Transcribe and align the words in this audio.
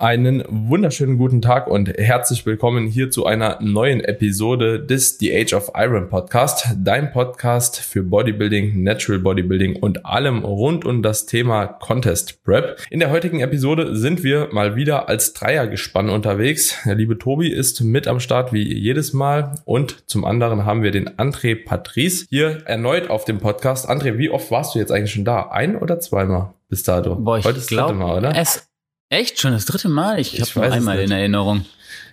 Einen 0.00 0.42
wunderschönen 0.48 1.18
guten 1.18 1.42
Tag 1.42 1.66
und 1.66 1.90
herzlich 1.90 2.46
willkommen 2.46 2.86
hier 2.86 3.10
zu 3.10 3.26
einer 3.26 3.58
neuen 3.60 4.00
Episode 4.00 4.80
des 4.80 5.18
The 5.18 5.30
Age 5.30 5.52
of 5.52 5.72
Iron 5.76 6.08
Podcast, 6.08 6.68
dein 6.82 7.12
Podcast 7.12 7.78
für 7.78 8.02
Bodybuilding, 8.02 8.82
Natural 8.82 9.18
Bodybuilding 9.18 9.76
und 9.76 10.06
allem 10.06 10.42
rund 10.42 10.86
um 10.86 11.02
das 11.02 11.26
Thema 11.26 11.66
Contest 11.66 12.42
Prep. 12.44 12.80
In 12.88 13.00
der 13.00 13.10
heutigen 13.10 13.40
Episode 13.40 13.94
sind 13.94 14.24
wir 14.24 14.48
mal 14.52 14.74
wieder 14.74 15.10
als 15.10 15.34
Dreiergespann 15.34 16.08
unterwegs. 16.08 16.78
Der 16.86 16.94
liebe 16.94 17.18
Tobi 17.18 17.52
ist 17.52 17.82
mit 17.82 18.08
am 18.08 18.20
Start 18.20 18.54
wie 18.54 18.72
jedes 18.72 19.12
Mal 19.12 19.56
und 19.66 20.08
zum 20.08 20.24
anderen 20.24 20.64
haben 20.64 20.82
wir 20.82 20.92
den 20.92 21.10
André 21.10 21.62
Patrice 21.62 22.24
hier 22.30 22.62
erneut 22.64 23.10
auf 23.10 23.26
dem 23.26 23.36
Podcast. 23.36 23.90
André, 23.90 24.16
wie 24.16 24.30
oft 24.30 24.50
warst 24.50 24.74
du 24.74 24.78
jetzt 24.78 24.92
eigentlich 24.92 25.12
schon 25.12 25.26
da? 25.26 25.50
Ein 25.50 25.76
oder 25.76 26.00
zweimal 26.00 26.54
bis 26.70 26.84
dato? 26.84 27.16
Boah, 27.16 27.36
ich 27.36 27.44
Heute 27.44 27.58
ist 27.58 27.70
das 27.70 27.78
dritte 27.78 27.92
Mal, 27.92 28.16
oder? 28.16 28.34
Es 28.34 28.69
Echt? 29.10 29.40
Schon 29.40 29.52
das 29.52 29.66
dritte 29.66 29.88
Mal? 29.88 30.20
Ich, 30.20 30.38
ich 30.38 30.40
habe 30.40 30.66
nur 30.66 30.72
einmal 30.72 31.00
in 31.00 31.10
Erinnerung. 31.10 31.66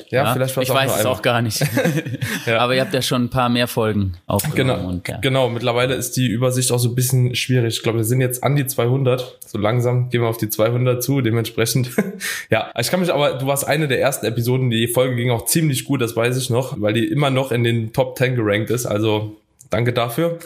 Ja, 0.09 0.23
ja, 0.23 0.33
vielleicht 0.33 0.55
war 0.55 0.63
es 0.63 0.69
Ich 0.69 0.75
weiß 0.75 0.99
es 0.99 1.05
auch 1.05 1.21
gar 1.21 1.43
nicht. 1.43 1.61
ja. 2.45 2.57
Aber 2.57 2.73
ihr 2.73 2.81
habt 2.81 2.93
ja 2.93 3.03
schon 3.03 3.25
ein 3.25 3.29
paar 3.29 3.49
mehr 3.49 3.67
Folgen 3.67 4.13
aufgenommen. 4.25 4.79
Genau, 4.79 4.89
und, 4.89 5.07
ja. 5.07 5.17
genau. 5.17 5.49
Mittlerweile 5.49 5.93
ist 5.93 6.17
die 6.17 6.27
Übersicht 6.27 6.71
auch 6.71 6.79
so 6.79 6.89
ein 6.89 6.95
bisschen 6.95 7.35
schwierig. 7.35 7.75
Ich 7.75 7.83
glaube, 7.83 7.99
wir 7.99 8.05
sind 8.05 8.21
jetzt 8.21 8.43
an 8.43 8.55
die 8.55 8.65
200. 8.65 9.37
So 9.45 9.59
langsam 9.59 10.09
gehen 10.09 10.21
wir 10.21 10.27
auf 10.27 10.37
die 10.37 10.49
200 10.49 11.03
zu. 11.03 11.21
Dementsprechend, 11.21 11.91
ja. 12.49 12.71
Ich 12.79 12.89
kann 12.89 12.99
mich 12.99 13.13
aber, 13.13 13.33
du 13.33 13.45
warst 13.45 13.67
eine 13.67 13.87
der 13.87 14.01
ersten 14.01 14.25
Episoden. 14.25 14.71
Die 14.71 14.87
Folge 14.87 15.15
ging 15.15 15.29
auch 15.29 15.45
ziemlich 15.45 15.85
gut, 15.85 16.01
das 16.01 16.15
weiß 16.15 16.35
ich 16.37 16.49
noch, 16.49 16.81
weil 16.81 16.93
die 16.93 17.05
immer 17.05 17.29
noch 17.29 17.51
in 17.51 17.63
den 17.63 17.93
Top 17.93 18.17
10 18.17 18.35
gerankt 18.35 18.71
ist. 18.71 18.87
Also 18.87 19.35
Danke 19.69 19.93
dafür. 19.93 20.39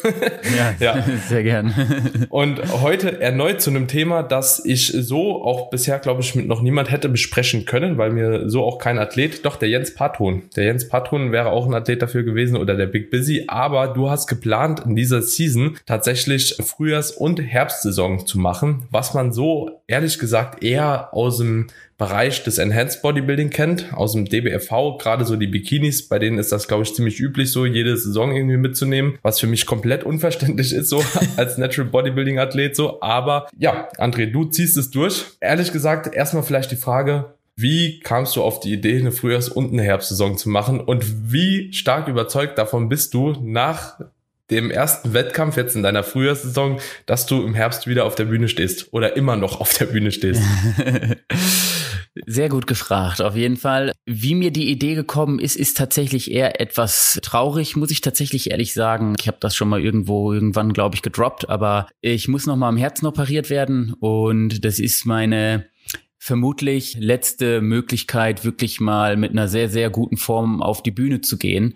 Ja, 0.57 0.75
ja, 0.95 1.05
sehr 1.27 1.43
gern. 1.43 1.73
Und 2.29 2.59
heute 2.81 3.21
erneut 3.21 3.61
zu 3.61 3.69
einem 3.69 3.87
Thema, 3.87 4.23
das 4.23 4.63
ich 4.65 4.87
so 4.87 5.43
auch 5.43 5.69
bisher, 5.69 5.99
glaube 5.99 6.21
ich, 6.21 6.35
mit 6.35 6.47
noch 6.47 6.61
niemand 6.61 6.91
hätte 6.91 7.09
besprechen 7.09 7.65
können, 7.65 7.97
weil 7.97 8.11
mir 8.11 8.49
so 8.49 8.63
auch 8.63 8.77
kein 8.77 8.97
Athlet, 8.97 9.45
doch 9.45 9.55
der 9.55 9.69
Jens 9.69 9.93
Patron. 9.93 10.43
Der 10.55 10.65
Jens 10.65 10.87
Patron 10.87 11.31
wäre 11.31 11.49
auch 11.49 11.67
ein 11.67 11.73
Athlet 11.73 12.01
dafür 12.01 12.23
gewesen 12.23 12.57
oder 12.57 12.75
der 12.75 12.87
Big 12.87 13.11
Busy, 13.11 13.45
aber 13.47 13.87
du 13.87 14.09
hast 14.09 14.27
geplant, 14.27 14.81
in 14.85 14.95
dieser 14.95 15.21
Season 15.21 15.77
tatsächlich 15.85 16.55
Frühjahrs- 16.59 17.11
und 17.11 17.39
Herbstsaison 17.39 18.25
zu 18.25 18.39
machen, 18.39 18.83
was 18.91 19.13
man 19.13 19.31
so 19.31 19.81
ehrlich 19.87 20.19
gesagt 20.19 20.63
eher 20.63 21.13
aus 21.13 21.37
dem 21.37 21.67
Bereich 22.01 22.43
des 22.43 22.57
Enhanced 22.57 23.03
Bodybuilding 23.03 23.51
kennt, 23.51 23.93
aus 23.93 24.13
dem 24.13 24.25
DBFV, 24.25 24.97
gerade 24.97 25.23
so 25.23 25.35
die 25.35 25.45
Bikinis, 25.45 26.09
bei 26.09 26.17
denen 26.17 26.39
ist 26.39 26.51
das, 26.51 26.67
glaube 26.67 26.81
ich, 26.81 26.95
ziemlich 26.95 27.19
üblich, 27.19 27.51
so 27.51 27.63
jede 27.63 27.95
Saison 27.95 28.35
irgendwie 28.35 28.57
mitzunehmen, 28.57 29.19
was 29.21 29.39
für 29.39 29.45
mich 29.45 29.67
komplett 29.67 30.03
unverständlich 30.03 30.73
ist, 30.73 30.89
so 30.89 31.03
als 31.37 31.59
Natural 31.59 31.91
Bodybuilding 31.91 32.39
Athlet, 32.39 32.75
so. 32.75 33.03
Aber 33.03 33.47
ja, 33.55 33.87
André, 33.99 34.31
du 34.31 34.45
ziehst 34.45 34.77
es 34.77 34.89
durch. 34.89 35.25
Ehrlich 35.41 35.71
gesagt, 35.71 36.11
erstmal 36.11 36.41
vielleicht 36.41 36.71
die 36.71 36.75
Frage, 36.75 37.35
wie 37.55 37.99
kamst 37.99 38.35
du 38.35 38.41
auf 38.41 38.59
die 38.59 38.73
Idee, 38.73 38.97
eine 38.97 39.11
Frühjahrs- 39.11 39.49
und 39.49 39.71
eine 39.71 39.83
Herbstsaison 39.83 40.39
zu 40.39 40.49
machen? 40.49 40.79
Und 40.79 41.31
wie 41.31 41.71
stark 41.71 42.07
überzeugt 42.07 42.57
davon 42.57 42.89
bist 42.89 43.13
du 43.13 43.35
nach 43.43 43.99
dem 44.49 44.71
ersten 44.71 45.13
Wettkampf 45.13 45.55
jetzt 45.55 45.75
in 45.75 45.83
deiner 45.83 46.01
Frühjahrssaison, 46.01 46.79
dass 47.05 47.27
du 47.27 47.45
im 47.45 47.53
Herbst 47.53 47.85
wieder 47.85 48.05
auf 48.05 48.15
der 48.15 48.25
Bühne 48.25 48.47
stehst 48.47 48.91
oder 48.91 49.15
immer 49.15 49.35
noch 49.35 49.61
auf 49.61 49.77
der 49.77 49.85
Bühne 49.85 50.11
stehst? 50.11 50.41
Sehr 52.25 52.49
gut 52.49 52.67
gefragt, 52.67 53.21
auf 53.21 53.37
jeden 53.37 53.55
Fall. 53.55 53.93
Wie 54.05 54.35
mir 54.35 54.51
die 54.51 54.69
Idee 54.69 54.95
gekommen 54.95 55.39
ist, 55.39 55.55
ist 55.55 55.77
tatsächlich 55.77 56.29
eher 56.29 56.59
etwas 56.59 57.17
traurig, 57.21 57.77
muss 57.77 57.89
ich 57.89 58.01
tatsächlich 58.01 58.51
ehrlich 58.51 58.73
sagen. 58.73 59.15
Ich 59.17 59.27
habe 59.27 59.37
das 59.39 59.55
schon 59.55 59.69
mal 59.69 59.81
irgendwo 59.81 60.33
irgendwann, 60.33 60.73
glaube 60.73 60.95
ich, 60.95 61.01
gedroppt, 61.01 61.47
aber 61.47 61.87
ich 62.01 62.27
muss 62.27 62.45
noch 62.45 62.57
mal 62.57 62.67
am 62.67 62.75
Herzen 62.75 63.05
operiert 63.05 63.49
werden 63.49 63.93
und 63.99 64.65
das 64.65 64.79
ist 64.79 65.05
meine 65.05 65.70
vermutlich 66.23 66.97
letzte 66.99 67.61
Möglichkeit, 67.61 68.45
wirklich 68.45 68.79
mal 68.79 69.17
mit 69.17 69.31
einer 69.31 69.47
sehr, 69.47 69.69
sehr 69.69 69.89
guten 69.89 70.17
Form 70.17 70.61
auf 70.61 70.83
die 70.83 70.91
Bühne 70.91 71.21
zu 71.21 71.35
gehen. 71.35 71.73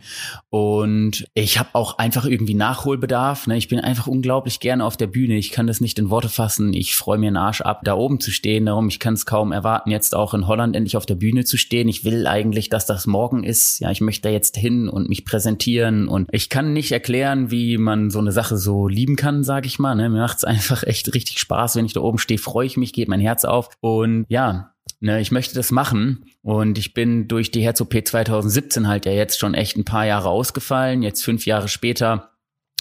Und 0.51 1.25
ich 1.33 1.57
habe 1.57 1.69
auch 1.73 1.97
einfach 1.97 2.25
irgendwie 2.25 2.53
Nachholbedarf. 2.53 3.47
Ne? 3.47 3.57
Ich 3.57 3.69
bin 3.69 3.79
einfach 3.79 4.05
unglaublich 4.05 4.59
gerne 4.59 4.85
auf 4.85 4.97
der 4.97 5.07
Bühne. 5.07 5.35
Ich 5.35 5.49
kann 5.49 5.65
das 5.65 5.81
nicht 5.81 5.97
in 5.97 6.11
Worte 6.11 6.29
fassen. 6.29 6.73
Ich 6.73 6.95
freue 6.95 7.17
mir 7.17 7.29
einen 7.29 7.37
Arsch 7.37 7.61
ab, 7.61 7.81
da 7.85 7.95
oben 7.95 8.19
zu 8.19 8.29
stehen. 8.29 8.67
Darum, 8.67 8.87
ich 8.87 8.99
kann 8.99 9.15
es 9.15 9.25
kaum 9.25 9.51
erwarten, 9.51 9.89
jetzt 9.89 10.13
auch 10.13 10.35
in 10.35 10.45
Holland 10.45 10.75
endlich 10.75 10.95
auf 10.95 11.07
der 11.07 11.15
Bühne 11.15 11.43
zu 11.43 11.57
stehen. 11.57 11.87
Ich 11.87 12.05
will 12.05 12.27
eigentlich, 12.27 12.69
dass 12.69 12.85
das 12.85 13.07
morgen 13.07 13.43
ist. 13.43 13.79
Ja, 13.79 13.89
ich 13.89 14.01
möchte 14.01 14.27
da 14.27 14.29
jetzt 14.31 14.57
hin 14.57 14.89
und 14.89 15.09
mich 15.09 15.25
präsentieren. 15.25 16.07
Und 16.07 16.29
ich 16.31 16.51
kann 16.51 16.71
nicht 16.71 16.91
erklären, 16.91 17.49
wie 17.49 17.79
man 17.79 18.11
so 18.11 18.19
eine 18.19 18.31
Sache 18.31 18.57
so 18.57 18.87
lieben 18.87 19.15
kann, 19.15 19.43
sage 19.43 19.65
ich 19.65 19.79
mal. 19.79 19.95
Ne? 19.95 20.07
Mir 20.07 20.19
macht's 20.19 20.43
einfach 20.43 20.83
echt 20.83 21.15
richtig 21.15 21.39
Spaß, 21.39 21.77
wenn 21.77 21.85
ich 21.87 21.93
da 21.93 22.01
oben 22.01 22.19
stehe, 22.19 22.37
freue 22.37 22.67
ich 22.67 22.77
mich, 22.77 22.93
geht 22.93 23.07
mein 23.07 23.19
Herz 23.19 23.43
auf. 23.43 23.69
Und 23.81 24.27
ja, 24.35 24.73
ne, 24.99 25.21
ich 25.21 25.31
möchte 25.31 25.55
das 25.55 25.71
machen 25.71 26.25
und 26.41 26.77
ich 26.77 26.93
bin 26.93 27.29
durch 27.29 27.51
die 27.51 27.61
Herz 27.61 27.79
OP 27.79 27.93
2017 27.93 28.85
halt 28.85 29.05
ja 29.05 29.13
jetzt 29.13 29.39
schon 29.39 29.53
echt 29.53 29.77
ein 29.77 29.85
paar 29.85 30.05
Jahre 30.05 30.27
ausgefallen. 30.27 31.03
Jetzt 31.03 31.23
fünf 31.23 31.45
Jahre 31.45 31.69
später 31.69 32.31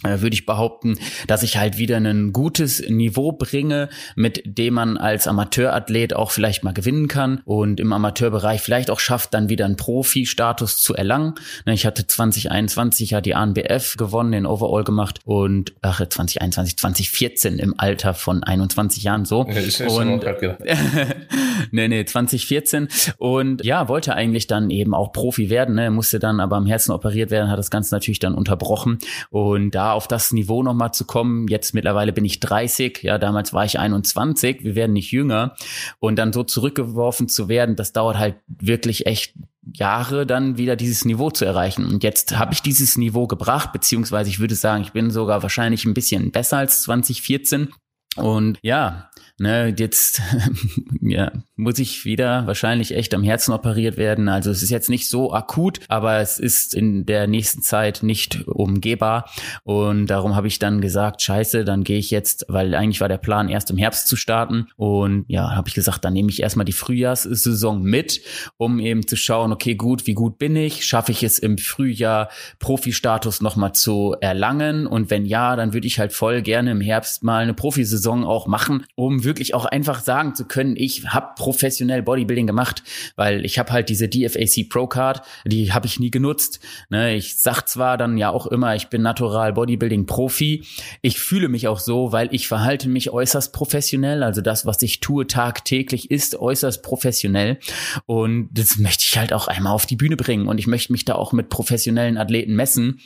würde 0.05 0.35
ich 0.35 0.47
behaupten, 0.47 0.99
dass 1.27 1.43
ich 1.43 1.57
halt 1.57 1.79
wieder 1.79 1.97
ein 1.97 2.33
gutes 2.33 2.87
Niveau 2.89 3.33
bringe, 3.33 3.89
mit 4.17 4.43
dem 4.45 4.75
man 4.75 4.97
als 4.97 5.27
Amateurathlet 5.27 6.15
auch 6.15 6.31
vielleicht 6.31 6.65
mal 6.65 6.73
gewinnen 6.73 7.09
kann 7.09 7.41
und 7.45 7.81
im 7.81 7.93
Amateurbereich 7.93 8.61
vielleicht 8.61 8.91
auch 8.91 9.01
schafft, 9.01 9.35
dann 9.35 9.49
wieder 9.49 9.65
einen 9.65 9.77
Profi-Status 9.77 10.83
zu 10.83 10.95
erlangen. 10.95 11.35
Ne, 11.67 11.75
ich 11.75 11.87
hatte 11.87 12.07
2021 12.07 13.11
ja 13.11 13.21
die 13.21 13.35
ANBF 13.35 13.97
gewonnen, 13.97 14.33
den 14.33 14.47
Overall 14.47 14.85
gemacht 14.85 15.21
und 15.25 15.75
ach 15.83 16.01
2021, 16.07 16.77
2014 16.77 17.59
im 17.59 17.75
Alter 17.79 18.15
von 18.15 18.43
21 18.45 19.03
Jahren 19.03 19.25
so. 19.25 19.47
Ich, 19.49 19.81
ich 19.81 19.89
und 19.89 20.25
nee, 21.71 21.89
nee, 21.89 22.05
2014 22.05 22.89
und 23.19 23.65
ja, 23.65 23.89
wollte 23.89 24.15
eigentlich 24.15 24.47
dann 24.47 24.71
eben 24.71 24.95
auch 24.95 25.13
Profi 25.13 25.51
werden, 25.51 25.75
ne, 25.75 25.91
musste 25.91 26.19
dann 26.19 26.41
aber 26.41 26.57
am 26.57 26.67
Herzen 26.67 26.93
operiert 26.93 27.31
werden, 27.31 27.51
hat 27.51 27.59
das 27.59 27.71
Ganze 27.71 27.95
natürlich 27.95 28.19
dann 28.19 28.35
unterbrochen 28.35 28.99
und 29.31 29.75
da 29.75 29.93
auf 29.95 30.09
das 30.09 30.33
Niveau 30.33 30.63
nochmal 30.63 30.93
zu 30.93 31.05
kommen. 31.05 31.49
Jetzt 31.49 31.75
mittlerweile 31.75 32.13
bin 32.13 32.25
ich 32.25 32.41
30, 32.41 33.03
ja, 33.03 33.19
damals 33.19 33.53
war 33.53 33.65
ich 33.65 33.79
21, 33.79 34.65
wir 34.65 34.75
werden 34.75 34.93
nicht 34.93 35.13
jünger. 35.13 35.55
Und 35.99 36.17
dann 36.17 36.33
so 36.33 36.43
zurückgeworfen 36.43 37.29
zu 37.29 37.49
werden, 37.49 37.77
das 37.77 37.93
dauert 37.93 38.19
halt 38.19 38.37
wirklich 38.47 39.07
echt 39.07 39.35
Jahre 39.73 40.27
dann 40.27 40.59
wieder 40.59 40.77
dieses 40.77 41.05
Niveau 41.05 41.31
zu 41.31 41.45
erreichen. 41.45 41.87
Und 41.87 42.05
jetzt 42.05 42.37
habe 42.37 42.53
ich 42.53 42.63
dieses 42.63 42.97
Niveau 42.97 43.27
gebracht, 43.27 43.73
beziehungsweise 43.73 44.31
ich 44.31 44.41
würde 44.41 44.55
sagen, 44.55 44.83
ich 44.83 44.93
bin 44.93 45.11
sogar 45.11 45.43
wahrscheinlich 45.43 45.85
ein 45.85 45.95
bisschen 45.95 46.31
besser 46.31 46.59
als 46.59 46.83
2014. 46.83 47.69
Und 48.17 48.59
ja, 48.63 49.11
ne, 49.39 49.75
jetzt 49.77 50.23
ja, 51.01 51.33
muss 51.57 51.79
ich 51.79 52.05
wieder 52.05 52.47
wahrscheinlich 52.47 52.95
echt 52.95 53.15
am 53.15 53.23
Herzen 53.23 53.53
operiert 53.53 53.97
werden. 53.97 54.29
Also 54.29 54.51
es 54.51 54.63
ist 54.63 54.71
jetzt 54.71 54.91
nicht 54.91 55.09
so 55.09 55.33
akut, 55.33 55.81
aber 55.89 56.19
es 56.19 56.39
ist 56.39 56.75
in 56.75 57.07
der 57.07 57.27
nächsten 57.27 57.63
Zeit 57.63 58.03
nicht 58.03 58.47
umgehbar. 58.47 59.31
Und 59.65 60.07
darum 60.07 60.37
habe 60.37 60.47
ich 60.47 60.59
dann 60.59 60.81
gesagt, 60.81 61.23
scheiße, 61.23 61.65
dann 61.65 61.85
gehe 61.85 61.99
ich 61.99 62.11
jetzt, 62.11 62.47
weil 62.49 62.75
eigentlich 62.75 63.01
war 63.01 63.09
der 63.09 63.19
Plan, 63.19 63.49
erst 63.49 63.71
im 63.71 63.79
Herbst 63.79 64.07
zu 64.07 64.17
starten. 64.17 64.69
Und 64.77 65.25
ja, 65.29 65.55
habe 65.55 65.69
ich 65.69 65.75
gesagt, 65.75 66.05
dann 66.05 66.13
nehme 66.13 66.31
ich 66.31 66.43
erstmal 66.43 66.65
die 66.65 66.73
Frühjahrssaison 66.73 67.83
mit, 67.83 68.21
um 68.57 68.79
eben 68.79 69.07
zu 69.07 69.17
schauen, 69.17 69.53
okay, 69.53 69.75
gut, 69.75 70.07
wie 70.07 70.15
gut 70.15 70.39
bin 70.39 70.57
ich? 70.57 70.85
Schaffe 70.85 71.13
ich 71.13 71.23
es 71.23 71.39
im 71.39 71.59
Frühjahr 71.59 72.29
Profi-Status 72.59 73.41
nochmal 73.41 73.75
zu 73.75 74.17
erlangen? 74.21 74.87
Und 74.87 75.11
wenn 75.11 75.27
ja, 75.27 75.57
dann 75.57 75.73
würde 75.73 75.87
ich 75.87 75.99
halt 75.99 76.13
voll 76.13 76.43
gerne 76.43 76.71
im 76.71 76.81
Herbst 76.81 77.23
mal 77.23 77.43
eine 77.43 77.55
Profisaison 77.55 78.04
auch 78.07 78.47
machen, 78.47 78.85
um 78.95 79.25
wirklich 79.25 79.55
auch 79.55 79.65
einfach 79.65 80.03
sagen 80.03 80.35
zu 80.35 80.45
können, 80.45 80.77
ich 80.77 81.07
habe 81.07 81.35
professionell 81.37 82.03
Bodybuilding 82.03 82.47
gemacht, 82.47 82.83
weil 83.17 83.45
ich 83.45 83.59
habe 83.59 83.73
halt 83.73 83.89
diese 83.89 84.09
DFAC 84.09 84.69
Pro 84.69 84.87
Card, 84.87 85.23
die 85.45 85.73
habe 85.73 85.87
ich 85.87 85.99
nie 85.99 86.11
genutzt. 86.11 86.61
Ne, 86.91 87.15
ich 87.15 87.39
sag 87.39 87.63
zwar 87.69 87.97
dann 87.97 88.19
ja 88.19 88.31
auch 88.31 88.47
immer, 88.47 88.75
ich 88.75 88.89
bin 88.89 89.03
natural 89.03 89.53
Bodybuilding 89.53 90.07
Profi. 90.07 90.65
Ich 91.03 91.19
fühle 91.19 91.49
mich 91.49 91.69
auch 91.69 91.79
so, 91.79 92.13
weil 92.13 92.29
ich 92.33 92.49
verhalte 92.49 92.89
mich 92.89 93.11
äußerst 93.11 93.53
professionell. 93.53 94.23
Also 94.23 94.41
das, 94.41 94.67
was 94.67 94.83
ich 94.83 95.01
tue 95.01 95.27
tagtäglich, 95.27 96.11
ist 96.11 96.37
äußerst 96.37 96.83
professionell. 96.83 97.59
Und 98.07 98.49
das 98.53 98.79
möchte 98.79 99.05
ich 99.05 99.17
halt 99.17 99.33
auch 99.33 99.49
einmal 99.49 99.73
auf 99.73 99.87
die 99.87 99.97
Bühne 99.97 100.17
bringen. 100.17 100.47
Und 100.49 100.59
ich 100.59 100.67
möchte 100.67 100.93
mich 100.93 101.05
da 101.05 101.15
auch 101.15 101.33
mit 101.33 101.49
professionellen 101.49 102.19
Athleten 102.19 102.55
messen. 102.55 103.01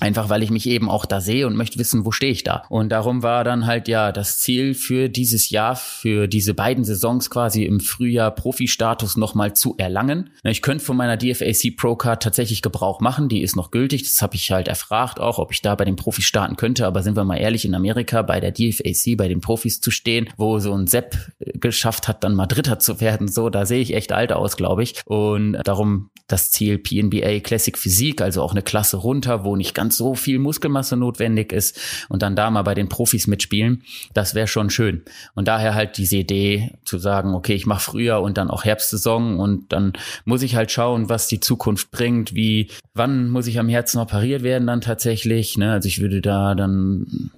Einfach 0.00 0.28
weil 0.28 0.42
ich 0.42 0.50
mich 0.50 0.68
eben 0.68 0.90
auch 0.90 1.06
da 1.06 1.20
sehe 1.20 1.46
und 1.46 1.56
möchte 1.56 1.78
wissen, 1.78 2.04
wo 2.04 2.10
stehe 2.10 2.32
ich 2.32 2.44
da. 2.44 2.64
Und 2.68 2.90
darum 2.90 3.22
war 3.22 3.44
dann 3.44 3.66
halt 3.66 3.88
ja 3.88 4.12
das 4.12 4.38
Ziel 4.38 4.74
für 4.74 5.08
dieses 5.08 5.50
Jahr, 5.50 5.76
für 5.76 6.28
diese 6.28 6.54
beiden 6.54 6.84
Saisons 6.84 7.30
quasi 7.30 7.64
im 7.64 7.80
Frühjahr 7.80 8.30
Profi-Status 8.30 9.16
nochmal 9.16 9.54
zu 9.54 9.74
erlangen. 9.78 10.30
Ich 10.42 10.62
könnte 10.62 10.84
von 10.84 10.96
meiner 10.96 11.16
DFAC 11.16 11.76
Pro 11.76 11.96
Card 11.96 12.22
tatsächlich 12.22 12.62
Gebrauch 12.62 13.00
machen, 13.00 13.28
die 13.28 13.42
ist 13.42 13.56
noch 13.56 13.70
gültig. 13.70 14.02
Das 14.02 14.20
habe 14.22 14.36
ich 14.36 14.50
halt 14.50 14.68
erfragt 14.68 15.20
auch, 15.20 15.38
ob 15.38 15.52
ich 15.52 15.62
da 15.62 15.74
bei 15.74 15.84
den 15.84 15.96
Profis 15.96 16.24
starten 16.24 16.56
könnte. 16.56 16.86
Aber 16.86 17.02
sind 17.02 17.16
wir 17.16 17.24
mal 17.24 17.36
ehrlich, 17.36 17.64
in 17.64 17.74
Amerika 17.74 18.22
bei 18.22 18.40
der 18.40 18.52
DFAC, 18.52 19.16
bei 19.16 19.28
den 19.28 19.40
Profis 19.40 19.80
zu 19.80 19.90
stehen, 19.90 20.28
wo 20.36 20.58
so 20.58 20.74
ein 20.74 20.86
Sepp 20.86 21.16
geschafft 21.38 22.08
hat, 22.08 22.24
dann 22.24 22.34
mal 22.34 22.46
Dritter 22.46 22.78
zu 22.78 23.00
werden, 23.00 23.28
so, 23.28 23.50
da 23.50 23.66
sehe 23.66 23.80
ich 23.80 23.94
echt 23.94 24.12
alt 24.12 24.32
aus, 24.32 24.56
glaube 24.56 24.82
ich. 24.82 25.00
Und 25.06 25.58
darum 25.64 26.10
das 26.26 26.50
Ziel 26.50 26.78
PNBA 26.78 27.40
Classic 27.40 27.78
Physik, 27.78 28.20
also 28.20 28.42
auch 28.42 28.50
eine 28.50 28.62
Klasse 28.62 28.96
runter, 28.96 29.44
wo 29.44 29.56
nicht 29.56 29.74
ganz 29.74 29.85
ganz 29.86 29.96
so 29.96 30.16
viel 30.16 30.40
Muskelmasse 30.40 30.96
notwendig 30.96 31.52
ist 31.52 31.78
und 32.08 32.22
dann 32.22 32.34
da 32.34 32.50
mal 32.50 32.62
bei 32.62 32.74
den 32.74 32.88
Profis 32.88 33.28
mitspielen, 33.28 33.84
das 34.14 34.34
wäre 34.34 34.48
schon 34.48 34.68
schön. 34.68 35.02
Und 35.34 35.46
daher 35.46 35.76
halt 35.76 35.96
diese 35.96 36.16
Idee 36.16 36.72
zu 36.84 36.98
sagen, 36.98 37.34
okay, 37.34 37.54
ich 37.54 37.66
mache 37.66 37.82
früher 37.82 38.20
und 38.20 38.36
dann 38.36 38.50
auch 38.50 38.64
Herbstsaison 38.64 39.38
und 39.38 39.72
dann 39.72 39.92
muss 40.24 40.42
ich 40.42 40.56
halt 40.56 40.72
schauen, 40.72 41.08
was 41.08 41.28
die 41.28 41.38
Zukunft 41.38 41.92
bringt, 41.92 42.34
wie, 42.34 42.68
wann 42.94 43.30
muss 43.30 43.46
ich 43.46 43.60
am 43.60 43.68
Herzen 43.68 44.00
operiert 44.00 44.42
werden 44.42 44.66
dann 44.66 44.80
tatsächlich. 44.80 45.56
Ne? 45.56 45.70
Also 45.70 45.86
ich 45.86 46.00
würde 46.00 46.20
da 46.20 46.56
dann 46.56 47.30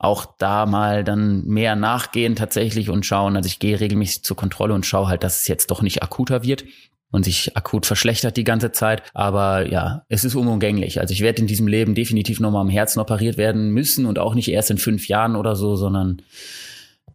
auch 0.00 0.24
da 0.38 0.64
mal 0.64 1.04
dann 1.04 1.44
mehr 1.44 1.76
nachgehen 1.76 2.34
tatsächlich 2.34 2.88
und 2.88 3.04
schauen. 3.04 3.36
Also 3.36 3.46
ich 3.46 3.58
gehe 3.58 3.78
regelmäßig 3.78 4.24
zur 4.24 4.36
Kontrolle 4.36 4.72
und 4.72 4.86
schaue 4.86 5.08
halt, 5.08 5.22
dass 5.22 5.42
es 5.42 5.46
jetzt 5.46 5.70
doch 5.70 5.82
nicht 5.82 6.02
akuter 6.02 6.42
wird 6.42 6.64
und 7.10 7.26
sich 7.26 7.54
akut 7.54 7.84
verschlechtert 7.84 8.38
die 8.38 8.44
ganze 8.44 8.72
Zeit. 8.72 9.02
Aber 9.12 9.70
ja, 9.70 10.06
es 10.08 10.24
ist 10.24 10.34
unumgänglich. 10.34 11.00
Also 11.00 11.12
ich 11.12 11.20
werde 11.20 11.42
in 11.42 11.46
diesem 11.46 11.66
Leben 11.66 11.94
definitiv 11.94 12.40
nochmal 12.40 12.62
am 12.62 12.70
Herzen 12.70 12.98
operiert 12.98 13.36
werden 13.36 13.72
müssen 13.72 14.06
und 14.06 14.18
auch 14.18 14.34
nicht 14.34 14.48
erst 14.48 14.70
in 14.70 14.78
fünf 14.78 15.06
Jahren 15.06 15.36
oder 15.36 15.54
so, 15.54 15.76
sondern 15.76 16.22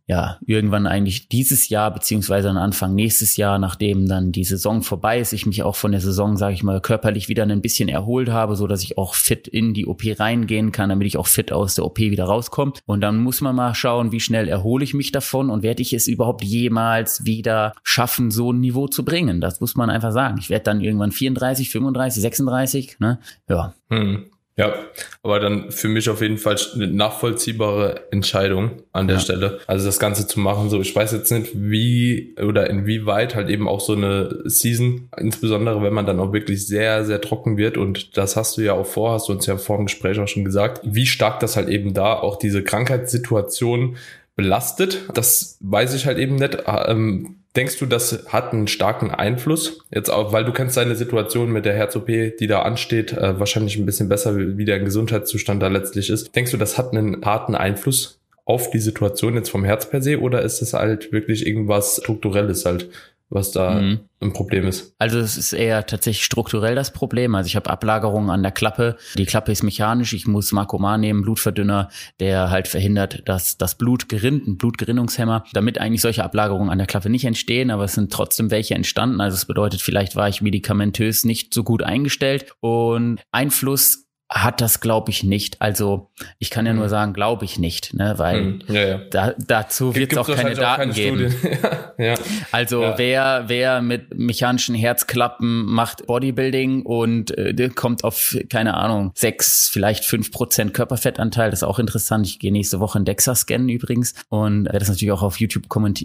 ja, 0.08 0.38
irgendwann 0.46 0.86
eigentlich 0.86 1.30
dieses 1.30 1.70
Jahr, 1.70 1.92
beziehungsweise 1.92 2.50
am 2.50 2.58
Anfang 2.58 2.94
nächstes 2.94 3.38
Jahr, 3.38 3.58
nachdem 3.58 4.08
dann 4.08 4.32
die 4.32 4.44
Saison 4.44 4.84
vorbei 4.84 5.20
ist, 5.20 5.34
ich 5.34 5.48
mich 5.48 5.64
auch 5.64 5.76
von 5.76 5.92
der 5.92 6.02
Saison, 6.02 6.38
sage 6.38 6.54
ich 6.54 6.62
mal, 6.62 6.80
körperlich 6.80 7.28
wieder 7.28 7.44
ein 7.44 7.62
bisschen 7.62 7.90
erholt 7.90 8.30
habe, 8.30 8.56
so 8.56 8.68
dass 8.68 8.84
ich 8.84 9.00
auch 9.00 9.16
fit 9.16 9.48
in 9.48 9.74
die 9.74 9.88
OP 9.88 10.04
reingehen 10.20 10.72
kann, 10.72 10.90
damit 10.90 11.08
ich 11.08 11.18
auch 11.18 11.26
fit 11.26 11.52
aus 11.52 11.74
der 11.74 11.86
OP 11.86 11.98
wieder 11.98 12.26
rauskomme. 12.26 12.74
Und 12.86 13.02
dann 13.02 13.18
muss 13.18 13.42
man 13.42 13.56
mal 13.56 13.74
schauen, 13.74 14.12
wie 14.12 14.20
schnell 14.20 14.48
erhole 14.48 14.84
ich 14.84 14.94
mich 14.94 15.12
davon 15.12 15.50
und 15.50 15.64
werde 15.64 15.82
ich 15.82 15.92
es 15.94 16.08
überhaupt 16.08 16.44
jemals 16.44 17.26
wieder 17.26 17.74
schaffen, 17.82 18.30
so 18.30 18.54
ein 18.54 18.60
Niveau 18.60 18.88
zu 18.88 19.04
bringen. 19.04 19.42
Das 19.42 19.60
muss 19.60 19.76
man 19.76 19.90
einfach 19.90 20.12
sagen. 20.12 20.38
Ich 20.40 20.52
werde 20.52 20.66
dann 20.66 20.82
irgendwann 20.82 21.12
34, 21.12 21.72
35, 21.72 22.22
36, 22.22 23.00
ne? 23.00 23.20
Ja. 23.50 23.74
Hm. 23.90 24.26
Ja, 24.58 24.74
aber 25.22 25.42
dann 25.42 25.70
für 25.70 25.90
mich 25.90 26.10
auf 26.10 26.22
jeden 26.22 26.38
Fall 26.38 26.56
eine 26.76 26.88
nachvollziehbare 26.88 28.04
Entscheidung 28.12 28.84
an 28.94 29.08
der 29.08 29.18
ja. 29.18 29.22
Stelle. 29.22 29.60
Also 29.68 29.86
das 29.86 30.00
Ganze 30.00 30.28
zu 30.28 30.40
machen, 30.40 30.70
so 30.70 30.80
ich 30.80 30.96
weiß 30.96 31.12
jetzt 31.12 31.30
nicht, 31.30 31.52
wie 31.56 32.36
oder 32.42 32.70
inwieweit 32.70 33.36
halt 33.36 33.50
eben 33.50 33.68
auch 33.68 33.82
so 33.82 33.94
eine 33.94 34.44
Season, 34.46 35.10
insbesondere 35.18 35.84
wenn 35.84 35.94
man 35.94 36.06
dann 36.06 36.22
auch 36.22 36.32
wirklich 36.32 36.66
sehr, 36.68 37.04
sehr 37.04 37.20
trocken 37.20 37.58
wird 37.58 37.78
und 37.78 38.16
das 38.18 38.38
hast 38.38 38.56
du 38.56 38.62
ja 38.62 38.74
auch 38.74 38.86
vor, 38.86 39.12
hast 39.12 39.28
du 39.28 39.34
uns 39.34 39.46
ja 39.46 39.58
vor 39.58 39.76
dem 39.76 39.88
Gespräch 39.88 40.18
auch 40.20 40.28
schon 40.28 40.46
gesagt, 40.46 40.80
wie 40.86 41.06
stark 41.06 41.42
das 41.42 41.58
halt 41.58 41.68
eben 41.68 41.94
da 41.94 42.14
auch 42.14 42.38
diese 42.38 42.64
Krankheitssituation 42.64 43.98
belastet. 44.38 45.02
Das 45.14 45.58
weiß 45.60 45.94
ich 45.96 46.06
halt 46.06 46.18
eben 46.18 46.36
nicht. 46.36 46.60
Ähm, 46.66 47.38
Denkst 47.56 47.80
du, 47.80 47.86
das 47.86 48.26
hat 48.28 48.52
einen 48.52 48.68
starken 48.68 49.12
Einfluss? 49.12 49.80
Jetzt 49.92 50.10
auch, 50.10 50.34
weil 50.34 50.44
du 50.44 50.52
kennst 50.52 50.76
deine 50.76 50.96
Situation 50.96 51.52
mit 51.52 51.66
der 51.66 51.74
Herz-OP, 51.74 52.08
die 52.08 52.48
da 52.48 52.64
ansteht, 52.64 53.14
äh, 53.14 53.40
wahrscheinlich 53.40 53.78
ein 53.78 53.86
bisschen 53.86 54.10
besser, 54.10 54.36
wie 54.36 54.66
der 54.66 54.80
Gesundheitszustand 54.80 55.64
da 55.64 55.68
letztlich 55.68 56.10
ist. 56.10 56.36
Denkst 56.36 56.52
du, 56.52 56.58
das 56.58 56.78
hat 56.78 56.92
einen 56.92 57.24
harten 57.24 57.56
Einfluss 57.56 58.20
auf 58.44 58.70
die 58.70 58.80
Situation 58.80 59.36
jetzt 59.36 59.50
vom 59.50 59.64
Herz 59.64 59.90
per 59.90 60.02
se 60.02 60.20
oder 60.20 60.42
ist 60.42 60.62
es 60.62 60.74
halt 60.74 61.12
wirklich 61.12 61.48
irgendwas 61.48 62.00
Strukturelles 62.04 62.66
halt? 62.66 62.90
Was 63.30 63.52
da 63.52 63.82
mhm. 63.82 64.02
ein 64.22 64.34
Problem 64.34 64.68
ist. 64.68 64.94
Also 65.00 65.20
es 65.20 65.38
ist 65.38 65.54
eher 65.54 65.86
tatsächlich 65.86 66.24
strukturell 66.24 66.76
das 66.76 66.94
Problem. 66.94 67.36
Also 67.36 67.48
ich 67.48 67.56
habe 67.56 67.70
Ablagerungen 67.70 68.30
an 68.30 68.44
der 68.44 68.52
Klappe. 68.52 68.98
Die 69.18 69.26
Klappe 69.26 69.52
ist 69.52 69.64
mechanisch. 69.64 70.14
Ich 70.14 70.28
muss 70.28 70.52
Markoman 70.52 71.02
nehmen, 71.02 71.22
Blutverdünner, 71.24 71.90
der 72.20 72.50
halt 72.50 72.68
verhindert, 72.68 73.28
dass 73.28 73.58
das 73.58 73.76
Blut 73.76 74.10
gerinnt, 74.10 74.48
ein 74.48 74.58
Blutgerinnungshemmer, 74.58 75.44
damit 75.54 75.80
eigentlich 75.80 76.02
solche 76.02 76.24
Ablagerungen 76.24 76.70
an 76.70 76.78
der 76.78 76.88
Klappe 76.88 77.10
nicht 77.10 77.26
entstehen, 77.26 77.72
aber 77.72 77.86
es 77.86 77.94
sind 77.94 78.14
trotzdem 78.14 78.52
welche 78.52 78.76
entstanden. 78.76 79.20
Also 79.22 79.36
es 79.36 79.46
bedeutet, 79.46 79.82
vielleicht 79.82 80.16
war 80.16 80.30
ich 80.30 80.42
medikamentös 80.42 81.26
nicht 81.26 81.54
so 81.54 81.64
gut 81.64 81.82
eingestellt 81.84 82.54
und 82.60 83.22
Einfluss 83.32 84.05
hat 84.36 84.60
das, 84.60 84.82
glaube 84.82 85.12
ich, 85.12 85.24
nicht. 85.24 85.62
Also 85.62 86.10
ich 86.40 86.50
kann 86.50 86.66
ja 86.66 86.74
nur 86.74 86.86
mhm. 86.86 86.90
sagen, 86.90 87.14
glaube 87.14 87.46
ich 87.46 87.58
nicht, 87.58 87.94
ne? 87.94 88.16
weil 88.18 88.40
hm. 88.40 88.60
ja, 88.68 88.88
ja. 88.88 88.98
Da, 89.10 89.34
dazu 89.38 89.96
wird 89.96 90.12
es 90.12 90.18
auch 90.18 90.28
keine 90.28 90.54
Daten 90.54 90.72
auch 90.72 90.76
keine 90.78 90.94
geben. 90.94 91.36
ja. 91.98 92.16
Also 92.52 92.82
wer 92.98 93.46
wer 93.48 93.82
mit 93.82 94.14
mechanischen 94.18 94.76
Herzklappen 94.76 95.66
macht 95.66 96.06
Bodybuilding 96.06 96.82
und 96.82 97.38
äh, 97.38 97.70
kommt 97.70 98.04
auf 98.04 98.38
keine 98.50 98.74
Ahnung 98.74 99.12
sechs 99.16 99.70
vielleicht 99.72 100.04
fünf 100.04 100.32
Prozent 100.32 100.74
Körperfettanteil, 100.74 101.50
das 101.50 101.60
ist 101.60 101.64
auch 101.64 101.80
interessant. 101.80 102.28
Ich 102.28 102.38
gehe 102.38 102.52
nächste 102.52 102.82
Woche 102.82 103.00
in 103.00 103.06
DEXA 103.06 103.36
scannen 103.36 103.70
übrigens 103.70 104.16
und 104.28 104.66
werde 104.66 104.80
das 104.80 104.90
natürlich 104.90 105.14
auch 105.14 105.24
auf 105.24 105.40
YouTube 105.40 105.64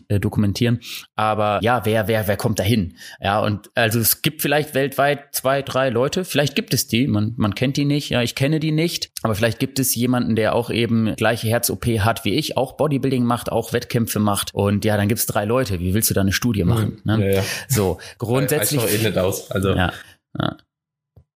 äh, 0.08 0.20
dokumentieren. 0.20 0.78
Aber 1.16 1.58
ja, 1.62 1.84
wer 1.84 2.06
wer 2.06 2.28
wer 2.28 2.36
kommt 2.36 2.60
dahin? 2.60 2.94
Ja 3.20 3.40
und 3.40 3.70
also 3.74 3.98
es 3.98 4.22
gibt 4.22 4.40
vielleicht 4.40 4.74
weltweit 4.74 5.34
zwei 5.34 5.62
drei 5.62 5.90
Leute, 5.90 6.24
vielleicht 6.24 6.54
gibt 6.54 6.72
es 6.74 6.86
die, 6.86 7.08
man 7.08 7.34
man 7.36 7.56
kennt 7.56 7.76
die 7.76 7.84
nicht 7.84 8.10
ja, 8.10 8.19
ich 8.24 8.34
kenne 8.34 8.60
die 8.60 8.72
nicht, 8.72 9.10
aber 9.22 9.34
vielleicht 9.34 9.58
gibt 9.58 9.78
es 9.78 9.94
jemanden, 9.94 10.36
der 10.36 10.54
auch 10.54 10.70
eben 10.70 11.14
gleiche 11.16 11.48
Herz-OP 11.48 11.86
hat 11.86 12.24
wie 12.24 12.34
ich, 12.34 12.56
auch 12.56 12.76
Bodybuilding 12.76 13.24
macht, 13.24 13.52
auch 13.52 13.72
Wettkämpfe 13.72 14.18
macht. 14.18 14.54
Und 14.54 14.84
ja, 14.84 14.96
dann 14.96 15.08
gibt 15.08 15.20
es 15.20 15.26
drei 15.26 15.44
Leute. 15.44 15.80
Wie 15.80 15.94
willst 15.94 16.10
du 16.10 16.14
da 16.14 16.20
eine 16.20 16.32
Studie 16.32 16.64
machen? 16.64 17.00
Mhm. 17.04 17.16
Ne? 17.18 17.26
Ja, 17.26 17.36
ja. 17.36 17.42
So, 17.68 17.98
grundsätzlich. 18.18 18.82
eh. 18.82 19.12
Also. 19.50 19.74
Ja. 19.74 19.92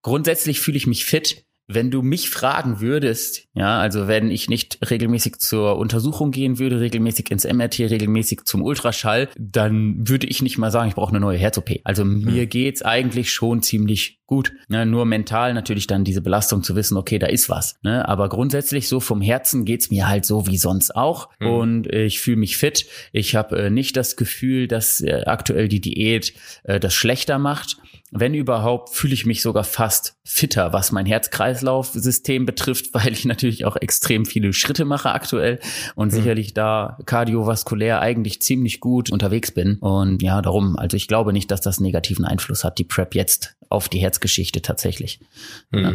Grundsätzlich 0.02 0.60
fühle 0.60 0.76
ich 0.76 0.86
mich 0.86 1.04
fit 1.04 1.44
wenn 1.66 1.90
du 1.90 2.02
mich 2.02 2.28
fragen 2.28 2.80
würdest, 2.80 3.48
ja, 3.54 3.78
also 3.78 4.06
wenn 4.06 4.30
ich 4.30 4.50
nicht 4.50 4.78
regelmäßig 4.88 5.38
zur 5.38 5.76
Untersuchung 5.76 6.30
gehen 6.30 6.58
würde, 6.58 6.80
regelmäßig 6.80 7.30
ins 7.30 7.44
MRT, 7.44 7.80
regelmäßig 7.80 8.44
zum 8.44 8.62
Ultraschall, 8.62 9.28
dann 9.38 10.06
würde 10.06 10.26
ich 10.26 10.42
nicht 10.42 10.58
mal 10.58 10.70
sagen, 10.70 10.88
ich 10.88 10.94
brauche 10.94 11.10
eine 11.10 11.20
neue 11.20 11.38
Herz-OP. 11.38 11.70
Also 11.84 12.04
mhm. 12.04 12.24
mir 12.24 12.46
geht's 12.46 12.82
eigentlich 12.82 13.32
schon 13.32 13.62
ziemlich 13.62 14.20
gut. 14.26 14.52
Ne? 14.68 14.84
Nur 14.84 15.06
mental 15.06 15.54
natürlich 15.54 15.86
dann 15.86 16.04
diese 16.04 16.20
Belastung 16.20 16.62
zu 16.62 16.76
wissen, 16.76 16.96
okay, 16.96 17.18
da 17.18 17.28
ist 17.28 17.48
was. 17.48 17.78
Ne? 17.82 18.06
Aber 18.06 18.28
grundsätzlich 18.28 18.88
so 18.88 19.00
vom 19.00 19.22
Herzen 19.22 19.64
geht's 19.64 19.90
mir 19.90 20.08
halt 20.08 20.26
so 20.26 20.46
wie 20.46 20.58
sonst 20.58 20.94
auch. 20.94 21.30
Mhm. 21.40 21.46
Und 21.46 21.92
äh, 21.92 22.04
ich 22.04 22.20
fühle 22.20 22.36
mich 22.36 22.58
fit. 22.58 22.86
Ich 23.12 23.36
habe 23.36 23.56
äh, 23.56 23.70
nicht 23.70 23.96
das 23.96 24.16
Gefühl, 24.16 24.68
dass 24.68 25.00
äh, 25.00 25.22
aktuell 25.24 25.68
die 25.68 25.80
Diät 25.80 26.34
äh, 26.64 26.78
das 26.78 26.92
schlechter 26.94 27.38
macht 27.38 27.78
wenn 28.16 28.32
überhaupt, 28.32 28.90
fühle 28.90 29.12
ich 29.12 29.26
mich 29.26 29.42
sogar 29.42 29.64
fast 29.64 30.16
fitter, 30.24 30.72
was 30.72 30.92
mein 30.92 31.04
Herz-Kreislauf-System 31.04 32.46
betrifft, 32.46 32.86
weil 32.94 33.12
ich 33.12 33.24
natürlich 33.24 33.64
auch 33.64 33.76
extrem 33.76 34.24
viele 34.24 34.52
Schritte 34.52 34.84
mache 34.84 35.10
aktuell 35.10 35.58
und 35.96 36.12
mhm. 36.12 36.16
sicherlich 36.16 36.54
da 36.54 36.98
kardiovaskulär 37.06 38.00
eigentlich 38.00 38.40
ziemlich 38.40 38.80
gut 38.80 39.10
unterwegs 39.10 39.50
bin. 39.50 39.76
Und 39.78 40.22
ja, 40.22 40.40
darum, 40.40 40.78
also 40.78 40.96
ich 40.96 41.08
glaube 41.08 41.32
nicht, 41.32 41.50
dass 41.50 41.60
das 41.60 41.80
negativen 41.80 42.24
Einfluss 42.24 42.62
hat, 42.62 42.78
die 42.78 42.84
Prep 42.84 43.14
jetzt 43.14 43.56
auf 43.68 43.88
die 43.88 43.98
Herzgeschichte 43.98 44.62
tatsächlich. 44.62 45.20
Mhm. 45.70 45.82
Ja. 45.82 45.92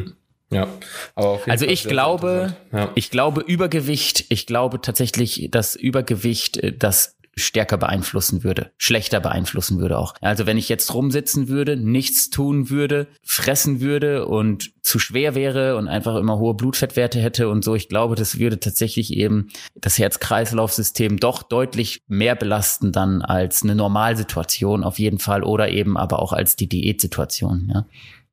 Ja, 0.52 0.68
aber 1.14 1.40
also 1.46 1.68
ich 1.68 1.84
glaube, 1.84 2.56
ja. 2.72 2.92
ich 2.96 3.12
glaube 3.12 3.42
Übergewicht, 3.42 4.26
ich 4.30 4.48
glaube 4.48 4.82
tatsächlich, 4.82 5.50
dass 5.52 5.76
Übergewicht 5.76 6.58
äh, 6.58 6.74
das 6.76 7.19
stärker 7.36 7.78
beeinflussen 7.78 8.44
würde, 8.44 8.72
schlechter 8.78 9.20
beeinflussen 9.20 9.80
würde 9.80 9.98
auch. 9.98 10.14
Also 10.22 10.46
wenn 10.46 10.58
ich 10.58 10.70
jetzt 10.70 10.94
rumsitzen 10.94 11.48
würde, 11.48 11.78
nichts 11.78 12.30
tun 12.30 12.70
würde, 12.70 13.08
fressen 13.24 13.82
würde 13.82 14.26
und 14.26 14.72
zu 14.82 15.00
schwer 15.00 15.36
wäre 15.36 15.78
und 15.78 15.88
einfach 15.88 16.16
immer 16.16 16.38
hohe 16.40 16.54
Blutfettwerte 16.54 17.20
hätte 17.20 17.50
und 17.50 17.64
so, 17.64 17.76
ich 17.76 17.90
glaube, 17.90 18.16
das 18.16 18.40
würde 18.40 18.60
tatsächlich 18.60 19.14
eben 19.14 19.50
das 19.76 19.98
Herz-Kreislauf-System 19.98 21.18
doch 21.18 21.44
deutlich 21.44 22.02
mehr 22.08 22.36
belasten 22.36 22.92
dann 22.92 23.22
als 23.22 23.64
eine 23.64 23.76
Normalsituation 23.76 24.84
auf 24.84 25.00
jeden 25.00 25.20
Fall 25.20 25.44
oder 25.44 25.70
eben 25.70 25.98
aber 25.98 26.20
auch 26.20 26.34
als 26.34 26.56
die 26.56 26.68
Diätsituation, 26.68 27.70
ja. 27.74 27.86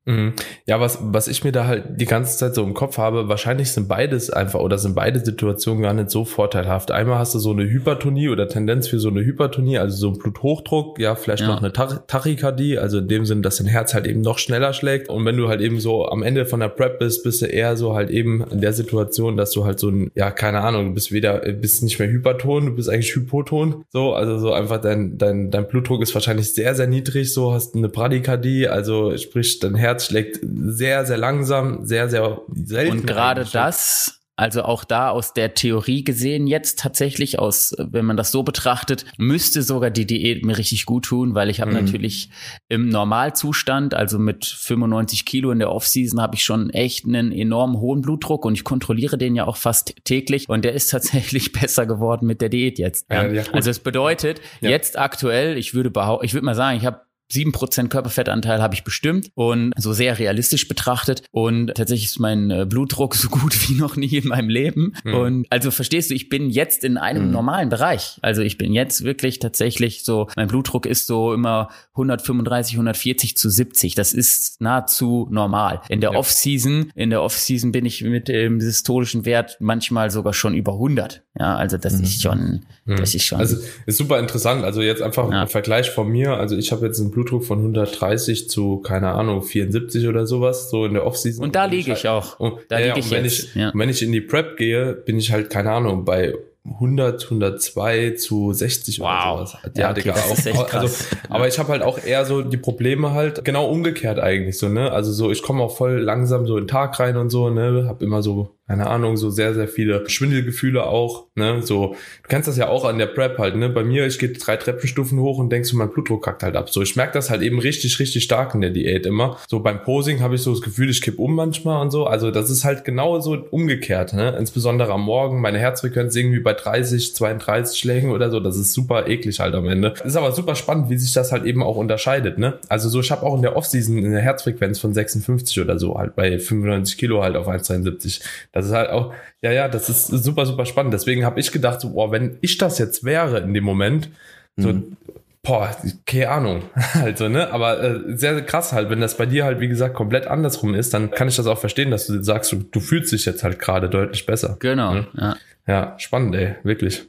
Mhm. 0.07 0.33
Ja, 0.65 0.79
was, 0.79 0.99
was 1.01 1.27
ich 1.27 1.43
mir 1.43 1.51
da 1.51 1.67
halt 1.67 1.83
die 1.99 2.05
ganze 2.05 2.37
Zeit 2.37 2.55
so 2.55 2.63
im 2.63 2.73
Kopf 2.73 2.97
habe, 2.97 3.27
wahrscheinlich 3.27 3.71
sind 3.71 3.89
beides 3.89 4.29
einfach 4.29 4.61
oder 4.61 4.77
sind 4.77 4.95
beide 4.95 5.19
Situationen 5.19 5.83
gar 5.83 5.93
nicht 5.93 6.09
so 6.09 6.23
vorteilhaft. 6.23 6.91
Einmal 6.91 7.19
hast 7.19 7.35
du 7.35 7.39
so 7.39 7.51
eine 7.51 7.63
Hypertonie 7.63 8.29
oder 8.29 8.47
Tendenz 8.47 8.87
für 8.87 8.99
so 8.99 9.09
eine 9.09 9.19
Hypertonie, 9.19 9.77
also 9.77 9.97
so 9.97 10.07
ein 10.07 10.17
Bluthochdruck, 10.17 10.97
ja, 10.97 11.15
vielleicht 11.15 11.41
ja. 11.41 11.47
noch 11.47 11.61
eine 11.61 11.73
Tachykardie, 11.73 12.77
also 12.79 12.99
in 12.99 13.09
dem 13.09 13.25
Sinn, 13.25 13.41
dass 13.41 13.57
dein 13.57 13.67
Herz 13.67 13.93
halt 13.93 14.07
eben 14.07 14.21
noch 14.21 14.39
schneller 14.39 14.71
schlägt. 14.71 15.09
Und 15.09 15.25
wenn 15.25 15.35
du 15.35 15.49
halt 15.49 15.59
eben 15.59 15.81
so 15.81 16.07
am 16.07 16.23
Ende 16.23 16.45
von 16.45 16.61
der 16.61 16.69
Prep 16.69 16.99
bist, 16.99 17.23
bist 17.23 17.41
du 17.41 17.45
eher 17.45 17.75
so 17.75 17.93
halt 17.93 18.09
eben 18.09 18.43
in 18.49 18.61
der 18.61 18.71
Situation, 18.71 19.35
dass 19.35 19.51
du 19.51 19.65
halt 19.65 19.77
so 19.77 19.89
ein, 19.89 20.11
ja, 20.15 20.31
keine 20.31 20.61
Ahnung, 20.61 20.87
du 20.87 20.93
bist 20.93 21.11
weder, 21.11 21.39
bist 21.39 21.83
nicht 21.83 21.99
mehr 21.99 22.09
Hyperton, 22.09 22.67
du 22.67 22.75
bist 22.75 22.89
eigentlich 22.89 23.13
Hypoton. 23.13 23.83
So, 23.89 24.13
also 24.13 24.39
so 24.39 24.53
einfach 24.53 24.79
dein, 24.79 25.17
dein, 25.17 25.51
dein 25.51 25.67
Blutdruck 25.67 26.01
ist 26.01 26.13
wahrscheinlich 26.13 26.53
sehr, 26.53 26.75
sehr 26.75 26.87
niedrig, 26.87 27.33
so 27.33 27.51
hast 27.51 27.75
eine 27.75 27.89
Bradykardie, 27.89 28.69
also 28.69 29.17
sprich 29.17 29.59
dein 29.59 29.75
Herz 29.75 29.96
Herz 29.97 30.05
schlägt 30.05 30.39
sehr, 30.43 31.05
sehr 31.05 31.17
langsam, 31.17 31.83
sehr, 31.83 32.09
sehr 32.09 32.41
selten. 32.53 32.99
Und 32.99 33.07
gerade 33.07 33.45
das, 33.51 34.21
also 34.35 34.61
auch 34.61 34.83
da 34.83 35.09
aus 35.09 35.33
der 35.33 35.55
Theorie 35.55 36.03
gesehen, 36.03 36.45
jetzt 36.45 36.77
tatsächlich 36.77 37.39
aus, 37.39 37.73
wenn 37.79 38.05
man 38.05 38.15
das 38.15 38.31
so 38.31 38.43
betrachtet, 38.43 39.05
müsste 39.17 39.63
sogar 39.63 39.89
die 39.89 40.05
Diät 40.05 40.45
mir 40.45 40.59
richtig 40.59 40.85
gut 40.85 41.05
tun, 41.05 41.33
weil 41.33 41.49
ich 41.49 41.61
habe 41.61 41.71
mhm. 41.71 41.77
natürlich 41.85 42.29
im 42.69 42.89
Normalzustand, 42.89 43.95
also 43.95 44.19
mit 44.19 44.45
95 44.45 45.25
Kilo 45.25 45.49
in 45.49 45.57
der 45.57 45.71
Offseason, 45.71 46.21
habe 46.21 46.35
ich 46.35 46.43
schon 46.43 46.69
echt 46.69 47.05
einen 47.05 47.31
enorm 47.31 47.79
hohen 47.79 48.03
Blutdruck 48.03 48.45
und 48.45 48.53
ich 48.53 48.63
kontrolliere 48.63 49.17
den 49.17 49.35
ja 49.35 49.47
auch 49.47 49.57
fast 49.57 49.95
täglich 50.03 50.47
und 50.47 50.63
der 50.63 50.73
ist 50.73 50.89
tatsächlich 50.91 51.53
besser 51.53 51.87
geworden 51.87 52.27
mit 52.27 52.41
der 52.41 52.49
Diät 52.49 52.77
jetzt. 52.77 53.07
Ja. 53.11 53.25
Ja, 53.25 53.43
also 53.51 53.71
es 53.71 53.79
bedeutet, 53.79 54.41
jetzt 54.61 54.99
aktuell, 54.99 55.57
ich 55.57 55.73
würde 55.73 55.89
behaupten, 55.89 56.25
ich 56.25 56.35
würde 56.35 56.45
mal 56.45 56.53
sagen, 56.53 56.77
ich 56.77 56.85
habe 56.85 57.06
sieben 57.29 57.51
Prozent 57.51 57.89
Körperfettanteil 57.89 58.61
habe 58.61 58.73
ich 58.73 58.83
bestimmt 58.83 59.29
und 59.35 59.73
so 59.77 59.93
sehr 59.93 60.19
realistisch 60.19 60.67
betrachtet 60.67 61.23
und 61.31 61.73
tatsächlich 61.75 62.05
ist 62.05 62.19
mein 62.19 62.51
äh, 62.51 62.65
Blutdruck 62.65 63.15
so 63.15 63.29
gut 63.29 63.69
wie 63.69 63.75
noch 63.75 63.95
nie 63.95 64.15
in 64.15 64.27
meinem 64.27 64.49
Leben 64.49 64.93
mhm. 65.03 65.13
und 65.13 65.47
also 65.49 65.71
verstehst 65.71 66.09
du, 66.09 66.15
ich 66.15 66.29
bin 66.29 66.49
jetzt 66.49 66.83
in 66.83 66.97
einem 66.97 67.27
mhm. 67.27 67.31
normalen 67.31 67.69
Bereich. 67.69 68.17
Also 68.21 68.41
ich 68.41 68.57
bin 68.57 68.73
jetzt 68.73 69.03
wirklich 69.03 69.39
tatsächlich 69.39 70.03
so, 70.03 70.27
mein 70.35 70.47
Blutdruck 70.47 70.85
ist 70.85 71.07
so 71.07 71.33
immer 71.33 71.69
135, 71.93 72.75
140 72.75 73.37
zu 73.37 73.49
70. 73.49 73.95
Das 73.95 74.13
ist 74.13 74.61
nahezu 74.61 75.27
normal. 75.31 75.81
In 75.89 76.01
der 76.01 76.13
ja. 76.13 76.17
Off-Season, 76.17 76.91
in 76.95 77.09
der 77.09 77.21
Off-Season 77.21 77.71
bin 77.71 77.85
ich 77.85 78.03
mit 78.03 78.27
dem 78.27 78.61
systolischen 78.61 79.25
Wert 79.25 79.57
manchmal 79.59 80.11
sogar 80.11 80.33
schon 80.33 80.53
über 80.53 80.73
100. 80.73 81.23
Ja, 81.39 81.55
also 81.55 81.77
das 81.77 81.97
mhm. 81.97 82.03
ist 82.03 82.21
schon, 82.21 82.65
das 82.85 83.13
ist 83.13 83.23
schon. 83.23 83.39
Also 83.39 83.57
ist 83.85 83.97
super 83.97 84.17
interessant. 84.19 84.63
Also 84.63 84.81
jetzt 84.81 85.01
einfach 85.01 85.29
ja. 85.31 85.41
ein 85.41 85.47
Vergleich 85.47 85.91
von 85.91 86.09
mir. 86.09 86.33
Also 86.33 86.55
ich 86.55 86.71
habe 86.71 86.85
jetzt 86.85 86.99
einen 86.99 87.11
Blutdruck 87.11 87.45
von 87.45 87.59
130 87.59 88.49
zu, 88.49 88.77
keine 88.77 89.09
Ahnung, 89.09 89.43
74 89.43 90.07
oder 90.07 90.25
sowas, 90.25 90.69
so 90.69 90.85
in 90.85 90.93
der 90.93 91.05
Off-Season. 91.05 91.43
Und 91.43 91.55
da 91.55 91.65
liege 91.65 91.93
ich 91.93 92.07
auch. 92.07 92.39
Und, 92.39 92.59
da 92.69 92.79
ja, 92.79 92.87
liege 92.87 92.99
ich 92.99 93.11
wenn 93.11 93.23
jetzt. 93.23 93.39
Ich, 93.39 93.55
ja. 93.55 93.71
wenn 93.73 93.89
ich 93.89 94.01
in 94.01 94.11
die 94.11 94.21
Prep 94.21 94.57
gehe, 94.57 94.93
bin 94.93 95.17
ich 95.17 95.31
halt, 95.31 95.49
keine 95.49 95.71
Ahnung, 95.71 96.05
bei 96.05 96.33
100, 96.73 97.23
102 97.25 98.11
zu 98.11 98.51
60 98.51 98.99
wow. 98.99 99.07
oder 99.07 99.45
sowas. 99.45 99.61
Ja, 99.63 99.81
ja 99.81 99.91
okay, 99.91 100.01
Digga, 100.01 100.13
auch, 100.15 100.73
also, 100.73 101.05
aber 101.29 101.47
ich 101.47 101.59
habe 101.59 101.69
halt 101.69 101.81
auch 101.81 102.03
eher 102.03 102.25
so 102.25 102.41
die 102.41 102.57
Probleme 102.57 103.11
halt 103.11 103.45
genau 103.45 103.69
umgekehrt 103.69 104.19
eigentlich 104.19 104.57
so, 104.57 104.67
ne? 104.67 104.91
Also 104.91 105.11
so 105.11 105.31
ich 105.31 105.43
komme 105.43 105.63
auch 105.63 105.75
voll 105.77 105.99
langsam 105.99 106.45
so 106.45 106.57
in 106.57 106.63
den 106.63 106.67
Tag 106.67 106.99
rein 106.99 107.15
und 107.15 107.29
so, 107.29 107.49
ne? 107.49 107.85
Hab 107.87 108.01
immer 108.01 108.21
so 108.21 108.56
keine 108.67 108.87
Ahnung, 108.87 109.15
so 109.15 109.29
sehr, 109.29 109.53
sehr 109.53 109.69
viele 109.69 110.07
Schwindelgefühle 110.09 110.85
auch, 110.85 111.27
ne, 111.35 111.61
so, 111.61 111.95
du 112.23 112.27
kennst 112.27 112.49
das 112.49 112.57
ja 112.57 112.67
auch 112.67 112.83
an 112.83 112.97
der 112.97 113.05
Prep 113.05 113.37
halt, 113.37 113.55
ne, 113.55 113.69
bei 113.69 113.83
mir, 113.83 114.05
ich 114.05 114.19
gehe 114.19 114.29
drei 114.29 114.57
Treppenstufen 114.57 115.19
hoch 115.21 115.37
und 115.37 115.49
denkst 115.49 115.71
du, 115.71 115.77
mein 115.77 115.89
Blutdruck 115.89 116.25
kackt 116.25 116.43
halt 116.43 116.57
ab, 116.57 116.69
so, 116.69 116.81
ich 116.81 116.97
merke 116.97 117.13
das 117.13 117.29
halt 117.29 117.41
eben 117.41 117.59
richtig, 117.59 117.97
richtig 117.99 118.25
stark 118.25 118.53
in 118.55 118.61
der 118.61 118.71
Diät 118.71 119.05
immer, 119.05 119.37
so 119.47 119.61
beim 119.61 119.81
Posing 119.83 120.19
habe 120.19 120.35
ich 120.35 120.41
so 120.41 120.51
das 120.51 120.61
Gefühl, 120.61 120.89
ich 120.89 121.01
kipp 121.01 121.17
um 121.17 121.33
manchmal 121.33 121.81
und 121.81 121.91
so, 121.91 122.07
also 122.07 122.29
das 122.29 122.49
ist 122.49 122.65
halt 122.65 122.83
genau 122.83 123.21
so 123.21 123.37
umgekehrt, 123.51 124.13
ne, 124.13 124.35
insbesondere 124.37 124.91
am 124.91 125.01
Morgen, 125.01 125.39
meine 125.39 125.59
Herzfrequenz 125.59 126.13
irgendwie 126.17 126.39
bei 126.39 126.53
30, 126.53 127.15
32 127.15 127.79
Schlägen 127.79 128.11
oder 128.11 128.29
so, 128.29 128.41
das 128.41 128.57
ist 128.57 128.73
super 128.73 129.07
eklig 129.07 129.39
halt 129.39 129.55
am 129.55 129.69
Ende, 129.69 129.93
ist 130.03 130.17
aber 130.17 130.33
super 130.33 130.55
spannend, 130.55 130.89
wie 130.89 130.97
sich 130.97 131.13
das 131.13 131.31
halt 131.31 131.45
eben 131.45 131.63
auch 131.63 131.77
unterscheidet, 131.77 132.37
ne, 132.37 132.59
also 132.67 132.89
so, 132.89 132.99
ich 132.99 133.11
habe 133.11 133.25
auch 133.25 133.35
in 133.37 133.43
der 133.43 133.55
Offseason 133.55 133.97
eine 133.97 134.19
Herzfrequenz 134.19 134.77
von 134.77 134.93
56 134.93 135.61
oder 135.61 135.79
so, 135.79 135.97
halt 135.97 136.17
bei 136.17 136.37
95 136.37 136.97
Kilo 136.97 137.23
halt 137.23 137.37
auf 137.37 137.47
1,72, 137.47 138.21
das 138.57 138.67
ist 138.67 138.73
halt 138.73 138.89
auch, 138.89 139.13
ja, 139.41 139.51
ja, 139.51 139.67
das 139.67 139.87
ist 139.87 140.07
super, 140.07 140.45
super 140.45 140.65
spannend. 140.65 140.93
Deswegen 140.93 141.25
habe 141.25 141.39
ich 141.39 141.51
gedacht, 141.51 141.79
so, 141.79 141.91
boah, 141.91 142.11
wenn 142.11 142.37
ich 142.41 142.57
das 142.57 142.79
jetzt 142.79 143.03
wäre 143.03 143.39
in 143.39 143.53
dem 143.53 143.63
Moment, 143.63 144.09
so, 144.55 144.69
mhm. 144.69 144.97
boah, 145.43 145.75
keine 146.05 146.29
Ahnung. 146.29 146.63
Also, 146.93 147.29
ne? 147.29 147.51
Aber 147.51 147.81
äh, 147.83 148.17
sehr 148.17 148.41
krass 148.41 148.73
halt, 148.73 148.89
wenn 148.89 148.99
das 148.99 149.15
bei 149.15 149.27
dir 149.27 149.45
halt, 149.45 149.59
wie 149.59 149.67
gesagt, 149.67 149.93
komplett 149.93 150.25
andersrum 150.25 150.73
ist, 150.73 150.93
dann 150.93 151.11
kann 151.11 151.27
ich 151.27 151.35
das 151.35 151.45
auch 151.45 151.59
verstehen, 151.59 151.91
dass 151.91 152.07
du 152.07 152.23
sagst, 152.23 152.51
du, 152.51 152.57
du 152.57 152.79
fühlst 152.79 153.11
dich 153.11 153.25
jetzt 153.25 153.43
halt 153.43 153.59
gerade 153.59 153.89
deutlich 153.89 154.25
besser. 154.25 154.57
Genau. 154.59 154.95
Ne? 154.95 155.07
Ja. 155.15 155.35
ja, 155.67 155.99
spannend, 155.99 156.35
ey, 156.35 156.55
wirklich. 156.63 157.03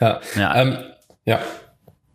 Ja. 0.00 0.20
Ja. 0.34 0.60
Ähm, 0.60 0.76
ja. 1.24 1.40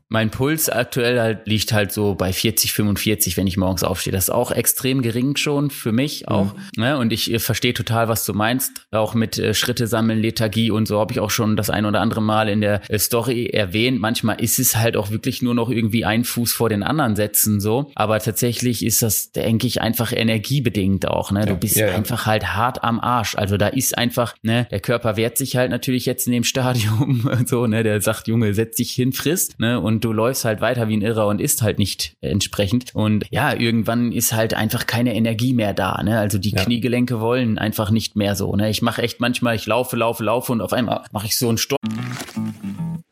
Mein 0.09 0.31
Puls 0.31 0.69
aktuell 0.69 1.19
halt 1.19 1.47
liegt 1.47 1.73
halt 1.73 1.91
so 1.91 2.15
bei 2.15 2.31
40, 2.31 2.71
45, 2.71 3.35
wenn 3.35 3.45
ich 3.45 3.57
morgens 3.57 3.83
aufstehe. 3.83 4.13
Das 4.13 4.25
ist 4.25 4.29
auch 4.29 4.51
extrem 4.51 5.01
gering 5.01 5.35
schon 5.35 5.69
für 5.69 5.91
mich 5.91 6.29
auch. 6.29 6.53
Mhm. 6.53 6.61
Ne? 6.77 6.97
Und 6.97 7.11
ich 7.11 7.31
äh, 7.31 7.39
verstehe 7.39 7.73
total, 7.73 8.07
was 8.07 8.23
du 8.25 8.33
meinst. 8.33 8.87
Auch 8.91 9.13
mit 9.15 9.37
äh, 9.37 9.53
Schritte 9.53 9.85
sammeln, 9.85 10.19
Lethargie 10.19 10.71
und 10.71 10.87
so 10.87 10.99
habe 10.99 11.11
ich 11.11 11.19
auch 11.19 11.29
schon 11.29 11.57
das 11.57 11.69
ein 11.69 11.85
oder 11.85 11.99
andere 11.99 12.21
Mal 12.21 12.47
in 12.47 12.61
der 12.61 12.81
äh, 12.89 12.97
Story 12.99 13.47
erwähnt. 13.47 13.99
Manchmal 13.99 14.39
ist 14.39 14.59
es 14.59 14.77
halt 14.77 14.95
auch 14.95 15.11
wirklich 15.11 15.41
nur 15.41 15.53
noch 15.53 15.69
irgendwie 15.69 16.05
ein 16.05 16.23
Fuß 16.23 16.53
vor 16.53 16.69
den 16.69 16.83
anderen 16.83 17.17
setzen 17.17 17.59
so. 17.59 17.91
Aber 17.95 18.19
tatsächlich 18.19 18.85
ist 18.85 19.01
das, 19.01 19.33
denke 19.33 19.67
ich, 19.67 19.81
einfach 19.81 20.13
energiebedingt 20.13 21.05
auch. 21.05 21.31
Ne? 21.31 21.45
Du 21.45 21.55
bist 21.55 21.75
ja, 21.75 21.87
ja. 21.87 21.95
einfach 21.95 22.25
halt 22.25 22.55
hart 22.55 22.81
am 22.81 23.01
Arsch. 23.01 23.35
Also 23.35 23.57
da 23.57 23.67
ist 23.67 23.97
einfach, 23.97 24.35
ne, 24.41 24.67
der 24.71 24.79
Körper 24.79 25.17
wehrt 25.17 25.37
sich 25.37 25.57
halt 25.57 25.69
natürlich 25.69 26.05
jetzt 26.05 26.27
in 26.27 26.33
dem 26.33 26.43
Stadium 26.45 27.29
so, 27.45 27.67
ne, 27.67 27.83
der 27.83 27.99
sagt, 27.99 28.29
Junge, 28.29 28.53
setz 28.53 28.77
dich 28.77 28.91
hin, 28.91 29.11
frisst, 29.11 29.59
ne, 29.59 29.81
und 29.81 29.96
und 29.97 30.05
du 30.05 30.13
läufst 30.13 30.45
halt 30.45 30.61
weiter 30.61 30.87
wie 30.89 30.95
ein 30.95 31.01
Irrer 31.01 31.25
und 31.25 31.41
isst 31.41 31.63
halt 31.63 31.79
nicht 31.79 32.17
entsprechend. 32.21 32.93
Und 32.93 33.25
ja, 33.31 33.55
irgendwann 33.55 34.11
ist 34.11 34.31
halt 34.31 34.53
einfach 34.53 34.85
keine 34.85 35.15
Energie 35.15 35.53
mehr 35.53 35.73
da. 35.73 36.03
Ne? 36.03 36.19
Also 36.19 36.37
die 36.37 36.51
ja. 36.51 36.63
Kniegelenke 36.63 37.19
wollen 37.19 37.57
einfach 37.57 37.89
nicht 37.89 38.15
mehr 38.15 38.35
so. 38.35 38.55
Ne? 38.55 38.69
Ich 38.69 38.83
mache 38.83 39.01
echt 39.01 39.19
manchmal, 39.19 39.55
ich 39.55 39.65
laufe, 39.65 39.95
laufe, 39.95 40.23
laufe 40.23 40.51
und 40.51 40.61
auf 40.61 40.71
einmal 40.71 41.03
mache 41.11 41.25
ich 41.25 41.35
so 41.35 41.49
einen 41.49 41.57
Sturm. 41.57 41.79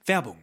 Werbung. 0.05 0.35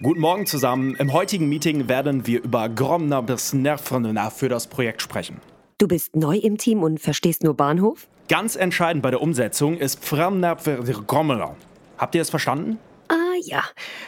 Guten 0.00 0.20
Morgen 0.20 0.46
zusammen. 0.46 0.94
Im 1.00 1.12
heutigen 1.12 1.48
Meeting 1.48 1.88
werden 1.88 2.28
wir 2.28 2.44
über 2.44 2.68
Gromner 2.68 3.20
bis 3.22 3.52
Nervrenner 3.52 4.30
für 4.30 4.48
das 4.48 4.68
Projekt 4.68 5.02
sprechen. 5.02 5.40
Du 5.78 5.88
bist 5.88 6.14
neu 6.14 6.36
im 6.36 6.58
Team 6.58 6.84
und 6.84 7.00
verstehst 7.00 7.42
nur 7.42 7.54
Bahnhof? 7.54 8.06
Ganz 8.28 8.54
entscheidend 8.54 9.02
bei 9.02 9.10
der 9.10 9.20
Umsetzung 9.20 9.78
ist 9.78 10.00
Grommeler. 10.08 11.56
Habt 11.98 12.14
ihr 12.14 12.22
es 12.22 12.30
verstanden? 12.30 12.78
Ah 13.08 13.36
ja, 13.42 13.64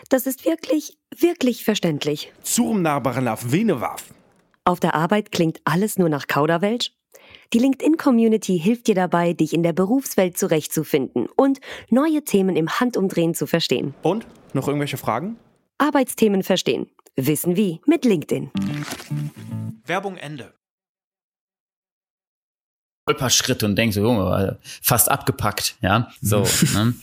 das 0.09 0.27
ist 0.27 0.45
wirklich, 0.45 0.99
wirklich 1.17 1.65
verständlich. 1.65 2.33
Zurmnarbarenaf 2.43 3.53
Venewaf. 3.53 4.13
Auf 4.65 4.81
der 4.81 4.95
Arbeit 4.95 5.33
klingt 5.33 5.61
alles 5.65 5.99
nur 5.99 6.09
nach 6.09 6.27
Kauderwelsch? 6.27 6.93
Die 7.53 7.59
LinkedIn-Community 7.59 8.59
hilft 8.59 8.87
dir 8.87 8.95
dabei, 8.95 9.33
dich 9.33 9.55
in 9.55 9.63
der 9.63 9.73
Berufswelt 9.73 10.37
zurechtzufinden 10.37 11.27
und 11.37 11.61
neue 11.89 12.23
Themen 12.25 12.57
im 12.57 12.69
Handumdrehen 12.69 13.35
zu 13.35 13.47
verstehen. 13.47 13.95
Und? 14.03 14.27
Noch 14.53 14.67
irgendwelche 14.67 14.97
Fragen? 14.97 15.39
Arbeitsthemen 15.79 16.43
verstehen. 16.43 16.91
Wissen 17.17 17.57
wie 17.57 17.81
mit 17.87 18.05
LinkedIn. 18.05 18.51
Werbung 19.85 20.17
Ende. 20.17 20.53
Schritt 23.31 23.63
und 23.63 23.77
denkst 23.77 23.95
so, 23.95 24.03
Junge, 24.03 24.59
fast 24.83 25.11
abgepackt, 25.11 25.77
ja, 25.81 26.09
so. 26.21 26.47
ne? 26.75 26.95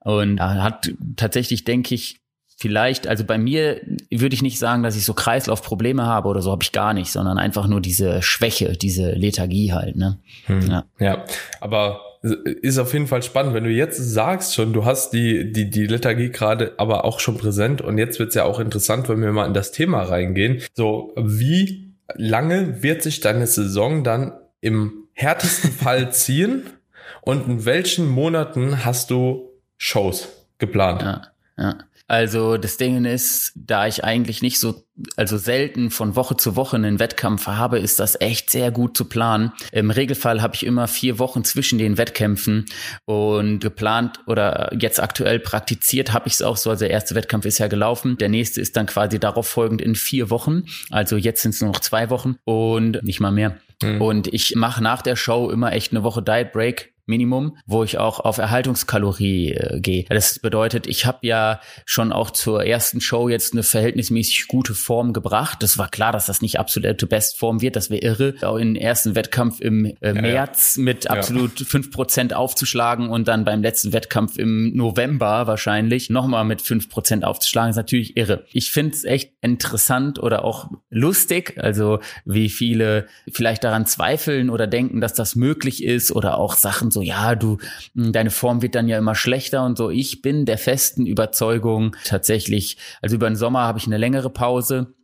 Und 0.00 0.40
hat 0.40 0.90
tatsächlich, 1.16 1.64
denke 1.64 1.94
ich, 1.94 2.20
vielleicht, 2.60 3.06
also 3.06 3.24
bei 3.24 3.38
mir 3.38 3.80
würde 4.10 4.34
ich 4.34 4.42
nicht 4.42 4.58
sagen, 4.58 4.82
dass 4.82 4.94
ich 4.94 5.06
so 5.06 5.14
Kreislaufprobleme 5.14 6.04
habe 6.04 6.28
oder 6.28 6.42
so, 6.42 6.50
habe 6.50 6.62
ich 6.62 6.72
gar 6.72 6.92
nicht, 6.92 7.10
sondern 7.10 7.38
einfach 7.38 7.66
nur 7.66 7.80
diese 7.80 8.20
Schwäche, 8.20 8.72
diese 8.72 9.12
Lethargie 9.12 9.72
halt, 9.72 9.96
ne? 9.96 10.18
Hm. 10.46 10.70
Ja. 10.70 10.84
ja, 10.98 11.24
aber 11.60 12.00
ist 12.22 12.78
auf 12.78 12.92
jeden 12.92 13.06
Fall 13.06 13.22
spannend, 13.22 13.54
wenn 13.54 13.64
du 13.64 13.70
jetzt 13.70 13.96
sagst 13.96 14.54
schon, 14.54 14.74
du 14.74 14.84
hast 14.84 15.14
die, 15.14 15.52
die, 15.52 15.70
die 15.70 15.86
Lethargie 15.86 16.28
gerade 16.28 16.74
aber 16.76 17.06
auch 17.06 17.18
schon 17.18 17.38
präsent 17.38 17.80
und 17.80 17.96
jetzt 17.96 18.18
wird's 18.18 18.34
ja 18.34 18.44
auch 18.44 18.60
interessant, 18.60 19.08
wenn 19.08 19.22
wir 19.22 19.32
mal 19.32 19.46
in 19.46 19.54
das 19.54 19.72
Thema 19.72 20.02
reingehen. 20.02 20.60
So, 20.74 21.14
wie 21.16 21.94
lange 22.16 22.82
wird 22.82 23.02
sich 23.02 23.20
deine 23.20 23.46
Saison 23.46 24.04
dann 24.04 24.32
im 24.60 24.99
härtesten 25.20 25.72
Fall 25.72 26.12
ziehen 26.12 26.70
und 27.22 27.46
in 27.46 27.64
welchen 27.64 28.08
Monaten 28.08 28.84
hast 28.84 29.10
du 29.10 29.50
Shows 29.76 30.28
geplant? 30.58 31.02
Ja, 31.02 31.22
ja. 31.56 31.78
Also 32.10 32.56
das 32.56 32.76
Ding 32.76 33.04
ist, 33.04 33.52
da 33.54 33.86
ich 33.86 34.02
eigentlich 34.02 34.42
nicht 34.42 34.58
so, 34.58 34.84
also 35.14 35.38
selten 35.38 35.92
von 35.92 36.16
Woche 36.16 36.36
zu 36.36 36.56
Woche 36.56 36.74
einen 36.74 36.98
Wettkampf 36.98 37.46
habe, 37.46 37.78
ist 37.78 38.00
das 38.00 38.20
echt 38.20 38.50
sehr 38.50 38.72
gut 38.72 38.96
zu 38.96 39.04
planen. 39.04 39.52
Im 39.70 39.92
Regelfall 39.92 40.42
habe 40.42 40.56
ich 40.56 40.66
immer 40.66 40.88
vier 40.88 41.20
Wochen 41.20 41.44
zwischen 41.44 41.78
den 41.78 41.98
Wettkämpfen 41.98 42.66
und 43.04 43.60
geplant 43.60 44.18
oder 44.26 44.72
jetzt 44.76 45.00
aktuell 45.00 45.38
praktiziert 45.38 46.12
habe 46.12 46.26
ich 46.26 46.34
es 46.34 46.42
auch 46.42 46.56
so. 46.56 46.70
Also 46.70 46.80
der 46.80 46.90
erste 46.90 47.14
Wettkampf 47.14 47.44
ist 47.44 47.58
ja 47.58 47.68
gelaufen, 47.68 48.18
der 48.18 48.28
nächste 48.28 48.60
ist 48.60 48.76
dann 48.76 48.86
quasi 48.86 49.20
darauf 49.20 49.46
folgend 49.46 49.80
in 49.80 49.94
vier 49.94 50.30
Wochen. 50.30 50.64
Also 50.90 51.16
jetzt 51.16 51.42
sind 51.42 51.54
es 51.54 51.60
nur 51.60 51.70
noch 51.70 51.80
zwei 51.80 52.10
Wochen 52.10 52.34
und 52.44 53.04
nicht 53.04 53.20
mal 53.20 53.30
mehr. 53.30 53.56
Mhm. 53.82 54.00
Und 54.00 54.26
ich 54.32 54.54
mache 54.56 54.82
nach 54.82 55.02
der 55.02 55.16
Show 55.16 55.50
immer 55.50 55.72
echt 55.72 55.92
eine 55.92 56.02
Woche 56.02 56.22
Diet 56.22 56.52
Break 56.52 56.92
Minimum, 57.10 57.56
wo 57.66 57.84
ich 57.84 57.98
auch 57.98 58.20
auf 58.20 58.38
Erhaltungskalorie 58.38 59.52
äh, 59.52 59.80
gehe. 59.80 60.04
Das 60.08 60.38
bedeutet, 60.38 60.86
ich 60.86 61.04
habe 61.04 61.18
ja 61.22 61.60
schon 61.84 62.12
auch 62.12 62.30
zur 62.30 62.64
ersten 62.64 63.00
Show 63.00 63.28
jetzt 63.28 63.52
eine 63.52 63.62
verhältnismäßig 63.62 64.48
gute 64.48 64.74
Form 64.74 65.12
gebracht. 65.12 65.62
Das 65.62 65.76
war 65.76 65.88
klar, 65.88 66.12
dass 66.12 66.26
das 66.26 66.40
nicht 66.40 66.58
absolute 66.58 67.06
Bestform 67.06 67.60
wird, 67.60 67.76
das 67.76 67.90
wäre 67.90 68.00
irre. 68.00 68.34
Auch 68.42 68.56
im 68.56 68.74
ersten 68.76 69.14
Wettkampf 69.14 69.60
im 69.60 69.94
äh, 70.00 70.14
März 70.14 70.76
ja, 70.76 70.82
mit 70.82 71.10
absolut 71.10 71.60
fünf 71.60 71.90
Prozent 71.90 72.32
aufzuschlagen 72.32 73.10
und 73.10 73.28
dann 73.28 73.44
beim 73.44 73.62
letzten 73.62 73.92
Wettkampf 73.92 74.38
im 74.38 74.74
November 74.74 75.46
wahrscheinlich 75.46 76.08
nochmal 76.10 76.44
mit 76.44 76.62
fünf 76.62 76.88
Prozent 76.88 77.24
aufzuschlagen, 77.24 77.70
ist 77.70 77.76
natürlich 77.76 78.16
irre. 78.16 78.44
Ich 78.52 78.70
finde 78.70 78.94
es 78.94 79.04
echt 79.04 79.32
interessant 79.40 80.18
oder 80.18 80.44
auch 80.44 80.70
lustig, 80.88 81.54
also 81.58 81.98
wie 82.24 82.48
viele 82.48 83.06
vielleicht 83.32 83.64
daran 83.64 83.86
zweifeln 83.86 84.50
oder 84.50 84.66
denken, 84.66 85.00
dass 85.00 85.14
das 85.14 85.34
möglich 85.34 85.84
ist 85.84 86.12
oder 86.12 86.38
auch 86.38 86.54
Sachen 86.54 86.90
so 86.90 86.99
so, 87.00 87.06
ja, 87.06 87.34
du, 87.34 87.58
hm, 87.94 88.12
deine 88.12 88.30
Form 88.30 88.62
wird 88.62 88.74
dann 88.74 88.88
ja 88.88 88.98
immer 88.98 89.14
schlechter 89.14 89.64
und 89.64 89.76
so. 89.76 89.90
Ich 89.90 90.22
bin 90.22 90.44
der 90.44 90.58
festen 90.58 91.06
Überzeugung 91.06 91.96
tatsächlich, 92.04 92.76
also 93.02 93.16
über 93.16 93.28
den 93.28 93.36
Sommer 93.36 93.60
habe 93.60 93.78
ich 93.78 93.86
eine 93.86 93.98
längere 93.98 94.30
Pause 94.30 94.94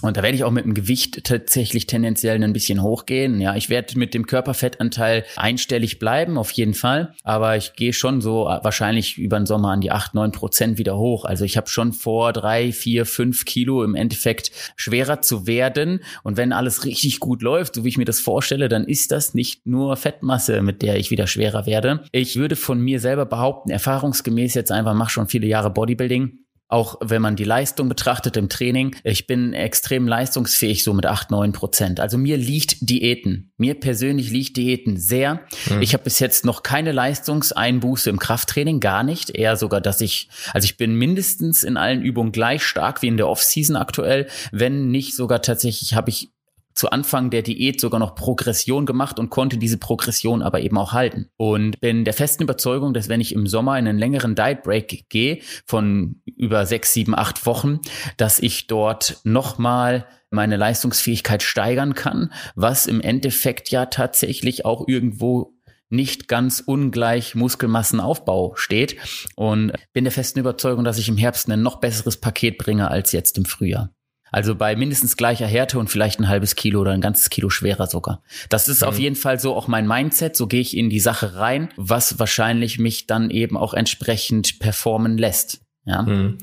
Und 0.00 0.16
da 0.16 0.22
werde 0.22 0.36
ich 0.36 0.44
auch 0.44 0.52
mit 0.52 0.64
dem 0.64 0.74
Gewicht 0.74 1.24
tatsächlich 1.24 1.86
tendenziell 1.86 2.42
ein 2.42 2.52
bisschen 2.52 2.82
hochgehen. 2.82 3.40
Ja, 3.40 3.56
ich 3.56 3.68
werde 3.68 3.98
mit 3.98 4.14
dem 4.14 4.26
Körperfettanteil 4.26 5.24
einstellig 5.36 5.98
bleiben, 5.98 6.38
auf 6.38 6.52
jeden 6.52 6.74
Fall. 6.74 7.14
Aber 7.24 7.56
ich 7.56 7.72
gehe 7.74 7.92
schon 7.92 8.20
so 8.20 8.44
wahrscheinlich 8.44 9.18
über 9.18 9.38
den 9.38 9.46
Sommer 9.46 9.70
an 9.70 9.80
die 9.80 9.90
acht 9.90 10.14
neun 10.14 10.30
Prozent 10.30 10.78
wieder 10.78 10.96
hoch. 10.96 11.24
Also 11.24 11.44
ich 11.44 11.56
habe 11.56 11.68
schon 11.68 11.92
vor, 11.92 12.32
drei, 12.32 12.70
vier, 12.70 13.06
fünf 13.06 13.44
Kilo 13.44 13.82
im 13.82 13.96
Endeffekt 13.96 14.52
schwerer 14.76 15.20
zu 15.20 15.46
werden. 15.48 16.00
Und 16.22 16.36
wenn 16.36 16.52
alles 16.52 16.84
richtig 16.84 17.18
gut 17.18 17.42
läuft, 17.42 17.74
so 17.74 17.84
wie 17.84 17.88
ich 17.88 17.98
mir 17.98 18.04
das 18.04 18.20
vorstelle, 18.20 18.68
dann 18.68 18.84
ist 18.84 19.10
das 19.10 19.34
nicht 19.34 19.66
nur 19.66 19.96
Fettmasse, 19.96 20.62
mit 20.62 20.82
der 20.82 20.96
ich 20.96 21.10
wieder 21.10 21.26
schwerer 21.26 21.66
werde. 21.66 22.04
Ich 22.12 22.36
würde 22.36 22.54
von 22.54 22.80
mir 22.80 23.00
selber 23.00 23.26
behaupten, 23.26 23.70
erfahrungsgemäß 23.70 24.54
jetzt 24.54 24.70
einfach, 24.70 24.94
mach 24.94 25.10
schon 25.10 25.26
viele 25.26 25.48
Jahre 25.48 25.70
Bodybuilding 25.70 26.38
auch 26.68 26.96
wenn 27.00 27.22
man 27.22 27.34
die 27.34 27.44
Leistung 27.44 27.88
betrachtet 27.88 28.36
im 28.36 28.48
Training, 28.50 28.94
ich 29.02 29.26
bin 29.26 29.54
extrem 29.54 30.06
leistungsfähig, 30.06 30.84
so 30.84 30.92
mit 30.92 31.06
acht 31.06 31.30
neun 31.30 31.52
Prozent. 31.52 31.98
Also 31.98 32.18
mir 32.18 32.36
liegt 32.36 32.88
Diäten. 32.88 33.52
Mir 33.56 33.74
persönlich 33.74 34.30
liegt 34.30 34.56
Diäten 34.58 34.98
sehr. 34.98 35.40
Mhm. 35.70 35.80
Ich 35.80 35.94
habe 35.94 36.04
bis 36.04 36.18
jetzt 36.18 36.44
noch 36.44 36.62
keine 36.62 36.92
Leistungseinbuße 36.92 38.10
im 38.10 38.18
Krafttraining, 38.18 38.80
gar 38.80 39.02
nicht. 39.02 39.30
Eher 39.30 39.56
sogar, 39.56 39.80
dass 39.80 40.02
ich, 40.02 40.28
also 40.52 40.66
ich 40.66 40.76
bin 40.76 40.94
mindestens 40.94 41.64
in 41.64 41.78
allen 41.78 42.02
Übungen 42.02 42.32
gleich 42.32 42.62
stark 42.62 43.00
wie 43.00 43.08
in 43.08 43.16
der 43.16 43.28
Offseason 43.28 43.76
aktuell. 43.76 44.26
Wenn 44.52 44.90
nicht 44.90 45.16
sogar 45.16 45.40
tatsächlich 45.40 45.94
habe 45.94 46.10
ich 46.10 46.30
zu 46.78 46.90
Anfang 46.90 47.30
der 47.30 47.42
Diät 47.42 47.80
sogar 47.80 47.98
noch 47.98 48.14
Progression 48.14 48.86
gemacht 48.86 49.18
und 49.18 49.30
konnte 49.30 49.58
diese 49.58 49.78
Progression 49.78 50.42
aber 50.42 50.60
eben 50.60 50.78
auch 50.78 50.92
halten. 50.92 51.28
Und 51.36 51.80
bin 51.80 52.04
der 52.04 52.14
festen 52.14 52.44
Überzeugung, 52.44 52.94
dass 52.94 53.08
wenn 53.08 53.20
ich 53.20 53.34
im 53.34 53.48
Sommer 53.48 53.76
in 53.80 53.88
einen 53.88 53.98
längeren 53.98 54.36
Diet 54.36 54.62
Break 54.62 55.06
gehe 55.08 55.40
von 55.66 56.22
über 56.24 56.66
sechs, 56.66 56.92
sieben, 56.92 57.16
acht 57.16 57.46
Wochen, 57.46 57.80
dass 58.16 58.38
ich 58.38 58.68
dort 58.68 59.18
nochmal 59.24 60.06
meine 60.30 60.56
Leistungsfähigkeit 60.56 61.42
steigern 61.42 61.94
kann, 61.94 62.32
was 62.54 62.86
im 62.86 63.00
Endeffekt 63.00 63.70
ja 63.70 63.86
tatsächlich 63.86 64.64
auch 64.64 64.86
irgendwo 64.86 65.54
nicht 65.90 66.28
ganz 66.28 66.60
ungleich 66.64 67.34
Muskelmassenaufbau 67.34 68.54
steht 68.54 68.98
und 69.34 69.72
bin 69.92 70.04
der 70.04 70.12
festen 70.12 70.38
Überzeugung, 70.38 70.84
dass 70.84 70.98
ich 70.98 71.08
im 71.08 71.16
Herbst 71.16 71.50
ein 71.50 71.60
noch 71.60 71.80
besseres 71.80 72.18
Paket 72.18 72.56
bringe 72.56 72.88
als 72.88 73.10
jetzt 73.10 73.36
im 73.36 73.46
Frühjahr. 73.46 73.90
Also 74.30 74.54
bei 74.54 74.76
mindestens 74.76 75.16
gleicher 75.16 75.46
Härte 75.46 75.78
und 75.78 75.88
vielleicht 75.88 76.20
ein 76.20 76.28
halbes 76.28 76.54
Kilo 76.56 76.80
oder 76.80 76.92
ein 76.92 77.00
ganzes 77.00 77.30
Kilo 77.30 77.50
schwerer 77.50 77.86
sogar. 77.86 78.22
Das 78.48 78.68
ist 78.68 78.82
mhm. 78.82 78.88
auf 78.88 78.98
jeden 78.98 79.16
Fall 79.16 79.40
so 79.40 79.54
auch 79.54 79.68
mein 79.68 79.86
Mindset. 79.86 80.36
So 80.36 80.46
gehe 80.46 80.60
ich 80.60 80.76
in 80.76 80.90
die 80.90 81.00
Sache 81.00 81.36
rein, 81.36 81.70
was 81.76 82.18
wahrscheinlich 82.18 82.78
mich 82.78 83.06
dann 83.06 83.30
eben 83.30 83.56
auch 83.56 83.74
entsprechend 83.74 84.58
performen 84.58 85.18
lässt. 85.18 85.60
Ja. 85.84 86.02
Mhm. 86.02 86.38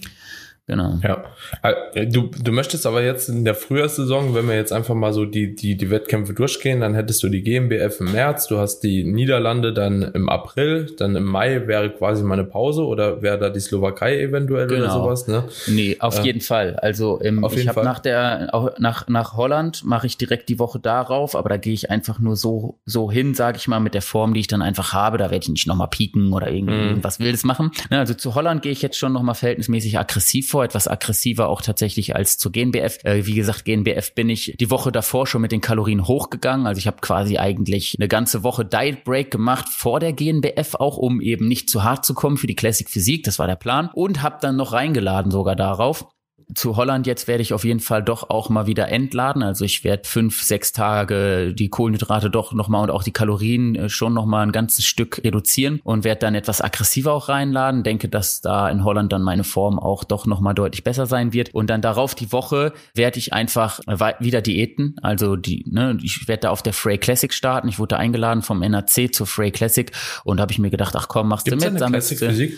Genau. 0.67 0.97
Ja. 1.03 1.23
Äh, 1.61 2.07
du, 2.07 2.31
du 2.43 2.51
möchtest 2.51 2.87
aber 2.87 3.03
jetzt 3.03 3.29
in 3.29 3.45
der 3.45 3.53
Frühjahrssaison, 3.53 4.33
wenn 4.33 4.47
wir 4.47 4.55
jetzt 4.55 4.73
einfach 4.73 4.95
mal 4.95 5.13
so 5.13 5.25
die, 5.25 5.53
die, 5.53 5.77
die 5.77 5.91
Wettkämpfe 5.91 6.33
durchgehen, 6.33 6.79
dann 6.79 6.95
hättest 6.95 7.21
du 7.21 7.29
die 7.29 7.43
GmbF 7.43 7.99
im 7.99 8.11
März, 8.11 8.47
du 8.47 8.57
hast 8.57 8.79
die 8.79 9.03
Niederlande 9.03 9.73
dann 9.73 10.01
im 10.01 10.27
April, 10.27 10.91
dann 10.97 11.15
im 11.15 11.25
Mai 11.25 11.67
wäre 11.67 11.91
quasi 11.91 12.23
mal 12.23 12.33
eine 12.33 12.45
Pause 12.45 12.83
oder 12.83 13.21
wäre 13.21 13.37
da 13.37 13.51
die 13.51 13.59
Slowakei 13.59 14.19
eventuell 14.19 14.65
genau. 14.65 14.85
oder 14.85 14.91
sowas, 14.91 15.27
ne? 15.27 15.43
Nee, 15.67 15.97
auf 15.99 16.17
äh, 16.17 16.23
jeden 16.23 16.41
Fall. 16.41 16.77
Also 16.77 17.19
im, 17.19 17.43
auf 17.43 17.55
ich 17.55 17.67
habe 17.67 17.83
nach 17.83 17.99
der, 17.99 18.49
nach, 18.79 19.07
nach 19.07 19.37
Holland 19.37 19.83
mache 19.85 20.07
ich 20.07 20.17
direkt 20.17 20.49
die 20.49 20.57
Woche 20.57 20.79
darauf, 20.79 21.35
aber 21.35 21.49
da 21.49 21.57
gehe 21.57 21.73
ich 21.73 21.91
einfach 21.91 22.17
nur 22.17 22.35
so, 22.35 22.79
so 22.85 23.11
hin, 23.11 23.35
sage 23.35 23.57
ich 23.57 23.67
mal, 23.67 23.79
mit 23.79 23.93
der 23.93 24.01
Form, 24.01 24.33
die 24.33 24.39
ich 24.39 24.47
dann 24.47 24.63
einfach 24.63 24.93
habe. 24.93 25.19
Da 25.19 25.25
werde 25.25 25.43
ich 25.43 25.49
nicht 25.49 25.67
nochmal 25.67 25.89
pieken 25.89 26.33
oder 26.33 26.49
mm. 26.49 26.69
irgendwas 26.69 27.19
Wildes 27.19 27.43
machen. 27.43 27.69
Ne, 27.91 27.99
also 27.99 28.15
zu 28.15 28.33
Holland 28.33 28.63
gehe 28.63 28.71
ich 28.71 28.81
jetzt 28.81 28.97
schon 28.97 29.13
nochmal 29.13 29.35
verhältnismäßig 29.35 29.99
aggressiv 29.99 30.54
vor, 30.55 30.63
etwas 30.63 30.87
aggressiver 30.87 31.49
auch 31.49 31.61
tatsächlich 31.61 32.15
als 32.15 32.37
zur 32.37 32.49
GNBF. 32.53 33.03
Äh, 33.03 33.25
wie 33.25 33.33
gesagt, 33.33 33.65
GNBF 33.65 34.15
bin 34.15 34.29
ich 34.29 34.55
die 34.57 34.71
Woche 34.71 34.89
davor 34.89 35.27
schon 35.27 35.41
mit 35.41 35.51
den 35.51 35.59
Kalorien 35.59 36.07
hochgegangen. 36.07 36.65
Also 36.65 36.79
ich 36.79 36.87
habe 36.87 37.01
quasi 37.01 37.37
eigentlich 37.37 37.97
eine 37.99 38.07
ganze 38.07 38.41
Woche 38.41 38.63
Diet 38.63 39.03
Break 39.03 39.31
gemacht 39.31 39.67
vor 39.67 39.99
der 39.99 40.13
GNBF 40.13 40.75
auch, 40.75 40.95
um 40.95 41.19
eben 41.19 41.49
nicht 41.49 41.69
zu 41.69 41.83
hart 41.83 42.05
zu 42.05 42.13
kommen 42.13 42.37
für 42.37 42.47
die 42.47 42.55
Classic 42.55 42.89
Physik. 42.89 43.25
Das 43.25 43.37
war 43.37 43.47
der 43.47 43.57
Plan. 43.57 43.89
Und 43.93 44.21
habe 44.21 44.37
dann 44.39 44.55
noch 44.55 44.71
reingeladen 44.71 45.29
sogar 45.29 45.57
darauf 45.57 46.07
zu 46.53 46.75
Holland 46.75 47.07
jetzt 47.07 47.27
werde 47.27 47.41
ich 47.41 47.53
auf 47.53 47.63
jeden 47.63 47.79
Fall 47.79 48.03
doch 48.03 48.29
auch 48.29 48.49
mal 48.49 48.67
wieder 48.67 48.89
entladen. 48.89 49.41
Also 49.41 49.65
ich 49.65 49.83
werde 49.83 50.07
fünf, 50.07 50.43
sechs 50.43 50.71
Tage 50.71 51.53
die 51.53 51.69
Kohlenhydrate 51.69 52.29
doch 52.29 52.53
nochmal 52.53 52.83
und 52.83 52.91
auch 52.91 53.03
die 53.03 53.11
Kalorien 53.11 53.75
äh, 53.75 53.89
schon 53.89 54.13
nochmal 54.13 54.45
ein 54.45 54.51
ganzes 54.51 54.85
Stück 54.85 55.21
reduzieren 55.23 55.79
und 55.83 56.03
werde 56.03 56.19
dann 56.19 56.35
etwas 56.35 56.61
aggressiver 56.61 57.13
auch 57.13 57.29
reinladen. 57.29 57.83
Denke, 57.83 58.09
dass 58.09 58.41
da 58.41 58.69
in 58.69 58.83
Holland 58.83 59.11
dann 59.11 59.23
meine 59.23 59.43
Form 59.43 59.79
auch 59.79 60.03
doch 60.03 60.25
nochmal 60.25 60.53
deutlich 60.53 60.83
besser 60.83 61.05
sein 61.05 61.33
wird. 61.33 61.53
Und 61.53 61.69
dann 61.69 61.81
darauf 61.81 62.15
die 62.15 62.31
Woche 62.31 62.73
werde 62.93 63.17
ich 63.17 63.33
einfach 63.33 63.79
wieder 64.19 64.41
Diäten. 64.41 64.95
Also 65.01 65.35
die, 65.35 65.63
ne, 65.67 65.97
ich 66.03 66.27
werde 66.27 66.41
da 66.41 66.49
auf 66.51 66.61
der 66.61 66.73
Frey 66.73 66.97
Classic 66.97 67.33
starten. 67.33 67.67
Ich 67.67 67.79
wurde 67.79 67.97
eingeladen 67.97 68.41
vom 68.41 68.59
NAC 68.59 69.13
zur 69.13 69.25
Frey 69.25 69.51
Classic 69.51 69.91
und 70.23 70.39
habe 70.39 70.51
ich 70.51 70.59
mir 70.59 70.69
gedacht, 70.69 70.95
ach 70.95 71.07
komm, 71.07 71.29
machst 71.29 71.45
Gibt's 71.45 71.63
du 71.63 71.71
mit. 71.71 71.81
Eine 71.81 71.91
Classic 71.91 72.19
Physik? 72.19 72.53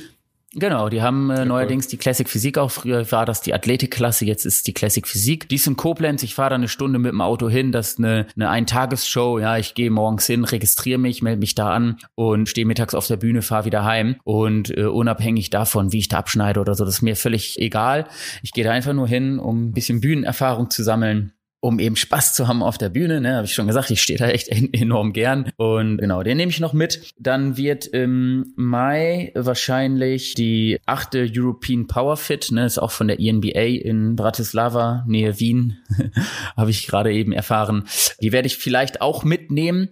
Genau, 0.60 0.90
die 0.90 1.04
haben 1.04 1.30
äh, 1.30 1.46
neuerdings 1.46 1.88
die 1.88 1.98
Classic 1.98 2.28
Physik 2.28 2.58
auch. 2.58 2.72
Früher 2.72 3.12
war 3.12 3.28
das 3.28 3.42
die 3.42 3.54
Athletikklasse, 3.54 4.26
jetzt 4.26 4.44
ist 4.44 4.66
die 4.66 4.74
Classic 4.74 5.06
Physik. 5.08 5.48
Die 5.50 5.56
ist 5.56 5.68
in 5.68 5.78
Koblenz, 5.78 6.24
ich 6.24 6.34
fahre 6.34 6.50
da 6.50 6.56
eine 6.56 6.68
Stunde 6.68 6.98
mit 6.98 7.12
dem 7.12 7.22
Auto 7.22 7.48
hin, 7.48 7.72
das 7.72 7.92
ist 7.92 8.00
eine, 8.00 8.26
eine 8.36 8.50
Eintagesshow. 8.50 9.38
Ja, 9.38 9.58
ich 9.58 9.76
gehe 9.76 9.92
morgens 9.92 10.26
hin, 10.26 10.46
registriere 10.46 10.98
mich, 10.98 11.22
melde 11.22 11.42
mich 11.42 11.54
da 11.54 11.76
an 11.76 11.98
und 12.16 12.50
stehe 12.50 12.66
mittags 12.66 12.96
auf 12.96 13.06
der 13.06 13.18
Bühne, 13.18 13.44
fahre 13.44 13.66
wieder 13.66 13.86
heim. 13.86 14.16
Und 14.24 14.76
äh, 14.76 14.86
unabhängig 14.86 15.52
davon, 15.52 15.92
wie 15.92 16.00
ich 16.00 16.08
da 16.08 16.18
abschneide 16.18 16.60
oder 16.60 16.74
so, 16.74 16.86
das 16.86 16.96
ist 16.96 17.02
mir 17.04 17.16
völlig 17.16 17.60
egal. 17.60 18.08
Ich 18.42 18.52
gehe 18.52 18.64
da 18.64 18.72
einfach 18.72 18.94
nur 18.94 19.08
hin, 19.08 19.38
um 19.38 19.68
ein 19.68 19.74
bisschen 19.74 20.02
Bühnenerfahrung 20.02 20.72
zu 20.72 20.84
sammeln 20.84 21.34
um 21.60 21.80
eben 21.80 21.96
Spaß 21.96 22.34
zu 22.34 22.48
haben 22.48 22.62
auf 22.62 22.78
der 22.78 22.90
Bühne. 22.90 23.20
Ne, 23.22 23.36
habe 23.36 23.46
ich 23.46 23.54
schon 23.54 23.68
gesagt, 23.68 23.90
ich 23.90 24.02
stehe 24.02 24.20
da 24.20 24.28
echt 24.30 24.50
enorm 24.50 25.14
gern. 25.14 25.52
Und 25.58 25.98
genau, 25.98 26.24
den 26.24 26.38
nehme 26.38 26.52
ich 26.52 26.60
noch 26.60 26.74
mit. 26.74 27.14
Dann 27.18 27.58
wird 27.58 27.86
im 27.88 28.54
Mai 28.56 29.32
wahrscheinlich 29.36 30.36
die 30.36 30.80
achte 30.86 31.30
European 31.34 31.88
Power 31.88 32.18
Fit, 32.18 32.52
ne, 32.52 32.66
ist 32.66 32.78
auch 32.78 32.92
von 32.92 33.08
der 33.08 33.20
ENBA 33.20 33.62
in 33.62 34.16
Bratislava, 34.16 35.04
Nähe 35.08 35.40
Wien, 35.40 35.78
habe 36.58 36.72
ich 36.72 36.88
gerade 36.88 37.12
eben 37.12 37.32
erfahren. 37.32 37.86
Die 38.22 38.32
werde 38.32 38.48
ich 38.48 38.58
vielleicht 38.58 39.02
auch 39.02 39.24
mitnehmen. 39.24 39.90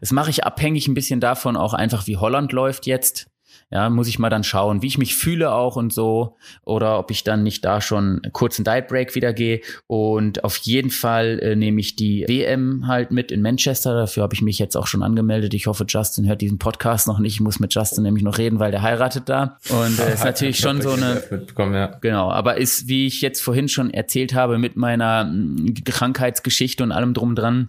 Das 0.00 0.12
mache 0.12 0.30
ich 0.30 0.44
abhängig 0.44 0.88
ein 0.88 0.94
bisschen 0.94 1.20
davon, 1.20 1.56
auch 1.56 1.74
einfach 1.74 2.06
wie 2.06 2.16
Holland 2.16 2.52
läuft 2.52 2.86
jetzt. 2.86 3.28
Ja, 3.70 3.90
muss 3.90 4.08
ich 4.08 4.18
mal 4.18 4.30
dann 4.30 4.44
schauen, 4.44 4.80
wie 4.80 4.86
ich 4.86 4.96
mich 4.96 5.14
fühle 5.14 5.52
auch 5.52 5.76
und 5.76 5.92
so. 5.92 6.36
Oder 6.64 6.98
ob 6.98 7.10
ich 7.10 7.22
dann 7.22 7.42
nicht 7.42 7.66
da 7.66 7.82
schon 7.82 8.22
kurzen 8.32 8.64
Diet 8.64 8.88
Break 8.88 9.14
wieder 9.14 9.34
gehe. 9.34 9.60
Und 9.86 10.42
auf 10.42 10.56
jeden 10.58 10.90
Fall 10.90 11.38
äh, 11.40 11.54
nehme 11.54 11.78
ich 11.80 11.94
die 11.94 12.24
WM 12.26 12.86
halt 12.86 13.10
mit 13.10 13.30
in 13.30 13.42
Manchester. 13.42 13.94
Dafür 13.94 14.22
habe 14.22 14.34
ich 14.34 14.40
mich 14.40 14.58
jetzt 14.58 14.74
auch 14.74 14.86
schon 14.86 15.02
angemeldet. 15.02 15.52
Ich 15.52 15.66
hoffe, 15.66 15.84
Justin 15.86 16.26
hört 16.26 16.40
diesen 16.40 16.58
Podcast 16.58 17.06
noch 17.08 17.18
nicht. 17.18 17.34
Ich 17.34 17.40
muss 17.40 17.60
mit 17.60 17.74
Justin 17.74 18.04
nämlich 18.04 18.24
noch 18.24 18.38
reden, 18.38 18.58
weil 18.58 18.70
der 18.70 18.80
heiratet 18.80 19.28
da. 19.28 19.58
Und 19.68 19.98
äh, 19.98 20.14
ist 20.14 20.24
natürlich 20.24 20.58
schon 20.58 20.80
so 20.80 20.92
eine. 20.92 21.22
Ja. 21.58 21.98
Genau, 22.00 22.30
aber 22.30 22.56
ist, 22.56 22.88
wie 22.88 23.06
ich 23.06 23.20
jetzt 23.20 23.42
vorhin 23.42 23.68
schon 23.68 23.90
erzählt 23.90 24.32
habe, 24.32 24.56
mit 24.56 24.76
meiner 24.76 25.24
mm, 25.24 25.74
Krankheitsgeschichte 25.84 26.82
und 26.82 26.92
allem 26.92 27.12
drum 27.12 27.34
dran 27.34 27.68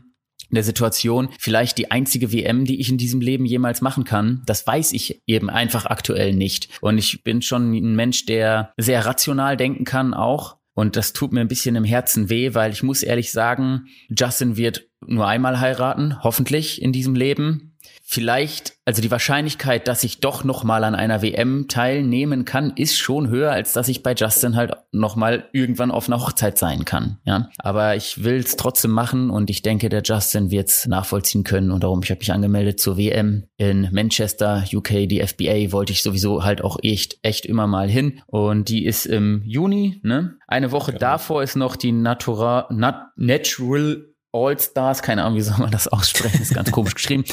der 0.56 0.64
Situation 0.64 1.30
vielleicht 1.40 1.78
die 1.78 1.92
einzige 1.92 2.32
WM, 2.32 2.66
die 2.66 2.80
ich 2.80 2.90
in 2.90 2.98
diesem 2.98 3.22
Leben 3.22 3.46
jemals 3.46 3.82
machen 3.82 4.04
kann. 4.04 4.42
Das 4.46 4.66
weiß 4.66 4.94
ich 4.94 5.22
eben 5.28 5.50
einfach 5.50 5.86
aktuell 5.86 6.34
nicht. 6.34 6.70
Und 6.82 6.98
ich 6.98 7.24
bin 7.24 7.42
schon 7.42 7.72
ein 7.74 7.96
Mensch, 7.96 8.26
der 8.26 8.74
sehr 8.78 9.06
rational 9.06 9.58
denken 9.58 9.86
kann 9.86 10.14
auch. 10.14 10.58
Und 10.74 10.96
das 10.96 11.14
tut 11.14 11.34
mir 11.34 11.42
ein 11.42 11.50
bisschen 11.50 11.76
im 11.76 11.84
Herzen 11.84 12.30
weh, 12.30 12.54
weil 12.54 12.72
ich 12.72 12.84
muss 12.84 13.04
ehrlich 13.04 13.32
sagen, 13.32 13.88
Justin 14.10 14.56
wird 14.56 14.88
nur 15.06 15.28
einmal 15.28 15.60
heiraten, 15.60 16.24
hoffentlich 16.24 16.82
in 16.82 16.94
diesem 16.94 17.16
Leben 17.16 17.69
vielleicht, 18.12 18.74
also 18.86 19.04
die 19.04 19.12
Wahrscheinlichkeit, 19.12 19.88
dass 19.88 20.04
ich 20.04 20.20
doch 20.20 20.44
noch 20.44 20.64
mal 20.64 20.84
an 20.84 20.96
einer 20.96 21.22
WM 21.22 21.68
teilnehmen 21.68 22.44
kann, 22.44 22.72
ist 22.76 22.98
schon 22.98 23.30
höher, 23.30 23.52
als 23.52 23.74
dass 23.74 23.88
ich 23.88 24.02
bei 24.02 24.16
Justin 24.16 24.56
halt 24.56 24.74
noch 24.92 25.16
mal 25.16 25.48
irgendwann 25.54 25.92
auf 25.92 26.08
einer 26.08 26.20
Hochzeit 26.20 26.58
sein 26.58 26.86
kann. 26.86 27.20
Ja, 27.24 27.50
aber 27.60 27.96
ich 27.96 28.24
will 28.24 28.38
es 28.38 28.56
trotzdem 28.56 28.90
machen 28.90 29.30
und 29.30 29.52
ich 29.52 29.62
denke, 29.62 29.90
der 29.90 30.02
Justin 30.04 30.50
wird 30.50 30.70
es 30.70 30.88
nachvollziehen 30.88 31.44
können 31.44 31.70
und 31.70 31.84
darum 31.84 32.02
ich 32.04 32.10
habe 32.10 32.18
mich 32.18 32.34
angemeldet 32.34 32.80
zur 32.80 32.98
WM 32.98 33.46
in 33.58 33.90
Manchester, 33.92 34.64
UK, 34.74 35.08
die 35.08 35.22
FBA 35.22 35.72
wollte 35.72 35.94
ich 35.94 36.02
sowieso 36.02 36.44
halt 36.44 36.64
auch 36.64 36.80
echt 36.82 37.20
echt 37.22 37.46
immer 37.46 37.68
mal 37.68 37.90
hin 37.90 38.22
und 38.26 38.70
die 38.70 38.86
ist 38.86 39.06
im 39.06 39.44
Juni. 39.46 40.00
Ne, 40.02 40.36
eine 40.48 40.72
Woche 40.72 40.94
genau. 40.94 41.00
davor 41.00 41.44
ist 41.44 41.56
noch 41.56 41.76
die 41.76 41.92
Natura, 41.92 42.68
Nat, 42.72 43.12
Natural 43.18 44.10
All-Stars, 44.32 45.02
keine 45.02 45.24
Ahnung, 45.24 45.38
wie 45.38 45.42
soll 45.42 45.58
man 45.58 45.72
das 45.72 45.88
aussprechen, 45.88 46.42
ist 46.42 46.54
ganz 46.54 46.72
komisch 46.72 46.96
geschrieben. 46.96 47.24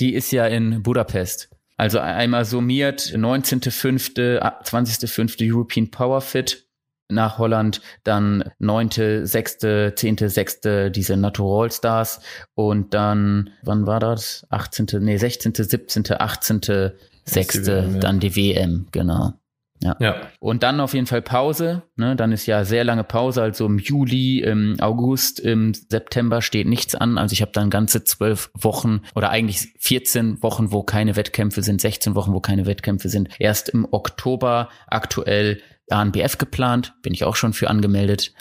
Die 0.00 0.14
ist 0.14 0.32
ja 0.32 0.46
in 0.46 0.82
Budapest. 0.82 1.50
Also 1.76 1.98
einmal 1.98 2.44
summiert 2.44 3.00
19.5., 3.00 4.40
20.5. 4.40 5.52
European 5.52 5.90
Power 5.90 6.20
Fit 6.20 6.66
nach 7.08 7.38
Holland, 7.38 7.80
dann 8.04 8.44
9., 8.58 9.26
6., 9.26 9.58
10., 9.96 10.16
6. 10.28 10.60
diese 10.90 11.16
Natural 11.16 11.70
Stars 11.70 12.20
und 12.54 12.94
dann, 12.94 13.50
wann 13.62 13.86
war 13.86 14.00
das? 14.00 14.46
18., 14.50 14.86
nee, 15.00 15.16
16., 15.16 15.54
17., 15.54 16.04
18., 16.10 16.92
6. 17.24 17.62
dann 17.64 18.20
die 18.20 18.36
WM, 18.36 18.86
genau. 18.92 19.34
Ja. 19.82 19.96
Ja. 19.98 20.16
Und 20.38 20.62
dann 20.62 20.80
auf 20.80 20.94
jeden 20.94 21.06
Fall 21.06 21.22
Pause. 21.22 21.82
Ne? 21.96 22.16
Dann 22.16 22.32
ist 22.32 22.46
ja 22.46 22.64
sehr 22.64 22.84
lange 22.84 23.04
Pause. 23.04 23.42
Also 23.42 23.66
im 23.66 23.78
Juli, 23.78 24.40
im 24.40 24.76
August, 24.80 25.40
im 25.40 25.74
September 25.74 26.40
steht 26.40 26.68
nichts 26.68 26.94
an. 26.94 27.18
Also 27.18 27.32
ich 27.32 27.42
habe 27.42 27.52
dann 27.52 27.68
ganze 27.68 28.04
zwölf 28.04 28.50
Wochen 28.54 29.02
oder 29.14 29.30
eigentlich 29.30 29.74
14 29.80 30.42
Wochen, 30.42 30.72
wo 30.72 30.82
keine 30.82 31.16
Wettkämpfe 31.16 31.62
sind, 31.62 31.80
16 31.80 32.14
Wochen, 32.14 32.32
wo 32.32 32.40
keine 32.40 32.66
Wettkämpfe 32.66 33.08
sind. 33.08 33.28
Erst 33.38 33.68
im 33.68 33.86
Oktober 33.90 34.68
aktuell 34.86 35.60
ANBF 35.90 36.38
geplant. 36.38 36.94
Bin 37.02 37.12
ich 37.12 37.24
auch 37.24 37.36
schon 37.36 37.52
für 37.52 37.68
angemeldet. 37.68 38.32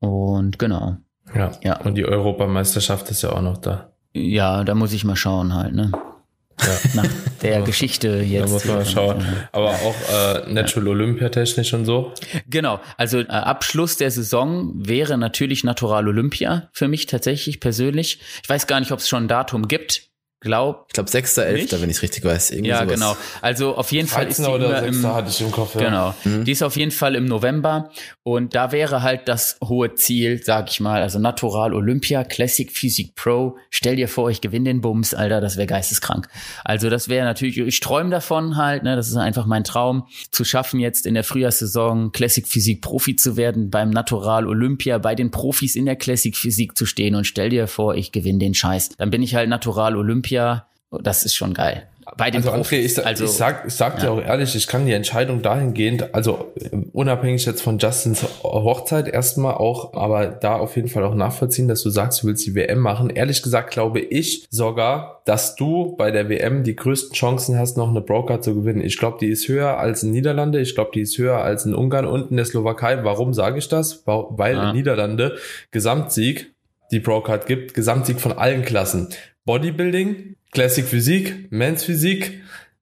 Und 0.00 0.58
genau. 0.58 0.96
Ja. 1.34 1.52
Ja. 1.62 1.80
Und 1.80 1.94
die 1.94 2.04
Europameisterschaft 2.04 3.10
ist 3.10 3.22
ja 3.22 3.32
auch 3.32 3.42
noch 3.42 3.58
da. 3.58 3.92
Ja, 4.12 4.64
da 4.64 4.74
muss 4.74 4.92
ich 4.92 5.04
mal 5.04 5.16
schauen 5.16 5.54
halt, 5.54 5.74
ne? 5.74 5.92
Ja. 6.62 6.78
Nach 7.02 7.08
der 7.42 7.62
Geschichte 7.62 8.18
Da 8.18 8.22
jetzt. 8.22 8.50
muss 8.50 8.64
man 8.64 8.84
schauen. 8.84 9.24
Aber 9.52 9.70
auch 9.70 9.94
äh, 10.46 10.52
Natural 10.52 10.88
Olympia 10.88 11.28
technisch 11.28 11.72
und 11.72 11.84
so. 11.86 12.12
Genau, 12.48 12.80
also 12.96 13.20
äh, 13.20 13.26
Abschluss 13.26 13.96
der 13.96 14.10
Saison 14.10 14.72
wäre 14.74 15.16
natürlich 15.18 15.64
Natural 15.64 16.06
Olympia 16.08 16.68
für 16.72 16.88
mich 16.88 17.06
tatsächlich 17.06 17.60
persönlich. 17.60 18.20
Ich 18.42 18.48
weiß 18.48 18.66
gar 18.66 18.80
nicht, 18.80 18.92
ob 18.92 18.98
es 18.98 19.08
schon 19.08 19.24
ein 19.24 19.28
Datum 19.28 19.68
gibt. 19.68 20.09
Glaub. 20.42 20.86
Ich 20.88 20.94
glaube 20.94 21.10
6.11., 21.10 21.52
Nicht? 21.52 21.72
wenn 21.82 21.90
ich 21.90 21.96
es 21.96 22.02
richtig 22.02 22.24
weiß. 22.24 22.50
Irgendwie 22.50 22.70
Ja, 22.70 22.78
sowas. 22.84 22.94
genau. 22.94 23.16
Also 23.42 23.74
auf 23.76 23.92
jeden 23.92 24.08
Fall 24.08 24.26
ist 24.26 24.38
die 24.38 24.42
13. 24.44 24.54
oder 24.54 24.78
immer 24.78 24.92
6. 24.92 24.96
im, 24.96 25.06
hatte 25.14 25.28
ich 25.28 25.40
im 25.42 25.50
Kopf. 25.50 25.74
Ja. 25.74 26.14
Genau. 26.24 26.42
Die 26.44 26.50
ist 26.52 26.62
auf 26.62 26.76
jeden 26.76 26.90
Fall 26.92 27.14
im 27.14 27.26
November 27.26 27.90
und 28.22 28.54
da 28.54 28.72
wäre 28.72 29.02
halt 29.02 29.28
das 29.28 29.58
hohe 29.62 29.94
Ziel, 29.96 30.42
sag 30.42 30.70
ich 30.70 30.80
mal, 30.80 31.02
also 31.02 31.18
Natural 31.18 31.74
Olympia, 31.74 32.24
Classic 32.24 32.70
Physik 32.72 33.14
Pro. 33.16 33.58
Stell 33.68 33.96
dir 33.96 34.08
vor, 34.08 34.30
ich 34.30 34.40
gewinne 34.40 34.64
den 34.70 34.80
Bums, 34.80 35.12
Alter, 35.12 35.42
das 35.42 35.58
wäre 35.58 35.66
geisteskrank. 35.66 36.26
Also 36.64 36.88
das 36.88 37.10
wäre 37.10 37.26
natürlich, 37.26 37.58
ich 37.58 37.80
träume 37.80 38.08
davon 38.08 38.56
halt, 38.56 38.82
ne, 38.82 38.96
das 38.96 39.08
ist 39.08 39.16
einfach 39.16 39.44
mein 39.44 39.64
Traum, 39.64 40.06
zu 40.30 40.44
schaffen 40.44 40.80
jetzt 40.80 41.04
in 41.04 41.12
der 41.12 41.24
Frühjahrssaison 41.24 42.12
Classic 42.12 42.48
Physik 42.48 42.80
Profi 42.80 43.14
zu 43.14 43.36
werden, 43.36 43.68
beim 43.68 43.90
Natural 43.90 44.46
Olympia 44.46 44.96
bei 44.96 45.14
den 45.14 45.30
Profis 45.30 45.76
in 45.76 45.84
der 45.84 45.96
Classic 45.96 46.34
Physik 46.34 46.78
zu 46.78 46.86
stehen 46.86 47.14
und 47.14 47.26
stell 47.26 47.50
dir 47.50 47.66
vor, 47.66 47.94
ich 47.94 48.10
gewinne 48.10 48.38
den 48.38 48.54
Scheiß. 48.54 48.90
Dann 48.96 49.10
bin 49.10 49.22
ich 49.22 49.34
halt 49.34 49.50
Natural 49.50 49.96
Olympia. 49.96 50.29
Das 50.90 51.24
ist 51.24 51.34
schon 51.34 51.54
geil. 51.54 51.86
Bei 52.16 52.28
den 52.30 52.38
Also 52.38 52.50
Profis. 52.50 52.72
André, 52.72 52.84
ich, 52.84 52.94
sa- 52.94 53.02
also, 53.02 53.24
ich 53.24 53.30
sag, 53.30 53.64
ich 53.68 53.74
sag 53.74 54.00
dir 54.00 54.10
auch 54.10 54.20
ehrlich, 54.20 54.56
ich 54.56 54.66
kann 54.66 54.84
die 54.84 54.92
Entscheidung 54.92 55.42
dahingehend, 55.42 56.12
also 56.12 56.50
äh, 56.56 56.70
unabhängig 56.92 57.44
jetzt 57.46 57.62
von 57.62 57.78
Justins 57.78 58.24
Hochzeit 58.42 59.06
erstmal 59.06 59.54
auch, 59.54 59.94
aber 59.94 60.26
da 60.26 60.56
auf 60.56 60.74
jeden 60.74 60.88
Fall 60.88 61.04
auch 61.04 61.14
nachvollziehen, 61.14 61.68
dass 61.68 61.84
du 61.84 61.90
sagst, 61.90 62.22
du 62.22 62.26
willst 62.26 62.44
die 62.44 62.56
WM 62.56 62.80
machen. 62.80 63.10
Ehrlich 63.10 63.42
gesagt 63.44 63.70
glaube 63.70 64.00
ich 64.00 64.44
sogar, 64.50 65.22
dass 65.24 65.54
du 65.54 65.94
bei 65.96 66.10
der 66.10 66.28
WM 66.28 66.64
die 66.64 66.74
größten 66.74 67.12
Chancen 67.14 67.56
hast, 67.56 67.76
noch 67.76 67.90
eine 67.90 68.00
Broker 68.00 68.40
zu 68.40 68.56
gewinnen. 68.56 68.80
Ich 68.80 68.98
glaube, 68.98 69.18
die 69.20 69.28
ist 69.28 69.46
höher 69.46 69.78
als 69.78 70.02
in 70.02 70.10
Niederlande, 70.10 70.58
ich 70.60 70.74
glaube, 70.74 70.90
die 70.92 71.02
ist 71.02 71.16
höher 71.16 71.36
als 71.38 71.64
in 71.64 71.76
Ungarn 71.76 72.06
und 72.06 72.32
in 72.32 72.36
der 72.38 72.46
Slowakei. 72.46 73.04
Warum 73.04 73.34
sage 73.34 73.58
ich 73.58 73.68
das? 73.68 74.02
Weil 74.06 74.58
Ah. 74.58 74.70
in 74.70 74.76
Niederlande 74.76 75.36
Gesamtsieg 75.70 76.52
die 76.90 76.98
Procard 77.00 77.46
gibt, 77.46 77.74
Gesamtsieg 77.74 78.20
von 78.20 78.32
allen 78.32 78.64
Klassen. 78.64 79.10
Bodybuilding, 79.46 80.36
Classic 80.52 80.84
Physik, 80.84 81.50
Men's 81.50 81.84
Physik. 81.84 82.40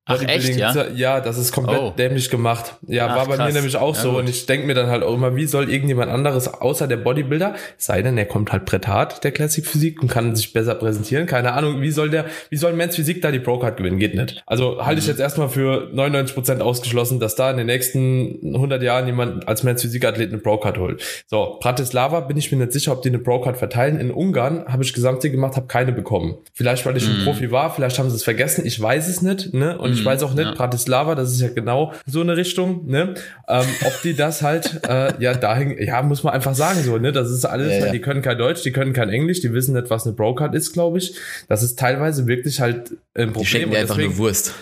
Ach, 0.09 0.23
echt, 0.27 0.57
ja? 0.57 0.87
Ja, 0.95 1.21
das 1.21 1.39
ist 1.39 1.53
komplett 1.53 1.79
Oh. 1.81 1.93
dämlich 1.97 2.31
gemacht. 2.31 2.75
Ja, 2.87 3.07
Ach, 3.09 3.17
war 3.17 3.27
bei 3.29 3.37
krass. 3.37 3.49
mir 3.49 3.53
nämlich 3.55 3.77
auch 3.77 3.95
Ja, 3.95 4.03
so. 4.03 4.11
gut. 4.13 4.21
Und 4.21 4.29
ich 4.29 4.47
denke 4.47 4.67
mir 4.67 4.75
dann 4.75 4.89
halt 4.89 5.03
auch 5.03 5.15
immer, 5.15 5.37
wie 5.37 5.47
soll 5.47 5.71
irgendjemand 5.71 6.11
anderes 6.11 6.49
außer 6.49 6.89
der 6.89 6.97
Bodybuilder, 6.97 7.55
sei 7.77 8.03
denn, 8.03 8.17
er 8.19 8.25
kommt 8.27 8.51
halt 8.53 8.89
hart, 8.89 9.23
der 9.23 9.33
Classic 9.33 9.65
Physik, 9.67 10.01
und 10.03 10.09
kann 10.11 10.35
sich 10.35 10.53
besser 10.53 10.75
präsentieren. 10.75 11.27
Keine 11.27 11.53
Ahnung, 11.53 11.81
wie 11.83 11.91
soll 11.91 12.11
der, 12.11 12.25
wie 12.51 12.57
soll 12.57 12.73
Men's 12.73 12.97
Physik 12.97 13.21
da 13.23 13.31
die 13.31 13.39
Pro-Card 13.39 13.77
gewinnen? 13.77 13.99
Geht 13.99 14.15
nicht. 14.15 14.43
Also 14.47 14.85
halte 14.85 14.99
ich 15.01 15.05
Mhm. 15.07 15.11
jetzt 15.11 15.21
erstmal 15.21 15.49
für 15.49 15.89
99% 15.93 16.61
ausgeschlossen, 16.63 17.21
dass 17.21 17.35
da 17.35 17.51
in 17.51 17.59
den 17.59 17.67
nächsten 17.67 18.39
100 18.57 18.83
Jahren 18.83 19.07
jemand 19.07 19.47
als 19.47 19.63
Men's 19.63 19.83
Physik-Athlet 19.83 20.31
eine 20.31 20.39
Pro-Card 20.39 20.79
holt. 20.79 21.03
So, 21.27 21.59
Bratislava 21.61 22.21
bin 22.21 22.37
ich 22.37 22.51
mir 22.51 22.59
nicht 22.59 22.73
sicher, 22.73 22.93
ob 22.93 23.03
die 23.03 23.09
eine 23.09 23.19
Pro-Card 23.19 23.57
verteilen. 23.59 24.01
In 24.01 24.11
Ungarn 24.11 24.65
habe 24.69 24.83
ich 24.83 24.93
Gesamtsieg 24.95 25.33
gemacht, 25.33 25.57
habe 25.57 25.67
keine 25.67 25.93
bekommen. 25.93 26.37
Vielleicht, 26.55 26.87
weil 26.87 26.97
ich 26.97 27.07
Mhm. 27.09 27.17
ein 27.21 27.25
Profi 27.25 27.51
war, 27.51 27.75
vielleicht 27.75 27.99
haben 27.99 28.09
sie 28.11 28.17
es 28.17 28.25
vergessen, 28.25 28.65
ich 28.65 28.81
weiß 28.81 29.09
es 29.09 29.23
nicht, 29.23 29.53
ne? 29.53 29.77
Und 29.79 29.98
ich 29.99 30.05
weiß 30.05 30.23
auch 30.23 30.35
nicht, 30.35 30.45
ja. 30.45 30.55
Bratislava, 30.55 31.15
das 31.15 31.33
ist 31.33 31.41
ja 31.41 31.49
genau 31.49 31.93
so 32.07 32.21
eine 32.21 32.37
Richtung, 32.37 32.87
ne? 32.87 33.15
Ähm, 33.49 33.65
ob 33.87 34.03
die 34.03 34.15
das 34.15 34.43
halt, 34.43 34.81
äh, 34.89 35.13
ja, 35.23 35.35
dahin, 35.35 35.77
ja, 35.79 36.03
muss 36.03 36.23
man 36.23 36.33
einfach 36.35 36.55
sagen, 36.55 36.83
so, 36.83 36.99
ne? 36.99 37.13
Das 37.13 37.31
ist 37.31 37.45
alles, 37.45 37.73
Ja, 37.73 37.87
ja. 37.87 37.93
die 37.93 38.01
können 38.01 38.23
kein 38.23 38.39
Deutsch, 38.39 38.63
die 38.63 38.73
können 38.73 38.93
kein 38.93 39.09
Englisch, 39.11 39.41
die 39.41 39.53
wissen 39.53 39.75
nicht, 39.75 39.91
was 39.91 40.07
eine 40.07 40.15
Brocard 40.15 40.55
ist, 40.55 40.73
glaube 40.73 40.99
ich. 40.99 41.15
Das 41.49 41.63
ist 41.63 41.79
teilweise 41.79 42.27
wirklich 42.27 42.61
halt 42.61 42.93
ein 43.15 43.29
Die 43.29 43.33
Problem. 43.33 43.45
schenken 43.45 43.69
und 43.69 43.75
dir 43.75 43.79
einfach 43.81 43.97
deswegen- 43.97 44.15
nur 44.17 44.19
Wurst. 44.27 44.55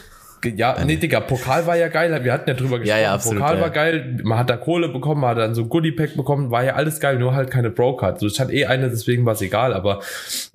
Ja, 0.45 0.77
nee, 0.85 0.97
Digga, 0.97 1.21
Pokal 1.21 1.67
war 1.67 1.77
ja 1.77 1.89
geil. 1.89 2.25
Wir 2.25 2.33
hatten 2.33 2.49
ja 2.49 2.55
drüber 2.55 2.79
gesprochen. 2.79 3.03
ja, 3.03 3.15
absolut, 3.15 3.41
Pokal 3.41 3.57
ja. 3.57 3.63
war 3.63 3.71
geil. 3.71 4.19
Man 4.23 4.39
hat 4.39 4.51
da 4.51 4.57
Kohle 4.57 4.89
bekommen, 4.89 5.21
man 5.21 5.31
hat 5.31 5.39
dann 5.39 5.55
so 5.55 5.63
ein 5.63 5.69
Goodie-Pack 5.69 6.17
bekommen. 6.17 6.51
War 6.51 6.65
ja 6.65 6.75
alles 6.75 7.01
geil, 7.01 7.19
nur 7.19 7.35
halt 7.35 7.51
keine 7.51 7.71
Pro-Card. 7.71 8.21
So, 8.21 8.27
ich 8.27 8.39
hatte 8.39 8.53
eh 8.53 8.67
eine, 8.67 8.91
deswegen 8.91 9.25
war 9.25 9.33
es 9.33 9.41
egal. 9.41 9.73
Aber 9.75 10.01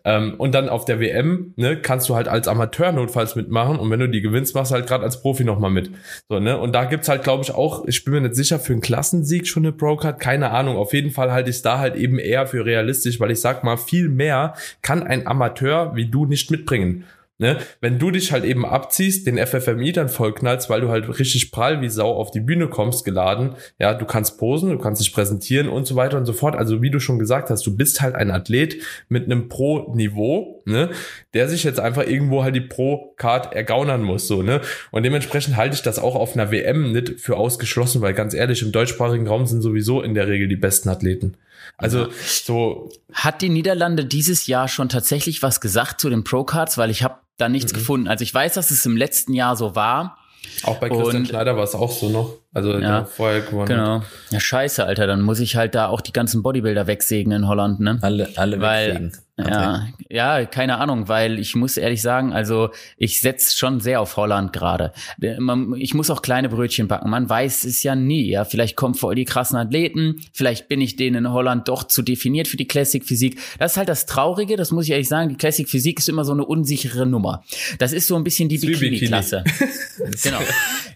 ähm, 0.06 0.36
und 0.38 0.54
dann 0.54 0.70
auf 0.70 0.86
der 0.86 1.00
WM 1.00 1.54
ne, 1.56 1.78
kannst 1.78 2.10
du 2.10 2.16
halt 2.16 2.28
als 2.28 2.48
Amateur 2.48 2.92
notfalls 2.92 3.36
mitmachen. 3.36 3.78
Und 3.78 3.90
wenn 3.90 4.00
du 4.00 4.10
die 4.10 4.22
gewinnst, 4.22 4.56
machst 4.56 4.72
du 4.72 4.76
halt 4.76 4.88
gerade 4.88 5.04
als 5.04 5.22
Profi 5.22 5.44
nochmal 5.44 5.72
mit. 5.72 5.92
So, 6.30 6.40
ne? 6.40 6.58
Und 6.58 6.74
da 6.74 6.86
gibt's 6.86 7.10
halt, 7.10 7.24
glaube 7.24 7.44
ich, 7.44 7.54
auch, 7.54 7.86
ich 7.86 8.04
bin 8.04 8.14
mir 8.14 8.22
nicht 8.22 8.36
sicher, 8.36 8.60
für 8.60 8.74
einen 8.74 8.82
Klassensieg 8.82 9.48
schon 9.48 9.64
eine 9.64 9.72
Pro-Card. 9.72 10.20
Keine 10.20 10.52
Ahnung. 10.52 10.78
Auf 10.78 10.94
jeden 10.94 11.12
Fall 11.12 11.32
halte 11.32 11.50
ich 11.50 11.58
es 11.58 11.62
da 11.62 11.80
halt 11.80 11.96
eben 11.96 12.20
eher 12.20 12.48
für 12.48 12.66
realistisch, 12.66 13.20
weil 13.20 13.32
ich 13.32 13.42
sag 13.42 13.64
mal, 13.64 13.78
viel 13.78 14.10
mehr 14.10 14.54
kann 14.82 15.04
ein 15.04 15.28
Amateur 15.28 15.96
wie 15.96 16.06
du 16.06 16.26
nicht 16.26 16.52
mitbringen. 16.52 17.06
Ne? 17.42 17.58
Wenn 17.80 17.98
du 17.98 18.12
dich 18.12 18.32
halt 18.32 18.44
eben 18.46 18.68
abziehst, 18.68 19.26
den 19.26 19.40
FFMI 19.40 19.94
dann 19.94 20.10
vollknallst, 20.10 20.70
weil 20.70 20.82
du 20.82 20.90
halt 20.90 21.10
richtig 21.18 21.52
prall 21.52 21.82
wie 21.82 21.90
Sau 21.90 22.14
auf 22.14 22.30
die 22.30 22.40
Bühne 22.40 22.68
kommst, 22.68 23.04
geladen, 23.04 23.56
ja, 23.80 23.96
du 23.96 24.06
kannst 24.06 24.38
posen, 24.38 24.70
du 24.70 24.78
kannst 24.78 25.02
dich 25.02 25.12
präsentieren 25.12 25.68
und 25.68 25.88
so 25.88 25.96
weiter 25.96 26.20
und 26.20 26.28
so 26.28 26.34
fort. 26.34 26.56
Also 26.56 26.84
wie 26.84 26.92
du 26.92 27.00
schon 27.00 27.18
gesagt 27.18 27.50
hast, 27.50 27.66
du 27.66 27.76
bist 27.76 28.00
halt 28.00 28.14
ein 28.14 28.30
Athlet 28.30 28.84
mit 29.10 29.26
einem 29.26 29.50
Pro-Niveau, 29.50 30.62
ne, 30.66 30.92
der 31.34 31.50
sich 31.50 31.64
jetzt 31.64 31.80
einfach 31.80 32.06
irgendwo 32.06 32.44
halt 32.44 32.56
die 32.56 32.62
Pro-Card 32.62 33.56
ergaunern 33.56 34.04
muss, 34.04 34.28
so, 34.28 34.44
ne. 34.44 34.62
Und 34.92 35.02
dementsprechend 35.02 35.58
halte 35.58 35.74
ich 35.74 35.82
das 35.82 35.98
auch 35.98 36.14
auf 36.14 36.36
einer 36.36 36.52
WM 36.52 36.92
nicht 36.92 37.20
für 37.20 37.38
ausgeschlossen, 37.38 38.04
weil 38.04 38.14
ganz 38.14 38.36
ehrlich, 38.36 38.62
im 38.62 38.72
deutschsprachigen 38.72 39.28
Raum 39.28 39.48
sind 39.48 39.62
sowieso 39.62 40.04
in 40.04 40.14
der 40.14 40.28
Regel 40.28 40.48
die 40.48 40.58
besten 40.58 40.90
Athleten. 40.90 41.38
Also 41.78 42.08
so, 42.26 42.90
Hat 43.14 43.42
die 43.42 43.50
Niederlande 43.50 44.06
dieses 44.06 44.48
Jahr 44.48 44.68
schon 44.68 44.90
tatsächlich 44.90 45.42
was 45.42 45.62
gesagt 45.62 46.00
zu 46.02 46.10
den 46.10 46.24
Pro-Cards? 46.24 46.78
Weil 46.78 46.90
ich 46.90 47.04
habe 47.04 47.16
da 47.38 47.50
nichts 47.50 47.74
gefunden. 47.74 48.08
Also 48.08 48.24
ich 48.24 48.34
weiß, 48.34 48.54
dass 48.54 48.70
es 48.72 48.86
im 48.86 48.96
letzten 48.98 49.34
Jahr 49.34 49.56
so 49.56 49.76
war. 49.76 50.18
auch 50.64 50.78
bei 50.80 50.90
Christian 50.90 51.18
Und- 51.18 51.28
Schneider 51.28 51.56
war 51.56 51.64
es 51.64 51.74
auch 51.76 51.92
so 51.92 52.10
noch. 52.10 52.34
Also 52.54 52.78
Ja, 52.78 53.06
vorher 53.06 53.42
gewonnen. 53.42 53.68
Genau. 53.68 54.04
Ja, 54.32 54.40
scheiße, 54.40 54.84
Alter. 54.86 55.08
Dann 55.08 55.22
muss 55.22 55.40
ich 55.40 55.56
halt 55.56 55.74
da 55.76 55.88
auch 55.88 56.02
die 56.02 56.14
ganzen 56.14 56.44
Bodybuilder 56.44 56.86
wegsegnen 56.88 57.44
in 57.44 57.48
Holland, 57.48 57.80
ne? 57.80 57.98
Alle, 58.02 58.30
alle 58.36 58.60
Weil. 58.60 59.12
Ja, 59.50 59.88
ja, 60.10 60.46
keine 60.46 60.78
Ahnung, 60.78 61.08
weil 61.08 61.40
ich 61.40 61.56
muss 61.56 61.78
ehrlich 61.78 62.02
sagen, 62.02 62.34
also 62.34 62.70
ich 62.98 63.22
setz 63.22 63.56
schon 63.56 63.80
sehr 63.80 64.02
auf 64.02 64.18
Holland 64.18 64.54
gerade. 64.54 64.92
Man- 65.40 65.76
Ich 65.78 65.94
muss 65.94 66.10
auch 66.10 66.22
kleine 66.22 66.50
Brötchen 66.50 66.88
backen. 66.88 67.10
Man 67.10 67.30
weiß 67.30 67.64
es 67.66 67.84
ja 67.84 67.96
nie. 67.96 68.30
Ja, 68.30 68.46
vielleicht 68.46 68.76
kommen 68.76 68.94
voll 68.96 69.16
die 69.16 69.26
krassen 69.26 69.58
Athleten. 69.58 70.22
Vielleicht 70.34 70.68
bin 70.68 70.82
ich 70.82 70.96
denen 70.96 71.26
in 71.26 71.32
Holland 71.32 71.68
doch 71.68 71.84
zu 71.84 72.02
definiert 72.02 72.48
für 72.48 72.58
die 72.58 72.68
Classic 72.68 73.04
Physik. 73.06 73.40
Das 73.60 73.72
ist 73.74 73.78
halt 73.78 73.90
das 73.90 74.06
Traurige. 74.06 74.56
Das 74.58 74.72
muss 74.72 74.86
ich 74.86 74.92
ehrlich 74.92 75.08
sagen. 75.08 75.30
Die 75.30 75.36
Classic 75.38 75.68
Physik 75.70 76.00
ist 76.00 76.10
immer 76.10 76.26
so 76.26 76.34
eine 76.34 76.46
unsichere 76.46 77.06
Nummer. 77.06 77.44
Das 77.80 77.94
ist 77.94 78.08
so 78.08 78.16
ein 78.16 78.24
bisschen 78.24 78.50
die 78.50 78.58
Bikini. 78.58 78.92
Bikini-Klasse. 78.92 79.44
genau. 80.24 80.40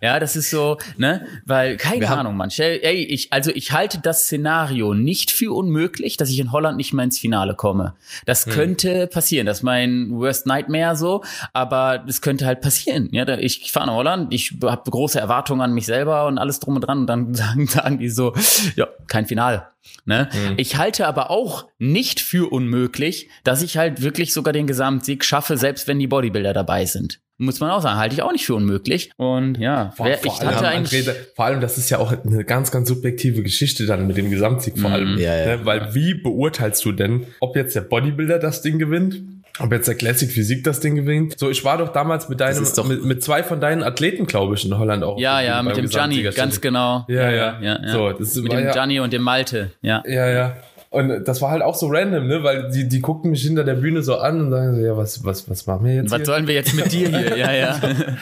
Ja, 0.02 0.20
das 0.20 0.36
ist 0.36 0.50
so, 0.50 0.78
ne, 0.98 1.26
weil 1.46 1.78
keine 1.78 2.02
Wir 2.02 2.12
Ahnung, 2.12 2.36
man. 2.38 2.50
Ey, 2.58 3.04
ich 3.06 3.32
also 3.32 3.52
ich 3.52 3.72
halte 3.72 4.00
das 4.02 4.26
Szenario 4.26 4.94
nicht 4.94 5.32
für 5.32 5.54
unmöglich, 5.56 6.18
dass 6.18 6.30
ich 6.30 6.40
in 6.40 6.52
Holland 6.52 6.78
nicht 6.78 6.94
mehr 6.94 7.06
ins 7.06 7.18
Finale 7.20 7.56
komme. 7.56 7.94
Das 8.26 8.35
könnte 8.44 9.08
passieren. 9.08 9.46
Das 9.46 9.60
ist 9.60 9.64
mein 9.64 10.12
Worst 10.12 10.46
Nightmare 10.46 10.98
so, 10.98 11.24
aber 11.54 12.00
das 12.00 12.22
könnte 12.22 12.46
halt 12.46 12.60
passieren. 12.60 13.08
Ja, 13.14 13.26
ich 13.38 13.72
fahre 13.72 13.88
nach 13.88 13.94
Holland, 13.94 14.34
ich 14.34 14.58
habe 14.62 14.92
große 14.92 15.18
Erwartungen 15.20 15.62
an 15.62 15.74
mich 15.74 15.86
selber 15.86 16.28
und 16.28 16.38
alles 16.38 16.60
drum 16.60 16.76
und 16.76 16.82
dran 16.82 17.00
und 17.00 17.08
dann 17.08 17.34
sagen, 17.34 17.68
sagen 17.68 18.00
die 18.00 18.10
so, 18.10 18.34
ja, 18.76 18.88
kein 19.08 19.26
Finale. 19.26 19.68
Ne? 20.06 20.30
Ich 20.58 20.78
halte 20.78 21.08
aber 21.08 21.32
auch 21.32 21.68
nicht 21.78 22.20
für 22.20 22.52
unmöglich, 22.52 23.30
dass 23.44 23.62
ich 23.62 23.78
halt 23.78 24.02
wirklich 24.02 24.34
sogar 24.34 24.52
den 24.52 24.68
Gesamtsieg 24.68 25.24
schaffe, 25.24 25.58
selbst 25.58 25.88
wenn 25.88 26.00
die 26.00 26.08
Bodybuilder 26.08 26.54
dabei 26.54 26.86
sind. 26.86 27.20
Muss 27.38 27.60
man 27.60 27.70
auch 27.70 27.82
sagen, 27.82 27.98
halte 28.00 28.16
ich 28.16 28.22
auch 28.22 28.32
nicht 28.32 28.46
für 28.46 28.56
unmöglich. 28.56 29.12
Und 29.18 29.58
ja, 29.58 29.92
Vor, 29.92 30.06
wer, 30.06 30.18
vor, 30.18 30.34
ich 30.34 30.40
allem, 30.40 30.56
hatte 30.56 30.68
eigentlich. 30.68 31.08
André, 31.08 31.16
vor 31.36 31.46
allem, 31.46 31.60
das 31.60 31.78
ist 31.78 31.90
ja 31.90 31.98
auch 31.98 32.14
eine 32.26 32.46
ganz, 32.46 32.72
ganz 32.72 32.88
subjektive 32.88 33.44
Geschichte 33.44 33.86
dann 33.86 34.08
mit 34.08 34.16
dem 34.16 34.30
Gesamtsieg 34.30 34.78
vor 34.80 34.92
allem. 34.92 35.18
Ja, 35.18 35.36
ja. 35.36 35.58
Ne? 35.58 35.66
Weil 35.66 35.94
wie 35.94 36.14
beurteilst 36.14 36.86
du 36.86 36.94
denn, 36.94 37.28
ob 37.42 37.56
jetzt 37.58 37.76
der 37.76 37.82
Bodybuilder 37.82 38.40
das 38.40 38.62
Ding 38.62 38.80
gewinnt? 38.80 39.22
Ob 39.60 39.72
jetzt 39.72 39.88
der 39.88 39.96
Classic 39.96 40.30
Physik 40.30 40.64
das 40.66 40.82
Ding 40.82 40.96
gewinnt? 40.96 41.40
So, 41.40 41.50
ich 41.50 41.64
war 41.64 41.78
doch 41.78 41.90
damals 41.90 42.28
mit 42.28 42.42
deinem, 42.42 42.62
mit, 42.88 43.06
mit 43.06 43.24
zwei 43.24 43.42
von 43.42 43.62
deinen 43.62 43.84
Athleten, 43.84 44.28
glaube 44.28 44.56
ich, 44.56 44.66
in 44.66 44.78
Holland 44.78 45.04
auch. 45.04 45.18
Ja, 45.18 45.40
ja, 45.42 45.64
mit 45.64 45.78
dem 45.78 45.88
Gianni, 45.90 46.24
ganz 46.24 46.60
genau. 46.60 47.06
Ja, 47.08 47.32
ja. 47.32 47.92
So, 47.92 48.12
das 48.12 48.36
mit 48.36 48.52
dem 48.52 48.66
ja- 48.66 48.72
Gianni 48.72 49.00
und 49.00 49.14
dem 49.14 49.22
Malte, 49.22 49.72
ja. 49.82 50.04
Ja, 50.06 50.30
ja. 50.30 50.58
Und 50.96 51.28
das 51.28 51.42
war 51.42 51.52
halt 51.52 51.62
auch 51.62 51.76
so 51.76 51.88
random, 51.88 52.28
ne? 52.28 52.44
Weil 52.44 52.72
die, 52.72 52.88
die 52.88 53.02
guckten 53.02 53.32
mich 53.32 53.42
hinter 53.42 53.64
der 53.66 53.76
Bühne 53.76 54.02
so 54.02 54.18
an 54.18 54.40
und 54.40 54.50
sagen 54.50 54.76
so, 54.76 54.82
ja, 54.82 54.96
was, 54.96 55.24
was, 55.26 55.50
was 55.50 55.66
machen 55.66 55.86
wir 55.86 55.96
jetzt? 55.96 56.12
Was 56.12 56.18
hier? 56.20 56.26
sollen 56.26 56.48
wir 56.48 56.54
jetzt 56.54 56.74
mit 56.74 56.92
dir 56.92 57.10
hier? 57.10 57.38
Ja, 57.38 57.52
ja. 57.52 57.80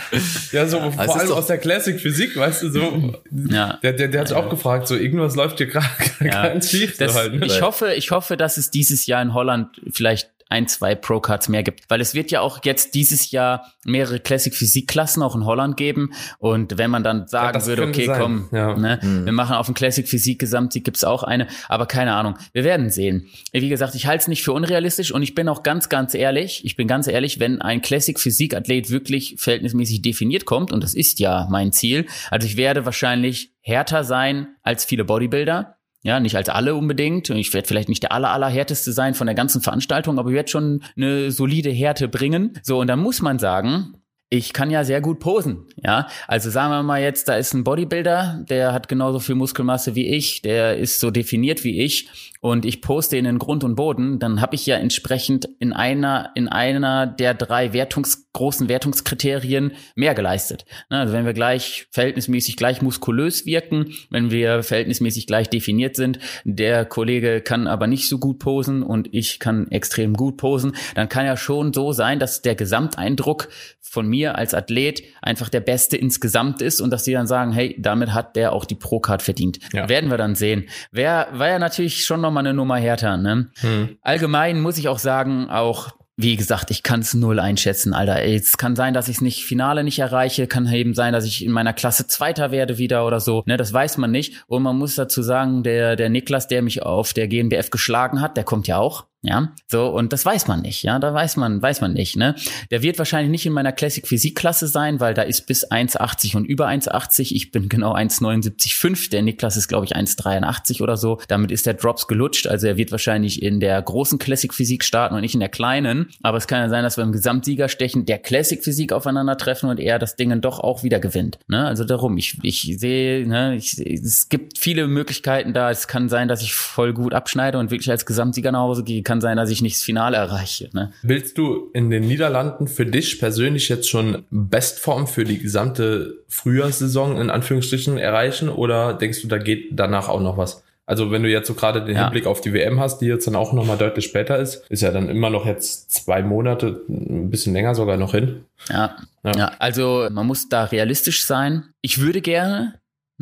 ja, 0.51 0.67
so 0.67 0.79
Also 0.79 0.91
vor 0.91 1.19
allem 1.19 1.31
aus 1.31 1.47
der 1.47 1.59
Classic 1.59 1.99
Physik, 1.99 2.35
weißt 2.35 2.63
du, 2.63 2.69
so. 2.71 3.13
Ja. 3.49 3.77
Der, 3.83 3.93
der, 3.93 4.07
der 4.07 4.21
hat 4.21 4.27
sich 4.29 4.37
auch 4.37 4.49
gefragt, 4.49 4.87
so 4.87 4.95
irgendwas 4.95 5.35
läuft 5.35 5.59
hier 5.59 5.67
gerade 5.67 5.85
Ja. 6.19 6.47
ganz 6.47 6.71
schief. 6.71 6.97
Das, 6.97 7.13
so 7.13 7.19
halt, 7.19 7.35
ne? 7.35 7.45
ich 7.45 7.61
hoffe, 7.61 7.93
ich 7.93 8.11
hoffe, 8.11 8.37
dass 8.37 8.57
es 8.57 8.71
dieses 8.71 9.05
Jahr 9.05 9.21
in 9.21 9.33
Holland 9.33 9.79
vielleicht 9.91 10.31
ein, 10.53 10.67
zwei 10.67 10.95
Pro-Cards 10.95 11.49
mehr 11.49 11.63
gibt. 11.63 11.89
Weil 11.89 11.99
es 11.99 12.13
wird 12.13 12.31
ja 12.31 12.41
auch 12.41 12.59
jetzt 12.63 12.93
dieses 12.93 13.31
Jahr 13.31 13.73
mehrere 13.85 14.19
Classic-Physik-Klassen 14.19 15.23
auch 15.23 15.35
in 15.35 15.45
Holland 15.45 15.75
geben. 15.75 16.11
Und 16.37 16.77
wenn 16.77 16.91
man 16.91 17.03
dann 17.03 17.27
sagen 17.27 17.53
das 17.53 17.65
würde, 17.65 17.87
okay, 17.87 18.05
sein. 18.05 18.21
komm, 18.21 18.49
Ja. 18.51 18.77
ne, 18.77 18.99
wir 19.01 19.33
machen 19.33 19.55
auf 19.55 19.65
dem 19.65 19.75
Classic-Physik-Gesamtsieg 19.75 20.83
gibt's 20.83 21.03
auch 21.03 21.23
eine, 21.23 21.47
aber 21.67 21.87
keine 21.87 22.13
Ahnung. 22.13 22.37
Wir 22.53 22.63
werden 22.63 22.89
sehen. 22.91 23.29
Wie 23.51 23.67
gesagt, 23.67 23.95
ich 23.95 24.05
halte 24.05 24.21
es 24.21 24.27
nicht 24.27 24.43
für 24.43 24.53
unrealistisch 24.53 25.11
und 25.11 25.23
ich 25.23 25.33
bin 25.35 25.49
auch 25.49 25.63
ganz, 25.63 25.89
ganz 25.89 26.13
ehrlich, 26.13 26.63
ich 26.63 26.75
bin 26.75 26.87
ganz 26.87 27.07
ehrlich, 27.07 27.39
wenn 27.39 27.61
ein 27.61 27.81
Classic-Physik-Athlet 27.81 28.89
wirklich 28.91 29.35
verhältnismäßig 29.39 30.01
definiert 30.01 30.45
kommt, 30.45 30.71
und 30.71 30.83
das 30.83 30.93
ist 30.93 31.19
ja 31.19 31.47
mein 31.49 31.71
Ziel, 31.71 32.05
also 32.29 32.45
ich 32.45 32.57
werde 32.57 32.85
wahrscheinlich 32.85 33.53
härter 33.61 34.03
sein 34.03 34.47
als 34.61 34.85
viele 34.85 35.03
Bodybuilder. 35.05 35.77
Ja, 36.03 36.19
nicht 36.19 36.35
als 36.35 36.49
alle 36.49 36.75
unbedingt. 36.75 37.29
Ich 37.29 37.53
werde 37.53 37.67
vielleicht 37.67 37.89
nicht 37.89 38.03
der 38.03 38.11
aller, 38.11 38.31
allerhärteste 38.31 38.91
sein 38.91 39.13
von 39.13 39.25
der 39.25 39.35
ganzen 39.35 39.61
Veranstaltung, 39.61 40.19
aber 40.19 40.29
ich 40.29 40.35
werde 40.35 40.49
schon 40.49 40.83
eine 40.97 41.31
solide 41.31 41.69
Härte 41.69 42.09
bringen. 42.09 42.59
So, 42.61 42.79
und 42.79 42.87
dann 42.87 42.99
muss 42.99 43.21
man 43.21 43.39
sagen, 43.39 43.95
ich 44.29 44.51
kann 44.51 44.69
ja 44.71 44.83
sehr 44.83 44.99
gut 44.99 45.19
posen, 45.19 45.67
ja. 45.75 46.07
Also 46.27 46.49
sagen 46.49 46.71
wir 46.71 46.83
mal 46.83 47.01
jetzt, 47.01 47.29
da 47.29 47.35
ist 47.35 47.53
ein 47.53 47.63
Bodybuilder, 47.63 48.43
der 48.49 48.73
hat 48.73 48.87
genauso 48.87 49.19
viel 49.19 49.35
Muskelmasse 49.35 49.95
wie 49.95 50.07
ich, 50.07 50.41
der 50.41 50.77
ist 50.77 50.99
so 50.99 51.11
definiert 51.11 51.63
wie 51.63 51.81
ich 51.81 52.09
und 52.43 52.65
ich 52.65 52.81
poste 52.81 53.15
ihn 53.15 53.23
in 53.23 53.39
Grund 53.39 53.63
und 53.63 53.75
Boden, 53.75 54.19
dann 54.19 54.41
habe 54.41 54.55
ich 54.55 54.65
ja 54.65 54.75
entsprechend 54.75 55.47
in 55.59 55.71
einer 55.71 56.31
in 56.35 56.49
einer 56.49 57.07
der 57.07 57.33
drei 57.33 57.71
Wertungs 57.71 58.27
großen 58.33 58.67
Wertungskriterien 58.67 59.71
mehr 59.95 60.13
geleistet. 60.13 60.65
Ne, 60.89 60.99
Also 60.99 61.13
wenn 61.13 61.25
wir 61.25 61.31
gleich 61.31 61.87
verhältnismäßig 61.91 62.57
gleich 62.57 62.81
muskulös 62.81 63.45
wirken, 63.45 63.93
wenn 64.09 64.29
wir 64.29 64.61
verhältnismäßig 64.61 65.25
gleich 65.25 65.49
definiert 65.49 65.95
sind, 65.95 66.19
der 66.43 66.83
Kollege 66.83 67.39
kann 67.39 67.65
aber 67.65 67.87
nicht 67.87 68.09
so 68.09 68.17
gut 68.17 68.39
posen 68.39 68.83
und 68.83 69.07
ich 69.13 69.39
kann 69.39 69.71
extrem 69.71 70.13
gut 70.13 70.35
posen, 70.35 70.75
dann 70.95 71.07
kann 71.07 71.25
ja 71.25 71.37
schon 71.37 71.71
so 71.71 71.93
sein, 71.93 72.19
dass 72.19 72.41
der 72.41 72.55
Gesamteindruck 72.55 73.47
von 73.79 74.07
mir 74.07 74.37
als 74.39 74.55
Athlet 74.55 75.03
einfach 75.21 75.49
der 75.49 75.59
beste 75.59 75.95
insgesamt 75.95 76.63
ist 76.63 76.81
und 76.81 76.89
dass 76.89 77.03
die 77.03 77.13
dann 77.13 77.27
sagen, 77.27 77.51
hey, 77.51 77.75
damit 77.77 78.13
hat 78.13 78.35
der 78.35 78.51
auch 78.51 78.65
die 78.65 78.73
Pro-Card 78.73 79.21
verdient. 79.21 79.59
Ja. 79.71 79.87
Werden 79.87 80.09
wir 80.09 80.17
dann 80.17 80.33
sehen. 80.33 80.67
Wär, 80.91 81.27
war 81.33 81.49
ja 81.49 81.59
natürlich 81.59 82.03
schon 82.03 82.19
nochmal 82.33 82.47
eine 82.47 82.55
Nummer 82.55 82.77
härter. 82.77 83.17
Ne? 83.17 83.49
Hm. 83.59 83.97
Allgemein 84.01 84.59
muss 84.59 84.77
ich 84.77 84.87
auch 84.89 84.97
sagen, 84.97 85.49
auch 85.49 85.91
wie 86.15 86.35
gesagt, 86.35 86.69
ich 86.69 86.83
kann 86.83 86.99
es 86.99 87.15
null 87.15 87.39
einschätzen, 87.39 87.93
Alter. 87.93 88.23
Es 88.23 88.57
kann 88.57 88.75
sein, 88.75 88.93
dass 88.93 89.07
ich 89.07 89.17
es 89.17 89.21
nicht 89.21 89.45
Finale 89.45 89.83
nicht 89.83 89.97
erreiche, 89.97 90.45
kann 90.45 90.71
eben 90.71 90.93
sein, 90.93 91.11
dass 91.11 91.25
ich 91.25 91.43
in 91.43 91.51
meiner 91.51 91.73
Klasse 91.73 92.07
Zweiter 92.07 92.51
werde 92.51 92.77
wieder 92.77 93.07
oder 93.07 93.19
so. 93.19 93.41
Ne, 93.47 93.57
das 93.57 93.73
weiß 93.73 93.97
man 93.97 94.11
nicht. 94.11 94.43
Und 94.45 94.61
man 94.61 94.77
muss 94.77 94.93
dazu 94.93 95.23
sagen, 95.23 95.63
der 95.63 95.95
der 95.95 96.09
Niklas, 96.09 96.47
der 96.47 96.61
mich 96.61 96.83
auf 96.83 97.13
der 97.13 97.27
GmbF 97.27 97.71
geschlagen 97.71 98.21
hat, 98.21 98.37
der 98.37 98.43
kommt 98.43 98.67
ja 98.67 98.77
auch. 98.77 99.05
Ja, 99.25 99.53
so 99.67 99.87
und 99.87 100.11
das 100.11 100.25
weiß 100.25 100.47
man 100.47 100.61
nicht, 100.61 100.83
ja, 100.83 100.99
da 100.99 101.13
weiß 101.13 101.37
man, 101.37 101.61
weiß 101.61 101.79
man 101.79 101.93
nicht, 101.93 102.17
ne? 102.17 102.35
Der 102.71 102.81
wird 102.81 102.97
wahrscheinlich 102.97 103.31
nicht 103.31 103.45
in 103.45 103.53
meiner 103.53 103.71
Classic 103.71 104.05
Physik 104.05 104.35
Klasse 104.35 104.67
sein, 104.67 104.99
weil 104.99 105.13
da 105.13 105.21
ist 105.21 105.47
bis 105.47 105.69
1,80 105.69 106.35
und 106.35 106.45
über 106.45 106.67
1,80. 106.67 107.33
Ich 107.33 107.51
bin 107.51 107.69
genau 107.69 107.95
1,79,5. 107.95 109.09
Der 109.11 109.21
Niklas 109.21 109.55
ist 109.55 109.69
glaube 109.69 109.85
ich 109.85 109.95
1,83 109.95 110.81
oder 110.81 110.97
so. 110.97 111.19
Damit 111.29 111.51
ist 111.51 111.65
der 111.65 111.73
Drops 111.73 112.07
gelutscht, 112.07 112.47
also 112.47 112.67
er 112.67 112.75
wird 112.75 112.91
wahrscheinlich 112.91 113.41
in 113.41 113.61
der 113.61 113.81
großen 113.81 114.19
Classic 114.19 114.53
Physik 114.53 114.83
starten 114.83 115.15
und 115.15 115.21
nicht 115.21 115.33
in 115.33 115.39
der 115.39 115.49
kleinen. 115.49 116.09
Aber 116.21 116.37
es 116.37 116.47
kann 116.47 116.59
ja 116.59 116.69
sein, 116.69 116.83
dass 116.83 116.97
wir 116.97 117.03
im 117.03 117.13
Gesamtsieger 117.13 117.69
stechen 117.69 118.05
der 118.05 118.19
Classic 118.19 118.61
Physik 118.61 118.91
aufeinandertreffen 118.91 119.69
und 119.69 119.79
er 119.79 119.99
das 119.99 120.17
Ding 120.17 120.31
dann 120.31 120.41
doch 120.41 120.59
auch 120.59 120.83
wieder 120.83 120.99
gewinnt. 120.99 121.39
Ne? 121.47 121.65
Also 121.65 121.85
darum, 121.85 122.17
ich, 122.17 122.39
ich 122.43 122.75
sehe, 122.77 123.27
ne, 123.27 123.55
ich, 123.55 123.77
es 123.79 124.29
gibt 124.29 124.57
viele 124.57 124.87
Möglichkeiten 124.87 125.53
da. 125.53 125.71
Es 125.71 125.87
kann 125.87 126.09
sein, 126.09 126.27
dass 126.27 126.41
ich 126.41 126.53
voll 126.53 126.93
gut 126.93 127.13
abschneide 127.13 127.57
und 127.57 127.71
wirklich 127.71 127.89
als 127.89 128.05
Gesamtsieger 128.05 128.51
nach 128.51 128.59
Hause 128.59 128.83
gehe. 128.83 129.03
Kann 129.03 129.12
sein, 129.21 129.37
dass 129.37 129.49
ich 129.49 129.61
nicht 129.61 129.75
das 129.75 129.83
Finale 129.83 130.17
erreiche. 130.17 130.69
Ne? 130.73 130.91
Willst 131.01 131.37
du 131.37 131.69
in 131.73 131.89
den 131.89 132.07
Niederlanden 132.07 132.67
für 132.67 132.85
dich 132.85 133.19
persönlich 133.19 133.69
jetzt 133.69 133.89
schon 133.89 134.23
Bestform 134.29 135.07
für 135.07 135.23
die 135.23 135.39
gesamte 135.39 136.17
Frühjahrssaison 136.27 137.19
in 137.19 137.29
Anführungsstrichen 137.29 137.97
erreichen 137.97 138.49
oder 138.49 138.93
denkst 138.93 139.21
du, 139.21 139.27
da 139.27 139.37
geht 139.37 139.69
danach 139.71 140.09
auch 140.09 140.21
noch 140.21 140.37
was? 140.37 140.63
Also 140.85 141.11
wenn 141.11 141.23
du 141.23 141.29
jetzt 141.29 141.47
so 141.47 141.53
gerade 141.53 141.83
den 141.85 141.95
Ja. 141.95 142.03
Hinblick 142.03 142.25
auf 142.25 142.41
die 142.41 142.53
WM 142.53 142.79
hast, 142.79 142.99
die 142.99 143.05
jetzt 143.05 143.25
dann 143.25 143.35
auch 143.35 143.53
noch 143.53 143.65
mal 143.65 143.77
deutlich 143.77 144.05
später 144.05 144.37
ist, 144.37 144.65
ist 144.69 144.81
ja 144.81 144.91
dann 144.91 145.07
immer 145.07 145.29
noch 145.29 145.45
jetzt 145.45 145.91
zwei 145.91 146.21
Monate, 146.21 146.81
ein 146.89 147.29
bisschen 147.29 147.53
länger 147.53 147.73
sogar 147.73 147.95
noch 147.95 148.11
hin. 148.11 148.43
Ja. 148.69 148.97
Ja. 149.23 149.31
ja. 149.37 149.51
also 149.59 150.07
man 150.11 150.27
muss 150.27 150.49
da 150.49 150.65
realistisch 150.65 151.25
sein. 151.25 151.69
Ich 151.81 152.01
würde 152.01 152.19
gerne, 152.19 152.73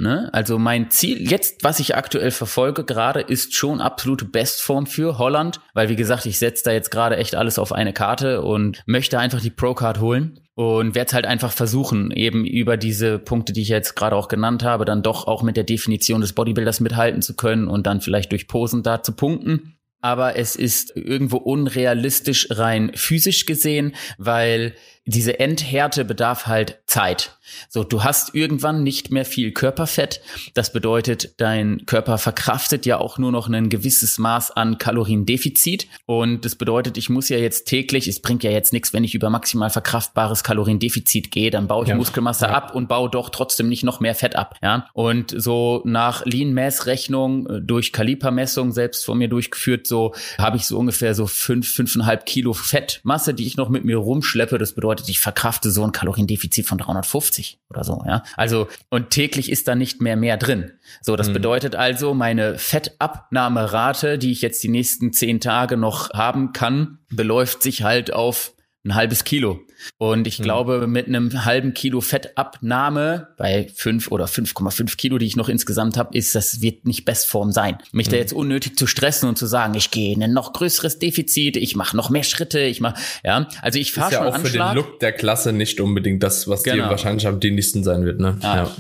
ne, 0.02 0.30
also 0.34 0.58
mein 0.58 0.90
Ziel 0.90 1.30
jetzt, 1.30 1.64
was 1.64 1.80
ich 1.80 1.96
aktuell 1.96 2.32
verfolge 2.32 2.84
gerade, 2.84 3.22
ist 3.22 3.56
schon 3.56 3.80
absolute 3.80 4.26
Bestform 4.26 4.88
für 4.88 5.18
Holland, 5.18 5.62
weil 5.74 5.90
wie 5.90 5.96
gesagt, 5.96 6.26
ich 6.26 6.40
setze 6.40 6.66
da 6.66 6.72
jetzt 6.72 6.92
gerade 6.92 7.18
echt 7.18 7.36
alles 7.36 7.60
auf 7.60 7.72
eine 7.72 7.94
Karte 7.94 8.42
und 8.42 8.84
möchte 8.86 9.20
einfach 9.20 9.40
die 9.42 9.50
Pro-Card 9.50 10.00
holen. 10.00 10.40
Und 10.54 10.96
werde 10.96 11.08
es 11.08 11.14
halt 11.14 11.26
einfach 11.26 11.52
versuchen, 11.52 12.12
eben 12.12 12.46
über 12.46 12.76
diese 12.76 13.18
Punkte, 13.18 13.54
die 13.54 13.62
ich 13.62 13.70
jetzt 13.70 13.96
gerade 13.96 14.18
auch 14.18 14.28
genannt 14.28 14.64
habe, 14.64 14.84
dann 14.84 15.02
doch 15.02 15.26
auch 15.26 15.44
mit 15.44 15.56
der 15.56 15.64
Definition 15.64 16.22
des 16.22 16.34
Bodybuilders 16.34 16.82
mithalten 16.82 17.22
zu 17.22 17.36
können 17.36 17.68
und 17.68 17.88
dann 17.88 18.02
vielleicht 18.02 18.32
durch 18.32 18.48
Posen 18.50 18.84
da 18.84 19.02
zu 19.02 19.14
punkten 19.14 19.78
aber 20.02 20.36
es 20.36 20.56
ist 20.56 20.96
irgendwo 20.96 21.38
unrealistisch 21.38 22.48
rein 22.50 22.92
physisch 22.96 23.46
gesehen, 23.46 23.94
weil 24.18 24.74
diese 25.06 25.40
Endhärte 25.40 26.06
bedarf 26.06 26.46
halt 26.48 26.80
Zeit. 26.86 27.38
So, 27.70 27.84
du 27.84 28.04
hast 28.04 28.36
irgendwann 28.36 28.84
nicht 28.84 29.12
mehr 29.12 29.26
viel 29.26 29.52
Körperfett. 29.52 30.22
Das 30.54 30.72
bedeutet, 30.72 31.34
dein 31.38 31.86
Körper 31.86 32.18
verkraftet 32.18 32.86
ja 32.86 32.98
auch 33.00 33.18
nur 33.18 33.32
noch 33.32 33.50
ein 33.50 33.70
gewisses 33.70 34.20
Maß 34.20 34.52
an 34.52 34.78
Kaloriendefizit. 34.78 35.88
Und 36.06 36.46
das 36.46 36.56
bedeutet, 36.56 36.98
ich 36.98 37.10
muss 37.10 37.30
ja 37.30 37.38
jetzt 37.38 37.66
täglich, 37.68 38.08
es 38.08 38.22
bringt 38.22 38.44
ja 38.44 38.52
jetzt 38.52 38.74
nichts, 38.74 38.94
wenn 38.94 39.04
ich 39.04 39.16
über 39.16 39.30
maximal 39.30 39.70
verkraftbares 39.70 40.44
Kaloriendefizit 40.44 41.32
gehe, 41.32 41.50
dann 41.50 41.68
baue 41.68 41.84
ich 41.84 41.90
Ja. 41.90 41.96
Muskelmasse 41.96 42.46
Ja. 42.46 42.52
ab 42.52 42.76
und 42.76 42.88
baue 42.88 43.10
doch 43.10 43.30
trotzdem 43.30 43.68
nicht 43.70 43.84
noch 43.84 44.00
mehr 44.00 44.16
Fett 44.16 44.36
ab. 44.36 44.56
Ja, 44.62 44.88
und 44.94 45.34
so 45.36 45.82
nach 45.84 46.26
Lean-Mass-Rechnung 46.26 47.48
äh, 47.48 47.62
durch 47.62 47.92
Kalipermessung 47.92 48.72
selbst 48.72 49.06
von 49.06 49.18
mir 49.18 49.28
durchgeführt, 49.28 49.88
so 49.88 50.14
habe 50.38 50.58
ich 50.58 50.66
so 50.68 50.78
ungefähr 50.78 51.16
so 51.16 51.28
fünf, 51.28 51.70
fünfeinhalb 51.72 52.26
Kilo 52.26 52.54
Fettmasse, 52.54 53.34
die 53.34 53.46
ich 53.48 53.58
noch 53.58 53.70
mit 53.70 53.84
mir 53.84 53.98
rumschleppe. 53.98 54.58
Das 54.58 54.74
bedeutet, 54.74 55.01
ich 55.10 55.20
verkrafte 55.20 55.72
so 55.72 55.84
ein 55.84 55.92
Kaloriendefizit 55.92 56.68
von 56.68 56.78
350 56.78 57.60
oder 57.70 57.84
so. 57.84 58.04
Ja, 58.06 58.24
also 58.36 58.68
und 58.90 59.10
täglich 59.10 59.52
ist 59.52 59.68
da 59.68 59.76
nicht 59.76 60.02
mehr 60.02 60.16
mehr 60.16 60.38
drin. 60.38 60.72
So, 61.02 61.16
das 61.16 61.30
Mhm. 61.30 61.34
bedeutet 61.34 61.76
also, 61.76 62.14
meine 62.14 62.58
Fettabnahmerate, 62.58 64.18
die 64.18 64.32
ich 64.32 64.42
jetzt 64.42 64.64
die 64.64 64.70
nächsten 64.70 65.14
zehn 65.14 65.40
Tage 65.40 65.78
noch 65.78 66.12
haben 66.14 66.54
kann, 66.54 67.00
beläuft 67.10 67.64
sich 67.64 67.84
halt 67.84 68.14
auf 68.14 68.54
ein 68.84 68.96
halbes 68.96 69.24
Kilo. 69.24 69.60
Und 69.98 70.28
ich 70.28 70.40
Mhm. 70.40 70.44
glaube, 70.44 70.88
mit 70.88 71.08
einem 71.08 71.46
halben 71.46 71.74
Kilo 71.74 72.02
Fettabnahme 72.02 73.28
bei 73.38 73.68
fünf 73.76 74.12
oder 74.12 74.26
5,5 74.28 74.98
Kilo, 74.98 75.18
die 75.18 75.26
ich 75.26 75.36
noch 75.36 75.50
insgesamt 75.50 75.98
habe, 75.98 76.16
ist 76.18 76.36
das 76.36 76.62
wird 76.62 76.86
nicht 76.86 77.06
Bestform 77.06 77.52
sein. 77.52 77.78
Mich 77.92 78.08
Mhm. 78.08 78.12
da 78.12 78.18
jetzt 78.18 78.34
unnötig 78.34 78.78
zu 78.78 78.88
stressen 78.88 79.28
und 79.30 79.38
zu 79.38 79.46
sagen, 79.46 79.74
ich 79.76 79.92
gehe 79.92 80.14
in 80.14 80.24
ein 80.24 80.34
noch 80.34 80.54
größeres 80.54 81.00
Defizit, 81.00 81.58
ich 81.58 81.76
mache 81.76 81.96
noch 81.96 82.10
mehr 82.10 82.24
Schritte, 82.24 82.60
ich 82.62 82.82
mache, 82.82 83.00
ja, 83.24 83.48
also 83.62 83.80
ich 83.80 83.92
fahre 83.92 84.08
Ist 84.08 84.14
ja 84.14 84.18
schon 84.20 84.28
auch 84.28 84.38
für 84.38 84.50
den 84.52 84.62
Anschlag. 84.62 84.76
Look 84.76 85.00
der 85.00 85.12
Klasse 85.14 85.54
nicht 85.54 85.80
unbedingt 85.80 86.24
das, 86.24 86.48
was 86.48 86.64
dir 86.64 86.74
Genau. 86.74 86.90
wahrscheinlich 86.90 87.28
am 87.28 87.40
dienlichsten 87.40 87.84
sein 87.84 88.06
wird. 88.06 88.20
Ne? 88.20 88.38
Ja. 88.42 88.72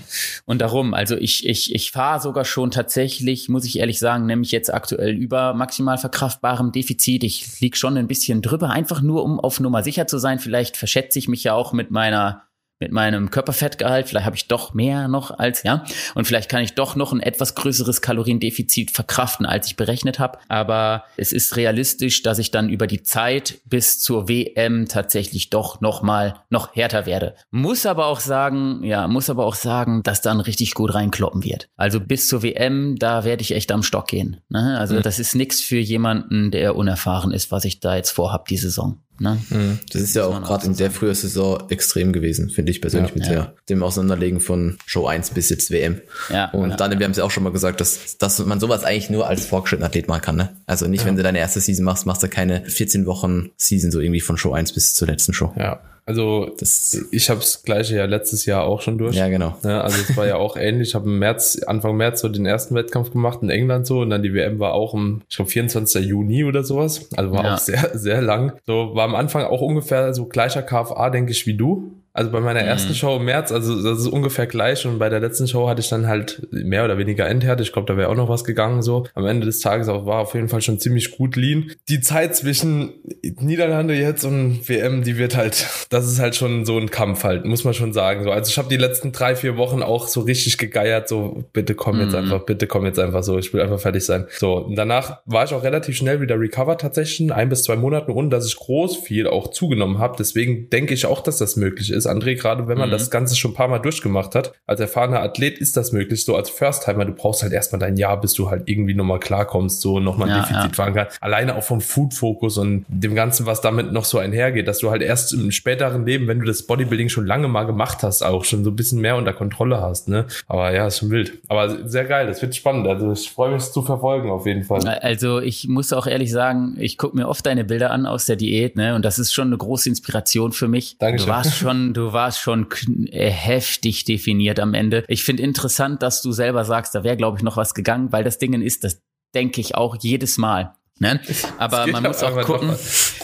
Und 0.46 0.62
darum, 0.62 0.94
also 0.94 1.16
ich, 1.16 1.48
ich, 1.48 1.74
ich 1.76 1.92
fahre 1.92 2.22
sogar 2.22 2.46
schon 2.46 2.72
tatsächlich, 2.72 3.50
muss 3.50 3.66
ich 3.66 3.80
ehrlich 3.80 4.00
sagen, 4.00 4.26
nämlich 4.26 4.52
jetzt 4.52 4.74
aktuell 4.74 5.12
über 5.16 5.54
maximal 5.54 5.98
verkraftbarem 5.98 6.72
Defizit. 6.72 7.24
Ich 7.24 7.60
lieg 7.60 7.78
schon 7.78 7.98
ein 7.98 8.08
bisschen 8.08 8.42
drüber, 8.42 8.70
einfach 8.70 9.02
nur 9.02 9.24
um 9.24 9.40
auf 9.40 9.60
Nummer 9.60 9.84
sicher 9.84 9.91
zu 10.08 10.18
sein. 10.18 10.40
Vielleicht 10.40 10.78
verschätze 10.78 11.20
ich 11.20 11.28
mich 11.28 11.44
ja 11.44 11.54
auch 11.54 11.74
mit 11.74 11.92
meiner 11.92 12.44
mit 12.82 12.92
meinem 12.92 13.30
Körperfettgehalt, 13.30 14.10
vielleicht 14.10 14.26
habe 14.26 14.36
ich 14.36 14.48
doch 14.48 14.74
mehr 14.74 15.08
noch 15.08 15.38
als, 15.38 15.62
ja, 15.62 15.86
und 16.16 16.26
vielleicht 16.26 16.50
kann 16.50 16.64
ich 16.64 16.74
doch 16.74 16.96
noch 16.96 17.14
ein 17.14 17.20
etwas 17.20 17.54
größeres 17.54 18.02
Kaloriendefizit 18.02 18.90
verkraften, 18.90 19.46
als 19.46 19.68
ich 19.68 19.76
berechnet 19.76 20.18
habe. 20.18 20.40
Aber 20.50 21.04
es 21.16 21.32
ist 21.32 21.56
realistisch, 21.56 22.24
dass 22.24 22.40
ich 22.40 22.50
dann 22.50 22.70
über 22.70 22.88
die 22.88 23.04
Zeit 23.04 23.60
bis 23.66 24.00
zur 24.00 24.28
WM 24.28 24.88
tatsächlich 24.88 25.52
doch 25.52 25.80
noch 25.80 26.02
mal 26.02 26.42
noch 26.50 26.76
härter 26.76 27.06
werde. 27.06 27.36
Muss 27.52 27.86
aber 27.86 28.08
auch 28.08 28.20
sagen, 28.20 28.84
ja, 28.84 29.08
muss 29.08 29.30
aber 29.30 29.46
auch 29.46 29.56
sagen, 29.56 30.02
dass 30.02 30.22
dann 30.22 30.40
richtig 30.40 30.74
gut 30.74 30.94
reinkloppen 30.96 31.44
wird. 31.44 31.70
Also 31.78 32.00
bis 32.00 32.28
zur 32.28 32.42
WM, 32.42 32.96
da 32.98 33.24
werde 33.24 33.44
ich 33.44 33.54
echt 33.54 33.72
am 33.72 33.84
Stock 33.84 34.08
gehen. 34.08 34.42
Ne? 34.50 34.80
Also 34.80 34.96
Mhm. 34.96 35.04
das 35.04 35.20
ist 35.20 35.36
nichts 35.36 35.62
für 35.62 35.78
jemanden, 35.78 36.50
der 36.50 36.76
unerfahren 36.76 37.32
ist, 37.32 37.52
was 37.52 37.64
ich 37.64 37.80
da 37.80 37.96
jetzt 37.96 38.10
vorhab 38.10 38.48
die 38.48 38.58
Saison. 38.58 39.04
Ne? 39.22 39.40
Mhm. 39.50 39.80
Das 39.92 40.02
ist 40.02 40.16
ja 40.16 40.26
auch 40.26 40.42
gerade 40.42 40.66
in 40.66 40.76
der 40.76 40.90
frühen 40.90 41.14
Saison 41.14 41.70
extrem 41.70 42.12
gewesen, 42.12 42.50
finde 42.50 42.72
ich 42.72 42.82
persönlich 42.82 43.12
ja, 43.12 43.18
mit 43.18 43.28
ja. 43.28 43.54
dem 43.70 43.84
Auseinanderlegen 43.84 44.40
von 44.40 44.78
Show 44.88 45.06
1 45.06 45.30
bis 45.32 45.50
jetzt 45.50 45.70
WM. 45.70 46.02
Ja, 46.30 46.50
und 46.52 46.72
ja. 46.72 46.76
dann, 46.76 46.98
wir 46.98 47.04
haben 47.04 47.12
es 47.12 47.18
ja 47.18 47.24
auch 47.24 47.32
schon 47.32 47.44
mal 47.44 47.52
gesagt, 47.52 47.80
dass, 47.82 48.18
dass 48.18 48.44
man 48.44 48.60
sowas 48.60 48.84
eigentlich 48.84 49.12
nur 49.12 49.28
als 49.28 49.46
fortgeschrittener 49.46 49.88
Athlet 49.88 50.08
machen 50.08 50.22
kann. 50.22 50.36
Ne? 50.38 50.50
Also 50.66 50.88
nicht, 50.88 51.02
ja. 51.02 51.08
wenn 51.08 51.18
du 51.18 51.24
deine 51.24 51.38
erste 51.38 51.60
Season 51.60 51.86
machst, 51.86 52.08
machst 52.08 52.24
du 52.24 52.30
keine 52.30 52.66
14 52.66 53.06
Wochen 53.06 53.52
Season 53.58 53.92
so 53.92 54.00
irgendwie 54.00 54.22
von 54.22 54.38
Show 54.38 54.54
1 54.54 54.74
bis 54.74 54.96
zur 54.96 55.08
letzten 55.08 55.34
Show. 55.34 55.54
Ja. 55.56 55.80
Also 56.12 56.52
das, 56.60 57.08
ich 57.12 57.30
habe 57.30 57.40
das 57.40 57.64
gleiche 57.64 57.96
ja 57.96 58.04
letztes 58.04 58.46
Jahr 58.46 58.66
auch 58.66 58.82
schon 58.82 58.98
durch. 58.98 59.16
Ja, 59.16 59.30
genau. 59.30 59.56
Ja, 59.64 59.80
also 59.80 59.98
es 60.02 60.18
war 60.18 60.28
ja 60.28 60.36
auch 60.36 60.58
ähnlich. 60.58 60.90
Ich 60.90 60.96
habe 60.96 61.10
im 61.10 61.20
März, 61.20 61.62
Anfang 61.66 61.96
März 61.96 62.20
so 62.20 62.28
den 62.28 62.46
ersten 62.46 62.76
Wettkampf 62.76 63.12
gemacht 63.12 63.40
in 63.42 63.50
England 63.50 63.88
so 63.88 64.02
und 64.02 64.10
dann 64.10 64.22
die 64.22 64.34
WM 64.34 64.60
war 64.60 64.74
auch 64.74 64.94
im, 64.94 65.22
ich 65.30 65.38
glaube, 65.38 65.50
24. 65.50 66.06
Juni 66.06 66.44
oder 66.44 66.66
sowas. 66.66 67.08
Also 67.16 67.32
war 67.32 67.46
ja. 67.46 67.54
auch 67.54 67.58
sehr, 67.58 67.92
sehr 67.98 68.22
lang. 68.22 68.52
So 68.68 68.94
war 68.94 69.06
am 69.06 69.16
Anfang 69.16 69.46
auch 69.46 69.62
ungefähr 69.62 70.14
so 70.14 70.26
gleicher 70.26 70.64
KFA, 70.64 71.10
denke 71.10 71.32
ich, 71.32 71.48
wie 71.48 71.56
du. 71.56 71.94
Also 72.14 72.30
bei 72.30 72.42
meiner 72.42 72.60
ersten 72.60 72.90
mhm. 72.90 72.96
Show 72.96 73.16
im 73.18 73.26
März, 73.26 73.52
also 73.52 73.82
das 73.82 74.00
ist 74.00 74.08
ungefähr 74.08 74.46
gleich 74.46 74.86
und 74.86 75.00
bei 75.00 75.08
der 75.08 75.22
letzten 75.22 75.48
Show 75.48 75.70
hatte 75.70 75.80
ich 75.80 75.88
dann 75.88 76.08
halt 76.08 76.46
mehr 76.52 76.84
oder 76.84 76.98
weniger 76.98 77.28
Endhärte. 77.28 77.64
Ich 77.64 77.72
glaube, 77.72 77.88
da 77.92 77.98
wäre 77.98 78.10
auch 78.10 78.16
noch 78.16 78.28
was 78.28 78.44
gegangen 78.44 78.82
so. 78.82 79.08
Am 79.14 79.26
Ende 79.26 79.46
des 79.46 79.60
Tages 79.60 79.88
auch 79.88 80.06
war 80.06 80.20
auf 80.20 80.34
jeden 80.34 80.50
Fall 80.50 80.62
schon 80.62 80.80
ziemlich 80.80 81.12
gut 81.12 81.38
lean. 81.38 81.72
Die 81.88 82.02
Zeit 82.02 82.36
zwischen 82.36 82.94
Niederlande 83.40 83.94
jetzt 83.94 84.26
und 84.26 84.68
WM, 84.68 85.04
die 85.04 85.18
wird 85.18 85.38
halt, 85.38 85.68
das 85.90 86.12
ist 86.12 86.20
halt 86.20 86.36
schon 86.36 86.66
so 86.66 86.78
ein 86.78 86.92
Kampf 86.92 87.24
halt, 87.24 87.46
muss 87.46 87.64
man 87.64 87.74
schon 87.74 87.94
sagen. 87.94 88.24
So, 88.24 88.32
also 88.32 88.50
ich 88.50 88.58
habe 88.58 88.68
die 88.68 88.78
letzten 88.78 89.14
drei, 89.14 89.36
vier 89.36 89.56
Wochen 89.56 89.82
auch 89.82 90.08
so 90.08 90.22
richtig 90.22 90.58
gegeiert, 90.58 91.08
so 91.08 91.46
bitte 91.54 91.76
komm 91.76 92.02
jetzt 92.02 92.12
mhm. 92.12 92.20
einfach, 92.20 92.46
bitte 92.46 92.68
komm 92.68 92.86
jetzt 92.86 93.00
einfach 93.00 93.24
so, 93.24 93.38
ich 93.38 93.54
will 93.54 93.62
einfach 93.62 93.80
fertig 93.80 94.04
sein. 94.04 94.28
So, 94.38 94.58
und 94.58 94.76
danach 94.76 95.20
war 95.26 95.46
ich 95.46 95.54
auch 95.54 95.64
relativ 95.64 95.96
schnell 95.96 96.20
wieder 96.20 96.38
recovered 96.38 96.82
tatsächlich, 96.82 97.32
ein 97.32 97.48
bis 97.48 97.64
zwei 97.64 97.78
Monaten, 97.78 98.12
ohne 98.12 98.30
dass 98.30 98.46
ich 98.46 98.58
groß 98.58 98.98
viel 98.98 99.28
auch 99.28 99.50
zugenommen 99.50 100.00
habe. 100.00 100.16
Deswegen 100.18 100.70
denke 100.70 100.94
ich 100.94 101.06
auch, 101.06 101.22
dass 101.22 101.38
das 101.38 101.56
möglich 101.56 101.90
ist 101.92 102.01
ist, 102.06 102.10
André, 102.10 102.36
gerade 102.36 102.68
wenn 102.68 102.78
man 102.78 102.90
mhm. 102.90 102.94
das 102.94 103.12
Ganze 103.12 103.36
schon 103.36 103.52
ein 103.52 103.56
paar 103.56 103.68
Mal 103.68 103.80
durchgemacht 103.80 104.36
hat. 104.36 104.54
Als 104.66 104.80
erfahrener 104.80 105.22
Athlet 105.22 105.58
ist 105.60 105.78
das 105.78 105.92
möglich. 105.92 106.26
So 106.26 106.36
als 106.36 106.50
First-Timer, 106.50 107.06
du 107.06 107.14
brauchst 107.14 107.44
halt 107.44 107.54
erstmal 107.54 107.80
dein 107.80 107.98
Jahr, 107.98 108.20
bis 108.20 108.34
du 108.34 108.50
halt 108.50 108.64
irgendwie 108.66 108.94
nochmal 108.94 109.20
klarkommst, 109.20 109.82
so 109.82 110.00
nochmal 110.00 110.30
ein 110.30 110.36
ja, 110.36 110.42
Defizit 110.42 110.72
ja. 110.72 110.74
fahren 110.74 110.94
kannst. 110.94 111.22
Alleine 111.22 111.56
auch 111.56 111.64
vom 111.64 111.82
Food-Fokus 111.82 112.58
und 112.58 112.86
dem 112.88 113.16
Ganzen, 113.16 113.46
was 113.46 113.62
damit 113.62 113.92
noch 113.92 114.06
so 114.06 114.18
einhergeht, 114.18 114.68
dass 114.68 114.80
du 114.80 114.90
halt 114.90 115.02
erst 115.02 115.34
im 115.34 115.52
späteren 115.52 116.06
Leben, 116.06 116.28
wenn 116.28 116.40
du 116.40 116.46
das 116.46 116.64
Bodybuilding 116.64 117.10
schon 117.10 117.26
lange 117.26 117.48
mal 117.48 117.66
gemacht 117.66 118.04
hast, 118.04 118.24
auch 118.24 118.46
schon 118.46 118.64
so 118.64 118.72
ein 118.72 118.76
bisschen 118.76 119.02
mehr 119.02 119.16
unter 119.16 119.34
Kontrolle 119.34 119.82
hast, 119.82 120.08
ne? 120.08 120.26
Aber 120.48 120.74
ja, 120.74 120.88
ist 120.88 121.00
schon 121.00 121.12
wild. 121.12 121.40
Aber 121.48 121.88
sehr 121.88 122.06
geil, 122.06 122.28
das 122.28 122.42
wird 122.42 122.56
spannend. 122.56 122.88
Also 122.88 123.12
ich 123.12 123.30
freue 123.30 123.52
mich 123.52 123.64
es 123.64 123.72
zu 123.72 123.82
verfolgen 123.82 124.30
auf 124.30 124.46
jeden 124.46 124.64
Fall. 124.64 124.88
Also 124.88 125.40
ich 125.40 125.68
muss 125.68 125.94
auch 125.94 126.08
ehrlich 126.08 126.32
sagen, 126.32 126.76
ich 126.80 126.98
gucke 126.98 127.16
mir 127.16 127.28
oft 127.28 127.46
deine 127.46 127.64
Bilder 127.64 127.92
an 127.92 128.06
aus 128.06 128.26
der 128.26 128.36
Diät, 128.36 128.76
ne? 128.76 128.96
Und 128.96 129.06
das 129.06 129.20
ist 129.20 129.34
schon 129.34 129.48
eine 129.48 129.58
große 129.58 129.90
Inspiration 129.90 130.52
für 130.52 130.68
mich. 130.68 130.98
Dankeschön. 131.00 131.28
Du 131.28 131.34
warst 131.34 131.56
schon 131.56 131.91
du 131.94 132.14
warst 132.14 132.40
schon 132.40 132.68
äh, 133.12 133.30
heftig 133.30 134.06
definiert 134.06 134.60
am 134.60 134.74
Ende. 134.74 135.04
Ich 135.08 135.24
finde 135.24 135.44
interessant, 135.44 136.02
dass 136.02 136.22
du 136.22 136.32
selber 136.32 136.66
sagst, 136.66 136.96
da 136.96 137.04
wäre, 137.04 137.18
glaube 137.18 137.38
ich, 137.38 137.44
noch 137.44 137.58
was 137.58 137.74
gegangen, 137.74 138.12
weil 138.12 138.24
das 138.24 138.38
Ding 138.38 138.60
ist, 138.62 138.84
das 138.84 139.02
denke 139.34 139.62
ich 139.62 139.76
auch 139.76 139.96
jedes 140.00 140.38
Mal. 140.38 140.74
Ne? 141.00 141.20
Aber 141.58 141.88
man 141.88 142.04
muss 142.04 142.22
auch 142.22 142.40
gucken. 142.44 142.70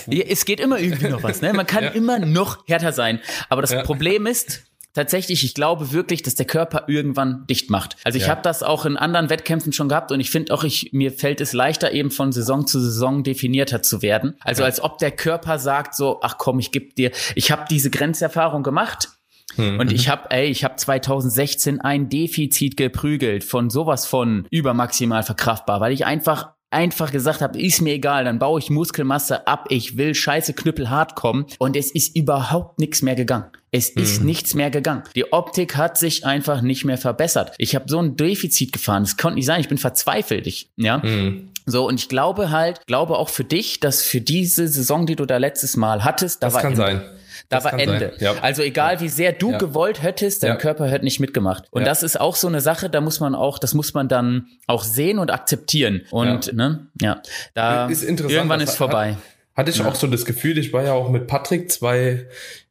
Es 0.08 0.46
geht 0.46 0.60
immer 0.60 0.80
irgendwie 0.80 1.10
noch 1.10 1.22
was. 1.22 1.42
Ne? 1.42 1.54
Man 1.54 1.68
kann 1.68 1.84
ja. 1.84 1.90
immer 1.92 2.18
noch 2.18 2.66
härter 2.68 2.92
sein. 2.92 3.20
Aber 3.50 3.62
das 3.62 3.72
ja. 3.72 3.84
Problem 3.84 4.26
ist, 4.26 4.64
tatsächlich, 4.98 5.44
ich 5.44 5.54
glaube 5.54 5.92
wirklich, 5.92 6.24
dass 6.24 6.34
der 6.34 6.48
Körper 6.48 6.86
irgendwann 6.88 7.46
dicht 7.46 7.70
macht. 7.70 7.98
Also 8.04 8.18
ich 8.18 8.24
ja. 8.24 8.30
habe 8.30 8.42
das 8.42 8.64
auch 8.64 8.84
in 8.84 8.98
anderen 8.98 9.30
Wettkämpfen 9.30 9.72
schon 9.72 9.90
gehabt 9.90 10.12
und 10.12 10.20
ich 10.20 10.32
finde 10.32 10.52
auch, 10.52 10.64
ich, 10.64 10.92
mir 10.92 11.12
fällt 11.12 11.40
es 11.40 11.54
leichter, 11.54 11.92
eben 11.92 12.10
von 12.10 12.32
Saison 12.32 12.66
zu 12.66 12.80
Saison 12.80 13.24
definierter 13.24 13.84
zu 13.84 14.02
werden. 14.02 14.36
Also 14.40 14.64
ja. 14.64 14.66
als 14.66 14.82
ob 14.82 14.98
der 14.98 15.12
Körper 15.12 15.60
sagt 15.60 15.94
so, 15.94 16.20
ach 16.24 16.40
komm, 16.40 16.58
ich 16.58 16.72
gebe 16.72 16.96
dir, 16.96 17.12
ich 17.36 17.52
habe 17.52 17.66
diese 17.70 17.92
Grenzerfahrung 17.92 18.64
gemacht. 18.64 19.10
Mhm. 19.56 19.80
Und 19.80 19.92
ich 19.92 20.10
habe, 20.10 20.32
ey, 20.32 20.48
ich 20.48 20.64
habe 20.64 20.76
2016 20.78 21.80
ein 21.80 22.10
Defizit 22.10 22.76
geprügelt 22.76 23.44
von 23.44 23.70
sowas 23.70 24.08
von 24.08 24.48
übermaximal 24.50 25.22
verkraftbar, 25.22 25.80
weil 25.80 25.94
ich 25.94 26.08
einfach 26.08 26.54
einfach 26.70 27.12
gesagt 27.12 27.42
habe, 27.42 27.60
ist 27.62 27.82
mir 27.82 27.94
egal, 27.94 28.26
dann 28.26 28.40
baue 28.40 28.60
ich 28.60 28.70
Muskelmasse 28.70 29.48
ab, 29.48 29.68
ich 29.70 29.96
will 29.96 30.14
scheiße 30.14 30.54
knüppelhart 30.54 31.16
kommen 31.16 31.46
und 31.60 31.78
es 31.78 31.92
ist 31.92 32.16
überhaupt 32.16 32.80
nichts 32.80 33.02
mehr 33.02 33.16
gegangen. 33.16 33.46
Es 33.78 33.90
ist 33.90 34.20
mhm. 34.20 34.26
nichts 34.26 34.56
mehr 34.56 34.70
gegangen. 34.70 35.04
Die 35.16 35.32
Optik 35.32 35.76
hat 35.76 35.98
sich 35.98 36.26
einfach 36.26 36.62
nicht 36.62 36.86
mehr 36.86 36.98
verbessert. 36.98 37.54
Ich 37.58 37.76
habe 37.76 37.86
so 37.88 38.00
ein 38.00 38.16
Defizit 38.16 38.74
gefahren. 38.74 39.04
Das 39.04 39.18
konnte 39.18 39.36
nicht 39.36 39.46
sein. 39.46 39.62
Ich 39.62 39.70
bin 39.70 39.78
verzweifelt. 39.78 40.48
Ich, 40.48 40.70
ja. 40.78 40.98
Mhm. 40.98 41.50
So, 41.66 41.88
und 41.88 42.00
ich 42.00 42.10
glaube 42.10 42.50
halt, 42.50 42.86
glaube 42.88 43.18
auch 43.18 43.30
für 43.30 43.44
dich, 43.44 43.80
dass 43.80 44.02
für 44.02 44.22
diese 44.22 44.68
Saison, 44.68 45.06
die 45.06 45.16
du 45.16 45.26
da 45.26 45.38
letztes 45.38 45.76
Mal 45.76 46.04
hattest, 46.04 46.42
da 46.42 46.48
das 46.48 46.54
war 46.56 46.62
kann 46.62 46.76
sein. 46.76 47.02
Da 47.50 47.64
war 47.64 47.80
Ende. 47.80 48.14
Ja. 48.20 48.36
Also 48.42 48.62
egal 48.62 49.00
wie 49.00 49.10
sehr 49.10 49.32
du 49.32 49.52
ja. 49.52 49.58
gewollt 49.58 50.02
hättest, 50.02 50.44
dein 50.44 50.52
ja. 50.52 50.56
Körper 50.56 50.90
hat 50.90 51.04
nicht 51.04 51.20
mitgemacht. 51.20 51.66
Und 51.72 51.86
das 51.86 52.04
ist 52.04 52.20
auch 52.20 52.36
so 52.36 52.48
eine 52.48 52.62
Sache, 52.62 52.90
da 52.90 53.00
muss 53.00 53.20
man 53.20 53.36
auch, 53.36 53.60
das 53.60 53.74
muss 53.74 53.94
man 53.94 54.10
dann 54.10 54.48
auch 54.66 54.84
sehen 54.84 55.20
und 55.20 55.32
akzeptieren. 55.32 56.02
Und 56.10 56.54
ne, 56.54 56.88
ja, 57.02 57.22
da 57.54 57.88
ist 57.88 58.04
irgendwann 58.04 58.60
ist 58.60 58.76
vorbei. 58.76 59.12
Hat, 59.12 59.68
hatte 59.68 59.72
ich 59.72 59.82
auch 59.82 59.96
so 59.96 60.08
das 60.08 60.26
Gefühl, 60.26 60.58
ich 60.58 60.74
war 60.74 60.84
ja 60.84 60.94
auch 60.94 61.10
mit 61.10 61.28
Patrick 61.28 61.72
zwei 61.72 62.28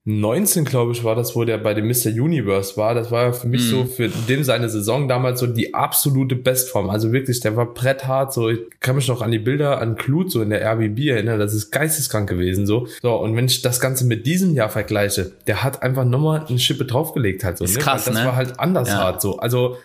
19, 0.09 0.65
glaube 0.65 0.93
ich, 0.93 1.03
war 1.03 1.17
das, 1.17 1.35
wo 1.35 1.45
der 1.45 1.59
bei 1.59 1.75
dem 1.75 1.89
Mr. 1.89 2.11
Universe 2.11 2.77
war. 2.77 2.95
Das 2.95 3.11
war 3.11 3.33
für 3.33 3.49
mich 3.49 3.63
mhm. 3.67 3.71
so 3.71 3.85
für 3.87 4.09
dem 4.09 4.45
seine 4.45 4.69
Saison 4.69 5.09
damals 5.09 5.41
so 5.41 5.49
die 5.49 5.75
absolute 5.75 6.37
Bestform. 6.37 6.91
Also 6.91 7.11
wirklich, 7.11 7.41
der 7.41 7.57
war 7.57 7.75
bretthart. 7.75 8.33
So, 8.33 8.49
ich 8.49 8.61
kann 8.79 8.95
mich 8.95 9.09
noch 9.09 9.21
an 9.21 9.33
die 9.33 9.41
Bilder 9.41 9.81
an 9.81 9.97
Klut 9.97 10.31
so 10.31 10.43
in 10.43 10.51
der 10.51 10.65
RBB 10.65 11.09
erinnern. 11.09 11.41
Das 11.41 11.55
ist 11.55 11.73
geisteskrank 11.73 12.29
gewesen. 12.29 12.67
So, 12.67 12.87
so 13.03 13.17
und 13.17 13.35
wenn 13.35 13.47
ich 13.47 13.63
das 13.63 13.81
Ganze 13.81 14.07
mit 14.07 14.27
diesem 14.27 14.55
Jahr 14.55 14.69
vergleiche, 14.69 15.33
der 15.49 15.65
hat 15.65 15.83
einfach 15.83 16.05
nochmal 16.05 16.47
eine 16.49 16.61
Schippe 16.61 16.85
draufgelegt 16.85 17.43
halt 17.43 17.59
so. 17.59 17.65
Ist 17.65 17.75
ne? 17.75 17.83
krass, 17.83 18.07
Weil 18.07 18.15
das 18.15 18.23
ne? 18.23 18.29
war 18.29 18.37
halt 18.37 18.61
anders 18.61 18.89
ja. 18.89 18.99
hart 18.99 19.21
so. 19.21 19.39
Also 19.39 19.77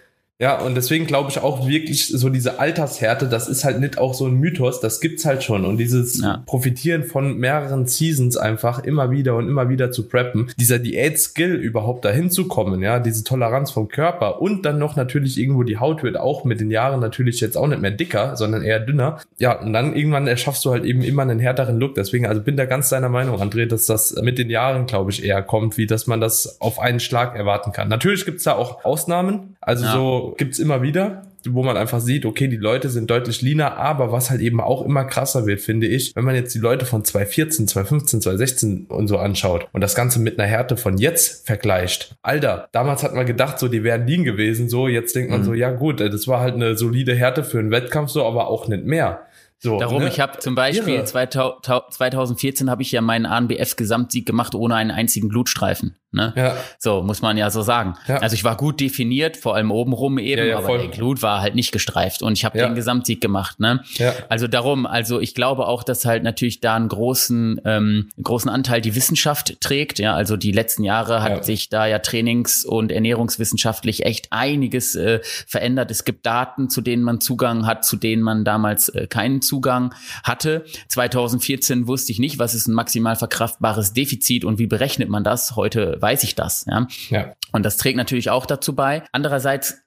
ja, 0.41 0.59
und 0.59 0.73
deswegen 0.73 1.05
glaube 1.05 1.29
ich 1.29 1.37
auch 1.37 1.67
wirklich 1.67 2.07
so 2.07 2.29
diese 2.29 2.59
Altershärte, 2.59 3.27
das 3.27 3.47
ist 3.47 3.63
halt 3.63 3.79
nicht 3.79 3.99
auch 3.99 4.15
so 4.15 4.25
ein 4.25 4.39
Mythos, 4.39 4.79
das 4.79 4.99
gibt's 4.99 5.23
halt 5.23 5.43
schon. 5.43 5.65
Und 5.65 5.77
dieses 5.77 6.19
ja. 6.19 6.41
Profitieren 6.47 7.03
von 7.03 7.37
mehreren 7.37 7.85
Seasons 7.85 8.37
einfach 8.37 8.83
immer 8.83 9.11
wieder 9.11 9.35
und 9.35 9.47
immer 9.47 9.69
wieder 9.69 9.91
zu 9.91 10.07
preppen, 10.07 10.51
dieser 10.57 10.79
Diät-Skill 10.79 11.53
überhaupt 11.53 12.05
dahin 12.05 12.31
zu 12.31 12.47
kommen, 12.47 12.81
ja, 12.81 12.99
diese 12.99 13.23
Toleranz 13.23 13.69
vom 13.69 13.87
Körper 13.87 14.41
und 14.41 14.65
dann 14.65 14.79
noch 14.79 14.95
natürlich 14.95 15.37
irgendwo 15.37 15.61
die 15.61 15.77
Haut 15.77 16.01
wird 16.01 16.17
auch 16.17 16.43
mit 16.43 16.59
den 16.59 16.71
Jahren 16.71 17.01
natürlich 17.01 17.39
jetzt 17.39 17.55
auch 17.55 17.67
nicht 17.67 17.83
mehr 17.83 17.91
dicker, 17.91 18.35
sondern 18.35 18.63
eher 18.63 18.79
dünner. 18.79 19.19
Ja, 19.37 19.61
und 19.61 19.73
dann 19.73 19.95
irgendwann 19.95 20.25
erschaffst 20.25 20.65
du 20.65 20.71
halt 20.71 20.85
eben 20.85 21.03
immer 21.03 21.21
einen 21.21 21.37
härteren 21.37 21.79
Look. 21.79 21.93
Deswegen, 21.93 22.25
also 22.25 22.41
bin 22.41 22.57
da 22.57 22.65
ganz 22.65 22.89
deiner 22.89 23.09
Meinung, 23.09 23.39
André, 23.39 23.67
dass 23.67 23.85
das 23.85 24.15
mit 24.23 24.39
den 24.39 24.49
Jahren, 24.49 24.87
glaube 24.87 25.11
ich, 25.11 25.23
eher 25.23 25.43
kommt, 25.43 25.77
wie 25.77 25.85
dass 25.85 26.07
man 26.07 26.19
das 26.19 26.59
auf 26.59 26.79
einen 26.79 26.99
Schlag 26.99 27.35
erwarten 27.35 27.73
kann. 27.73 27.89
Natürlich 27.89 28.25
gibt's 28.25 28.45
da 28.45 28.53
auch 28.53 28.83
Ausnahmen, 28.83 29.55
also 29.61 29.85
ja. 29.85 29.93
so 29.93 30.30
gibt's 30.37 30.59
immer 30.59 30.81
wieder, 30.81 31.23
wo 31.49 31.63
man 31.63 31.77
einfach 31.77 31.99
sieht, 31.99 32.25
okay, 32.25 32.47
die 32.47 32.57
Leute 32.57 32.89
sind 32.89 33.09
deutlich 33.09 33.41
leaner, 33.41 33.77
aber 33.77 34.11
was 34.11 34.29
halt 34.29 34.41
eben 34.41 34.61
auch 34.61 34.85
immer 34.85 35.05
krasser 35.05 35.45
wird, 35.45 35.61
finde 35.61 35.87
ich, 35.87 36.15
wenn 36.15 36.23
man 36.23 36.35
jetzt 36.35 36.53
die 36.53 36.59
Leute 36.59 36.85
von 36.85 37.03
2014, 37.03 37.67
2015, 37.67 38.21
2016 38.21 38.85
und 38.87 39.07
so 39.07 39.17
anschaut 39.17 39.67
und 39.71 39.81
das 39.81 39.95
Ganze 39.95 40.19
mit 40.19 40.39
einer 40.39 40.47
Härte 40.47 40.77
von 40.77 40.97
jetzt 40.97 41.45
vergleicht. 41.47 42.15
Alter, 42.21 42.67
damals 42.71 43.03
hat 43.03 43.15
man 43.15 43.25
gedacht, 43.25 43.59
so, 43.59 43.67
die 43.67 43.83
wären 43.83 44.05
lean 44.07 44.23
gewesen, 44.23 44.69
so, 44.69 44.87
jetzt 44.87 45.15
denkt 45.15 45.31
man 45.31 45.41
mhm. 45.41 45.45
so, 45.45 45.53
ja 45.53 45.71
gut, 45.71 45.99
das 45.99 46.27
war 46.27 46.41
halt 46.41 46.55
eine 46.55 46.77
solide 46.77 47.15
Härte 47.15 47.43
für 47.43 47.59
einen 47.59 47.71
Wettkampf, 47.71 48.11
so, 48.11 48.25
aber 48.25 48.47
auch 48.47 48.67
nicht 48.67 48.85
mehr. 48.85 49.21
So, 49.63 49.77
Darum, 49.77 50.01
ne? 50.01 50.07
ich 50.07 50.19
habe 50.19 50.39
zum 50.39 50.55
Beispiel 50.55 51.03
2014 51.03 52.69
habe 52.69 52.81
ich 52.81 52.91
ja 52.91 53.01
meinen 53.01 53.27
ANBF-Gesamtsieg 53.27 54.25
gemacht 54.25 54.55
ohne 54.55 54.73
einen 54.73 54.89
einzigen 54.89 55.29
Blutstreifen. 55.29 55.95
Ne? 56.13 56.33
Ja. 56.35 56.57
So, 56.77 57.01
muss 57.03 57.21
man 57.21 57.37
ja 57.37 57.49
so 57.49 57.61
sagen. 57.61 57.95
Ja. 58.07 58.17
Also 58.17 58.33
ich 58.33 58.43
war 58.43 58.57
gut 58.57 58.81
definiert, 58.81 59.37
vor 59.37 59.55
allem 59.55 59.71
obenrum 59.71 60.17
eben, 60.17 60.45
ja, 60.45 60.57
aber 60.57 60.67
voll. 60.67 60.79
der 60.79 60.87
Glut 60.89 61.21
war 61.21 61.39
halt 61.39 61.55
nicht 61.55 61.71
gestreift 61.71 62.21
und 62.21 62.33
ich 62.33 62.43
habe 62.43 62.57
den 62.57 62.75
Gesamtsieg 62.75 63.21
gemacht. 63.21 63.59
Ne? 63.61 63.81
Also 64.27 64.47
darum, 64.47 64.85
also 64.85 65.21
ich 65.21 65.35
glaube 65.35 65.67
auch, 65.67 65.83
dass 65.83 66.05
halt 66.05 66.23
natürlich 66.23 66.59
da 66.59 66.75
einen 66.75 66.89
großen, 66.89 67.61
ähm, 67.63 68.09
großen 68.21 68.49
Anteil 68.49 68.81
die 68.81 68.95
Wissenschaft 68.95 69.61
trägt. 69.61 69.99
Ja, 69.99 70.13
also 70.13 70.35
die 70.35 70.51
letzten 70.51 70.83
Jahre 70.83 71.23
hat 71.23 71.45
sich 71.45 71.69
da 71.69 71.85
ja 71.85 71.99
trainings- 71.99 72.65
und 72.65 72.91
ernährungswissenschaftlich 72.91 74.05
echt 74.05 74.33
einiges 74.33 74.95
äh, 74.95 75.21
verändert. 75.47 75.91
Es 75.91 76.03
gibt 76.03 76.25
Daten, 76.25 76.69
zu 76.69 76.81
denen 76.81 77.03
man 77.03 77.21
Zugang 77.21 77.65
hat, 77.65 77.85
zu 77.85 77.95
denen 77.95 78.21
man 78.21 78.43
damals 78.43 78.89
äh, 78.89 79.07
keinen 79.07 79.41
Zugang 79.41 79.93
hatte. 80.23 80.65
2014 80.89 81.87
wusste 81.87 82.11
ich 82.11 82.19
nicht, 82.19 82.37
was 82.37 82.53
ist 82.53 82.67
ein 82.67 82.73
maximal 82.73 83.15
verkraftbares 83.15 83.93
Defizit 83.93 84.43
und 84.43 84.59
wie 84.59 84.67
berechnet 84.67 85.07
man 85.07 85.23
das. 85.23 85.55
Heute 85.55 86.00
weiß 86.01 86.23
ich 86.23 86.35
das. 86.35 86.65
Ja? 86.67 86.87
ja. 87.09 87.33
Und 87.51 87.63
das 87.63 87.77
trägt 87.77 87.97
natürlich 87.97 88.29
auch 88.29 88.45
dazu 88.45 88.75
bei. 88.75 89.03
Andererseits 89.11 89.81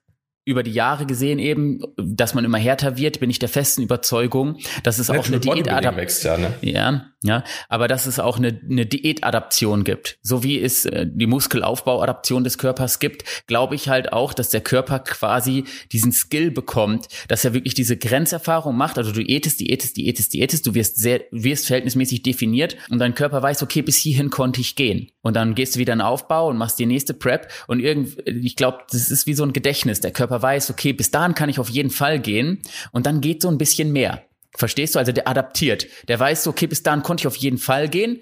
über 0.45 0.61
die 0.61 0.71
Jahre 0.71 1.07
gesehen 1.07 1.39
eben, 1.39 1.81
dass 1.97 2.35
man 2.35 2.45
immer 2.45 2.59
härter 2.59 2.97
wird, 2.97 3.19
bin 3.19 3.31
ich 3.31 3.39
der 3.39 3.49
festen 3.49 3.81
Überzeugung, 3.81 4.57
dass 4.83 4.99
es 4.99 5.09
auch 5.09 5.27
eine 5.27 5.39
Diätadaption, 5.39 6.41
ja, 6.41 6.49
ne? 6.49 6.53
ja, 6.61 7.05
ja, 7.25 7.43
aber 7.69 7.87
dass 7.87 8.05
es 8.05 8.19
auch 8.19 8.37
eine, 8.37 8.59
eine 8.69 8.85
Diätadaption 8.85 9.83
gibt, 9.83 10.19
so 10.21 10.43
wie 10.43 10.61
es 10.61 10.85
äh, 10.85 11.07
die 11.09 11.25
Muskelaufbauadaption 11.25 12.43
des 12.43 12.59
Körpers 12.59 12.99
gibt, 12.99 13.23
glaube 13.47 13.73
ich 13.73 13.89
halt 13.89 14.13
auch, 14.13 14.33
dass 14.33 14.49
der 14.49 14.61
Körper 14.61 14.99
quasi 14.99 15.63
diesen 15.91 16.11
Skill 16.11 16.51
bekommt, 16.51 17.07
dass 17.27 17.43
er 17.43 17.55
wirklich 17.55 17.73
diese 17.73 17.97
Grenzerfahrung 17.97 18.77
macht, 18.77 18.99
also 18.99 19.11
du 19.11 19.23
diätest, 19.23 19.59
diätest, 19.59 19.97
diätest, 19.97 20.33
diätest, 20.33 20.67
du 20.67 20.75
wirst 20.75 20.97
sehr, 20.97 21.21
wirst 21.31 21.65
verhältnismäßig 21.65 22.21
definiert 22.21 22.77
und 22.91 22.99
dein 22.99 23.15
Körper 23.15 23.41
weiß, 23.41 23.63
okay, 23.63 23.81
bis 23.81 23.97
hierhin 23.97 24.29
konnte 24.29 24.61
ich 24.61 24.75
gehen. 24.75 25.09
Und 25.21 25.35
dann 25.35 25.55
gehst 25.55 25.75
du 25.75 25.79
wieder 25.79 25.93
in 25.93 26.01
Aufbau 26.01 26.49
und 26.49 26.57
machst 26.57 26.77
die 26.77 26.85
nächste 26.85 27.15
Prep 27.15 27.51
und 27.65 27.79
irgend, 27.79 28.15
ich 28.27 28.55
glaube, 28.55 28.83
das 28.91 29.09
ist 29.09 29.25
wie 29.25 29.33
so 29.33 29.43
ein 29.43 29.53
Gedächtnis, 29.53 29.99
der 29.99 30.11
Körper 30.11 30.34
Körper 30.35 30.41
weiß, 30.41 30.69
okay, 30.71 30.93
bis 30.93 31.11
dahin 31.11 31.33
kann 31.33 31.49
ich 31.49 31.59
auf 31.59 31.69
jeden 31.69 31.89
Fall 31.89 32.19
gehen 32.19 32.61
und 32.91 33.05
dann 33.05 33.21
geht 33.21 33.41
so 33.41 33.49
ein 33.49 33.57
bisschen 33.57 33.93
mehr. 33.93 34.23
Verstehst 34.57 34.95
du? 34.95 34.99
Also 34.99 35.11
der 35.11 35.27
adaptiert. 35.27 35.87
Der 36.07 36.19
weiß, 36.19 36.47
okay, 36.47 36.67
bis 36.67 36.83
dahin 36.83 37.03
konnte 37.03 37.21
ich 37.21 37.27
auf 37.27 37.35
jeden 37.35 37.57
Fall 37.57 37.89
gehen. 37.89 38.19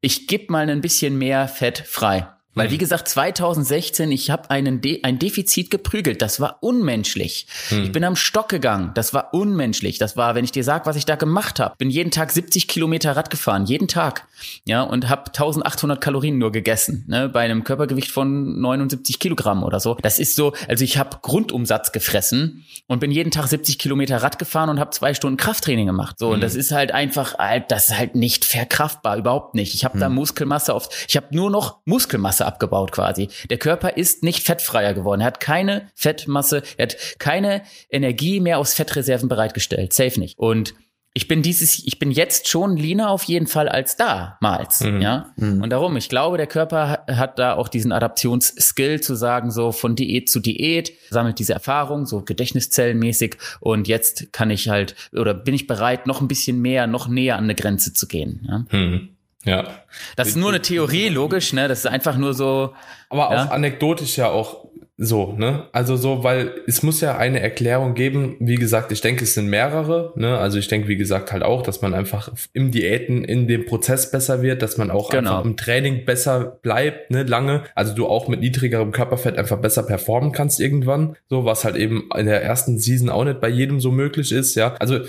Ich 0.00 0.26
gebe 0.26 0.52
mal 0.52 0.68
ein 0.68 0.80
bisschen 0.80 1.18
mehr 1.18 1.48
Fett 1.48 1.78
frei. 1.78 2.28
Weil, 2.56 2.70
wie 2.70 2.78
gesagt, 2.78 3.06
2016, 3.08 4.10
ich 4.10 4.30
habe 4.30 4.50
einen 4.50 4.80
De 4.80 5.02
ein 5.02 5.18
Defizit 5.18 5.70
geprügelt. 5.70 6.22
Das 6.22 6.40
war 6.40 6.56
unmenschlich. 6.62 7.46
Hm. 7.68 7.84
Ich 7.84 7.92
bin 7.92 8.02
am 8.02 8.16
Stock 8.16 8.48
gegangen. 8.48 8.92
Das 8.94 9.12
war 9.12 9.34
unmenschlich. 9.34 9.98
Das 9.98 10.16
war, 10.16 10.34
wenn 10.34 10.44
ich 10.44 10.52
dir 10.52 10.64
sag, 10.64 10.86
was 10.86 10.96
ich 10.96 11.04
da 11.04 11.16
gemacht 11.16 11.60
habe. 11.60 11.74
Bin 11.76 11.90
jeden 11.90 12.10
Tag 12.10 12.32
70 12.32 12.66
Kilometer 12.66 13.14
Rad 13.14 13.28
gefahren. 13.28 13.66
Jeden 13.66 13.88
Tag. 13.88 14.26
Ja, 14.64 14.82
und 14.82 15.10
habe 15.10 15.26
1800 15.26 16.00
Kalorien 16.00 16.38
nur 16.38 16.50
gegessen. 16.50 17.04
Ne, 17.08 17.28
bei 17.28 17.40
einem 17.40 17.62
Körpergewicht 17.62 18.10
von 18.10 18.58
79 18.58 19.18
Kilogramm 19.18 19.62
oder 19.62 19.78
so. 19.78 19.98
Das 20.00 20.18
ist 20.18 20.34
so, 20.34 20.54
also 20.66 20.82
ich 20.82 20.96
habe 20.96 21.18
Grundumsatz 21.20 21.92
gefressen 21.92 22.64
und 22.86 23.00
bin 23.00 23.10
jeden 23.10 23.30
Tag 23.30 23.48
70 23.48 23.78
Kilometer 23.78 24.22
Rad 24.22 24.38
gefahren 24.38 24.70
und 24.70 24.80
habe 24.80 24.90
zwei 24.90 25.12
Stunden 25.12 25.36
Krafttraining 25.36 25.86
gemacht. 25.86 26.18
So, 26.18 26.28
hm. 26.28 26.34
und 26.34 26.40
das 26.40 26.54
ist 26.54 26.72
halt 26.72 26.90
einfach, 26.92 27.34
das 27.68 27.90
ist 27.90 27.98
halt 27.98 28.14
nicht 28.14 28.46
verkraftbar. 28.46 29.18
Überhaupt 29.18 29.54
nicht. 29.54 29.74
Ich 29.74 29.84
habe 29.84 29.94
hm. 29.94 30.00
da 30.00 30.08
Muskelmasse 30.08 30.74
oft, 30.74 30.94
ich 31.06 31.18
habe 31.18 31.26
nur 31.32 31.50
noch 31.50 31.80
Muskelmasse 31.84 32.45
abgebaut 32.46 32.92
quasi. 32.92 33.28
Der 33.50 33.58
Körper 33.58 33.96
ist 33.96 34.22
nicht 34.22 34.44
fettfreier 34.44 34.94
geworden. 34.94 35.20
Er 35.20 35.26
hat 35.26 35.40
keine 35.40 35.88
Fettmasse, 35.94 36.62
er 36.76 36.86
hat 36.86 36.96
keine 37.18 37.62
Energie 37.90 38.40
mehr 38.40 38.58
aus 38.58 38.74
Fettreserven 38.74 39.28
bereitgestellt. 39.28 39.92
Safe 39.92 40.18
nicht. 40.18 40.38
Und 40.38 40.74
ich 41.16 41.28
bin 41.28 41.40
dieses, 41.40 41.78
ich 41.86 41.98
bin 41.98 42.10
jetzt 42.10 42.46
schon 42.46 42.76
leaner 42.76 43.08
auf 43.08 43.22
jeden 43.22 43.46
Fall 43.46 43.70
als 43.70 43.96
damals, 43.96 44.82
mhm. 44.82 45.00
ja. 45.00 45.32
Mhm. 45.36 45.62
Und 45.62 45.70
darum, 45.70 45.96
ich 45.96 46.10
glaube, 46.10 46.36
der 46.36 46.46
Körper 46.46 47.04
hat 47.08 47.38
da 47.38 47.54
auch 47.54 47.68
diesen 47.68 47.90
Adaptionsskill 47.90 49.00
zu 49.00 49.14
sagen, 49.14 49.50
so 49.50 49.72
von 49.72 49.96
Diät 49.96 50.28
zu 50.28 50.40
Diät, 50.40 50.92
sammelt 51.08 51.38
diese 51.38 51.54
Erfahrung, 51.54 52.04
so 52.04 52.20
Gedächtniszellenmäßig. 52.20 53.38
Und 53.60 53.88
jetzt 53.88 54.30
kann 54.34 54.50
ich 54.50 54.68
halt, 54.68 54.94
oder 55.12 55.32
bin 55.32 55.54
ich 55.54 55.66
bereit, 55.66 56.06
noch 56.06 56.20
ein 56.20 56.28
bisschen 56.28 56.60
mehr, 56.60 56.86
noch 56.86 57.08
näher 57.08 57.38
an 57.38 57.44
eine 57.44 57.54
Grenze 57.54 57.94
zu 57.94 58.06
gehen, 58.06 58.46
ja. 58.46 58.66
Mhm. 58.78 59.15
Ja. 59.46 59.64
Das 60.16 60.28
ist 60.28 60.36
nur 60.36 60.50
eine 60.50 60.60
Theorie, 60.60 61.08
logisch, 61.08 61.52
ne? 61.52 61.68
Das 61.68 61.80
ist 61.80 61.86
einfach 61.86 62.16
nur 62.16 62.34
so. 62.34 62.74
Aber 63.08 63.32
ja? 63.32 63.44
auch 63.44 63.50
anekdotisch 63.50 64.18
ja 64.18 64.28
auch 64.28 64.66
so, 64.98 65.34
ne? 65.36 65.66
Also 65.72 65.96
so, 65.96 66.24
weil 66.24 66.52
es 66.66 66.82
muss 66.82 67.02
ja 67.02 67.18
eine 67.18 67.40
Erklärung 67.40 67.94
geben. 67.94 68.36
Wie 68.40 68.54
gesagt, 68.54 68.92
ich 68.92 69.02
denke, 69.02 69.24
es 69.24 69.34
sind 69.34 69.48
mehrere, 69.48 70.14
ne? 70.16 70.38
Also 70.38 70.58
ich 70.58 70.68
denke, 70.68 70.88
wie 70.88 70.96
gesagt, 70.96 71.32
halt 71.32 71.42
auch, 71.42 71.62
dass 71.62 71.82
man 71.82 71.92
einfach 71.92 72.32
im 72.54 72.70
Diäten 72.70 73.22
in 73.22 73.46
dem 73.46 73.66
Prozess 73.66 74.10
besser 74.10 74.40
wird, 74.40 74.62
dass 74.62 74.78
man 74.78 74.90
auch 74.90 75.10
genau. 75.10 75.36
einfach 75.36 75.44
im 75.44 75.56
Training 75.58 76.06
besser 76.06 76.58
bleibt, 76.62 77.10
ne? 77.10 77.24
Lange. 77.24 77.64
Also 77.74 77.94
du 77.94 78.06
auch 78.06 78.26
mit 78.28 78.40
niedrigerem 78.40 78.90
Körperfett 78.90 79.36
einfach 79.36 79.58
besser 79.58 79.82
performen 79.82 80.32
kannst 80.32 80.60
irgendwann. 80.60 81.16
So, 81.28 81.44
was 81.44 81.66
halt 81.66 81.76
eben 81.76 82.08
in 82.16 82.24
der 82.24 82.42
ersten 82.42 82.78
Season 82.78 83.10
auch 83.10 83.24
nicht 83.24 83.40
bei 83.40 83.48
jedem 83.48 83.80
so 83.80 83.90
möglich 83.90 84.32
ist, 84.32 84.54
ja. 84.54 84.74
Also 84.78 85.00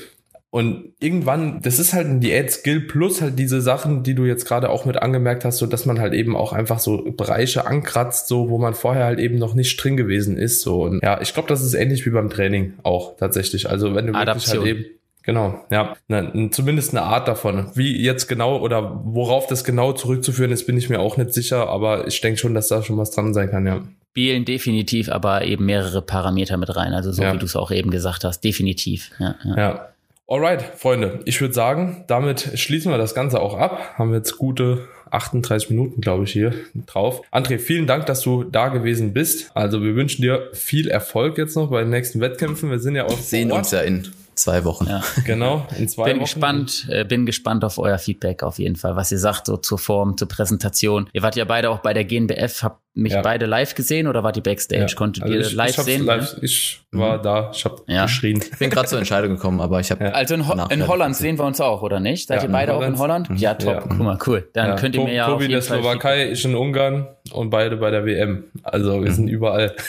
und 0.49 0.93
irgendwann, 0.99 1.61
das 1.61 1.77
ist 1.77 1.93
halt 1.93 2.07
ein 2.07 2.21
Diät-Skill 2.21 2.81
plus 2.81 3.21
halt 3.21 3.37
diese 3.37 3.61
Sachen, 3.61 4.03
die 4.03 4.15
du 4.15 4.23
jetzt 4.25 4.45
gerade 4.45 4.69
auch 4.69 4.85
mit 4.85 5.01
angemerkt 5.01 5.43
hast, 5.43 5.57
so 5.57 5.65
dass 5.65 5.85
man 5.85 5.99
halt 5.99 6.13
eben 6.13 6.35
auch 6.37 6.53
einfach 6.53 6.79
so 6.79 7.03
Bereiche 7.11 7.67
ankratzt, 7.67 8.27
so 8.27 8.49
wo 8.49 8.57
man 8.57 8.73
vorher 8.73 9.05
halt 9.05 9.19
eben 9.19 9.37
noch 9.37 9.55
nicht 9.55 9.75
drin 9.83 9.97
gewesen 9.97 10.37
ist. 10.37 10.61
So 10.61 10.83
und 10.83 11.03
ja, 11.03 11.19
ich 11.21 11.33
glaube, 11.33 11.49
das 11.49 11.61
ist 11.61 11.73
ähnlich 11.73 12.05
wie 12.05 12.11
beim 12.11 12.29
Training 12.29 12.73
auch 12.83 13.17
tatsächlich. 13.17 13.69
Also 13.69 13.93
wenn 13.93 14.07
du 14.07 14.13
Adaption. 14.13 14.63
wirklich 14.63 14.75
halt 14.75 14.85
eben 14.85 14.97
Genau, 15.27 15.65
ja. 15.69 15.97
Na, 16.07 16.31
zumindest 16.51 16.91
eine 16.91 17.01
Art 17.01 17.27
davon. 17.27 17.69
Wie 17.75 18.01
jetzt 18.01 18.29
genau 18.29 18.61
oder 18.61 19.01
worauf 19.03 19.45
das 19.45 19.65
genau 19.65 19.91
zurückzuführen 19.91 20.51
ist, 20.53 20.65
bin 20.65 20.77
ich 20.77 20.89
mir 20.89 21.01
auch 21.01 21.17
nicht 21.17 21.33
sicher, 21.33 21.67
aber 21.67 22.07
ich 22.07 22.21
denke 22.21 22.39
schon, 22.39 22.53
dass 22.53 22.69
da 22.69 22.81
schon 22.81 22.97
was 22.97 23.11
dran 23.11 23.33
sein 23.33 23.51
kann, 23.51 23.67
ja. 23.67 23.81
Spielen 24.11 24.45
definitiv, 24.45 25.09
aber 25.09 25.43
eben 25.43 25.65
mehrere 25.65 26.01
Parameter 26.01 26.55
mit 26.55 26.73
rein. 26.73 26.93
Also 26.93 27.11
so 27.11 27.23
ja. 27.23 27.33
wie 27.33 27.39
du 27.39 27.45
es 27.45 27.57
auch 27.57 27.71
eben 27.71 27.91
gesagt 27.91 28.23
hast, 28.23 28.39
definitiv. 28.39 29.11
Ja, 29.19 29.35
ja. 29.43 29.57
ja. 29.57 29.89
Alright, 30.29 30.61
Freunde, 30.75 31.21
ich 31.23 31.39
würde 31.39 31.53
sagen, 31.53 32.03
damit 32.07 32.59
schließen 32.59 32.91
wir 32.91 32.97
das 32.97 33.15
Ganze 33.15 33.39
auch 33.39 33.57
ab. 33.57 33.97
Haben 33.97 34.11
wir 34.11 34.17
jetzt 34.17 34.37
gute 34.37 34.85
38 35.09 35.69
Minuten, 35.69 36.01
glaube 36.01 36.25
ich, 36.25 36.33
hier 36.33 36.53
drauf. 36.85 37.21
André, 37.31 37.59
vielen 37.59 37.87
Dank, 37.87 38.07
dass 38.07 38.23
du 38.23 38.43
da 38.43 38.67
gewesen 38.67 39.13
bist. 39.13 39.51
Also 39.53 39.81
wir 39.81 39.95
wünschen 39.95 40.23
dir 40.23 40.49
viel 40.51 40.89
Erfolg 40.89 41.37
jetzt 41.37 41.55
noch 41.55 41.69
bei 41.69 41.79
den 41.79 41.91
nächsten 41.91 42.19
Wettkämpfen. 42.19 42.69
Wir 42.69 42.79
sind 42.79 42.97
ja 42.97 43.05
auch. 43.05 43.17
Sehen 43.17 43.53
uns 43.53 43.71
ja 43.71 43.79
in 43.79 44.05
zwei 44.35 44.65
Wochen. 44.65 44.87
Ja. 44.87 45.01
Genau, 45.23 45.65
in 45.77 45.87
zwei 45.87 46.03
bin 46.03 46.17
Wochen. 46.17 46.23
Gespannt, 46.25 46.87
äh, 46.89 47.05
bin 47.05 47.25
gespannt 47.25 47.63
auf 47.63 47.77
euer 47.77 47.97
Feedback 47.97 48.43
auf 48.43 48.59
jeden 48.59 48.75
Fall, 48.75 48.97
was 48.97 49.11
ihr 49.13 49.19
sagt 49.19 49.45
so 49.45 49.55
zur 49.55 49.79
Form, 49.79 50.17
zur 50.17 50.27
Präsentation. 50.27 51.09
Ihr 51.13 51.21
wart 51.21 51.37
ja 51.37 51.45
beide 51.45 51.69
auch 51.69 51.79
bei 51.79 51.93
der 51.93 52.03
GNBF, 52.03 52.63
habt 52.63 52.81
mich 52.97 53.13
ja. 53.13 53.21
beide 53.21 53.45
live 53.45 53.75
gesehen 53.75 54.07
oder 54.07 54.23
wart 54.23 54.37
ihr 54.37 54.43
Backstage? 54.43 54.87
Ja. 54.89 54.95
Konntet 54.95 55.23
also 55.23 55.35
ihr 55.35 55.41
ich, 55.41 55.53
live 55.53 55.77
ich 55.77 55.83
sehen? 55.83 56.05
Live, 56.05 56.35
ich 56.41 56.81
war 56.91 57.19
mhm. 57.19 57.23
da, 57.23 57.51
ich 57.53 57.63
habe 57.63 57.83
ja. 57.87 58.03
geschrien. 58.03 58.43
Ich 58.51 58.57
bin 58.57 58.69
gerade 58.69 58.87
zur 58.87 58.97
Entscheidung 58.97 59.35
gekommen, 59.35 59.61
aber 59.61 59.79
ich 59.79 59.91
habe. 59.91 60.13
Also 60.13 60.33
in, 60.33 60.47
Ho 60.47 60.67
in 60.69 60.87
Holland 60.87 61.15
sehen 61.15 61.37
wir 61.37 61.45
uns 61.45 61.61
auch, 61.61 61.81
oder 61.81 61.99
nicht? 61.99 62.27
Seid 62.27 62.43
ihr 62.43 62.49
beide 62.49 62.73
auch 62.73 62.81
in 62.81 62.97
Holland? 62.97 63.29
Mhm. 63.29 63.37
Ja, 63.37 63.53
top. 63.53 63.81
Guck 63.87 63.99
mal, 63.99 64.17
cool. 64.25 64.49
Dann 64.53 64.75
könnt 64.77 64.95
ihr 64.95 65.03
mir 65.03 65.13
ja 65.13 65.27
Tobi 65.27 65.47
der 65.47 65.61
Slowakei, 65.61 66.31
ich 66.31 66.43
in 66.43 66.55
Ungarn 66.55 67.07
und 67.31 67.49
beide 67.49 67.77
bei 67.77 67.91
der 67.91 68.05
WM. 68.05 68.45
Also 68.63 69.01
wir 69.01 69.11
mhm. 69.11 69.15
sind 69.15 69.27
überall. 69.27 69.75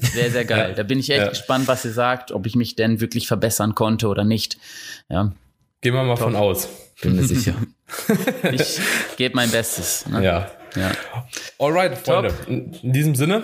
Sehr, 0.00 0.30
sehr 0.30 0.44
geil. 0.44 0.74
Da 0.76 0.82
bin 0.82 0.98
ich 0.98 1.10
echt 1.10 1.30
gespannt, 1.30 1.68
was 1.68 1.84
ihr 1.84 1.92
sagt, 1.92 2.32
ob 2.32 2.46
ich 2.46 2.54
mich 2.54 2.76
denn 2.76 3.00
wirklich 3.00 3.26
verbessern 3.26 3.74
konnte 3.74 4.08
oder 4.08 4.24
nicht. 4.24 4.58
Ja. 5.08 5.32
Gehen 5.80 5.94
wir 5.94 6.02
mal 6.02 6.14
top. 6.14 6.24
von 6.24 6.36
aus. 6.36 6.68
Bin 7.00 7.16
mir 7.16 7.24
sicher. 7.24 7.54
ich 8.52 8.80
gebe 9.16 9.34
mein 9.34 9.50
Bestes. 9.50 10.06
Ne? 10.06 10.24
Ja. 10.24 10.50
Ja. 10.74 10.92
Alright, 11.58 11.98
Freunde. 11.98 12.30
Top. 12.30 12.48
In 12.48 12.92
diesem 12.92 13.14
Sinne, 13.14 13.42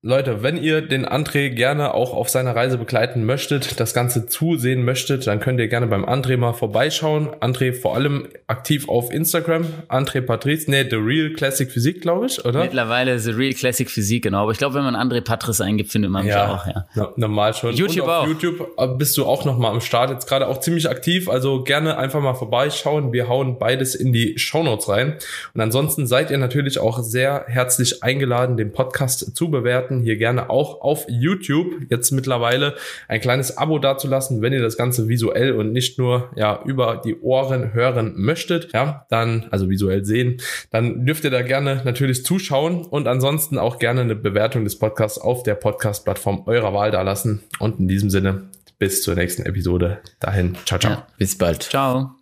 Leute, 0.00 0.44
wenn 0.44 0.56
ihr 0.56 0.80
den 0.80 1.04
André 1.04 1.50
gerne 1.50 1.92
auch 1.92 2.12
auf 2.12 2.28
seiner 2.28 2.54
Reise 2.54 2.78
begleiten 2.78 3.24
möchtet, 3.26 3.80
das 3.80 3.94
Ganze 3.94 4.26
zusehen 4.26 4.84
möchtet, 4.84 5.26
dann 5.26 5.40
könnt 5.40 5.58
ihr 5.58 5.66
gerne 5.66 5.88
beim 5.88 6.04
André 6.04 6.36
mal 6.36 6.52
vorbeischauen. 6.52 7.30
André 7.40 7.72
vor 7.72 7.96
allem 7.96 8.28
aktiv 8.46 8.88
auf 8.88 9.12
Instagram. 9.12 9.66
André 9.88 10.20
Patrice, 10.20 10.70
nee, 10.70 10.86
The 10.88 10.94
Real 10.94 11.30
Classic 11.30 11.68
Physik, 11.68 12.00
glaube 12.00 12.26
ich, 12.26 12.44
oder? 12.44 12.60
Mittlerweile 12.60 13.18
The 13.18 13.32
Real 13.32 13.52
Classic 13.54 13.90
Physik, 13.90 14.22
genau. 14.22 14.42
Aber 14.42 14.52
ich 14.52 14.58
glaube, 14.58 14.76
wenn 14.76 14.84
man 14.84 14.94
André 14.94 15.20
Patrice 15.20 15.64
eingibt, 15.64 15.90
findet 15.90 16.12
man 16.12 16.24
mich 16.24 16.32
ja, 16.32 16.54
auch, 16.54 16.64
ja. 16.68 16.86
No, 16.94 17.08
normal 17.16 17.54
schon. 17.54 17.74
YouTube 17.74 18.04
Und 18.04 18.10
auf 18.10 18.22
auch. 18.22 18.28
YouTube 18.28 18.68
äh, 18.78 18.86
bist 18.86 19.18
du 19.18 19.26
auch 19.26 19.44
noch 19.44 19.58
mal 19.58 19.72
am 19.72 19.80
Start, 19.80 20.10
jetzt 20.10 20.28
gerade 20.28 20.46
auch 20.46 20.60
ziemlich 20.60 20.88
aktiv, 20.88 21.28
also 21.28 21.64
gerne 21.64 21.98
einfach 21.98 22.20
mal 22.20 22.34
vorbeischauen. 22.34 23.12
Wir 23.12 23.28
hauen 23.28 23.58
beides 23.58 23.96
in 23.96 24.12
die 24.12 24.38
Show 24.38 24.62
Notes 24.62 24.88
rein. 24.88 25.16
Und 25.54 25.60
ansonsten 25.60 26.06
seid 26.06 26.30
ihr 26.30 26.38
natürlich 26.38 26.78
auch 26.78 27.00
sehr 27.00 27.46
herzlich 27.48 28.04
eingeladen, 28.04 28.56
den 28.56 28.70
Podcast 28.70 29.34
zu 29.36 29.50
bewerten 29.50 29.87
bewerten. 29.88 30.02
Hier 30.02 30.16
gerne 30.16 30.50
auch 30.50 30.80
auf 30.80 31.06
YouTube 31.08 31.86
jetzt 31.90 32.10
mittlerweile 32.12 32.74
ein 33.08 33.20
kleines 33.20 33.56
Abo 33.56 33.78
dazulassen, 33.78 34.42
wenn 34.42 34.52
ihr 34.52 34.62
das 34.62 34.76
Ganze 34.76 35.08
visuell 35.08 35.52
und 35.52 35.72
nicht 35.72 35.98
nur 35.98 36.30
ja 36.36 36.60
über 36.64 37.00
die 37.04 37.18
Ohren 37.20 37.72
hören 37.72 38.14
möchtet. 38.16 38.72
Ja, 38.72 39.06
dann 39.10 39.46
also 39.50 39.68
visuell 39.68 40.04
sehen, 40.04 40.40
dann 40.70 41.06
dürft 41.06 41.24
ihr 41.24 41.30
da 41.30 41.42
gerne 41.42 41.82
natürlich 41.84 42.24
zuschauen 42.24 42.84
und 42.84 43.08
ansonsten 43.08 43.58
auch 43.58 43.78
gerne 43.78 44.02
eine 44.02 44.14
Bewertung 44.14 44.64
des 44.64 44.78
Podcasts 44.78 45.18
auf 45.18 45.42
der 45.42 45.54
Podcast-Plattform 45.54 46.42
eurer 46.46 46.72
Wahl 46.74 46.90
da 46.90 47.02
lassen. 47.02 47.42
Und 47.58 47.80
in 47.80 47.88
diesem 47.88 48.10
Sinne 48.10 48.50
bis 48.78 49.02
zur 49.02 49.14
nächsten 49.14 49.42
Episode. 49.42 49.98
Dahin, 50.20 50.56
ciao, 50.64 50.78
ciao. 50.78 50.92
Ja, 50.92 51.06
bis 51.16 51.36
bald. 51.36 51.62
Ciao. 51.62 52.17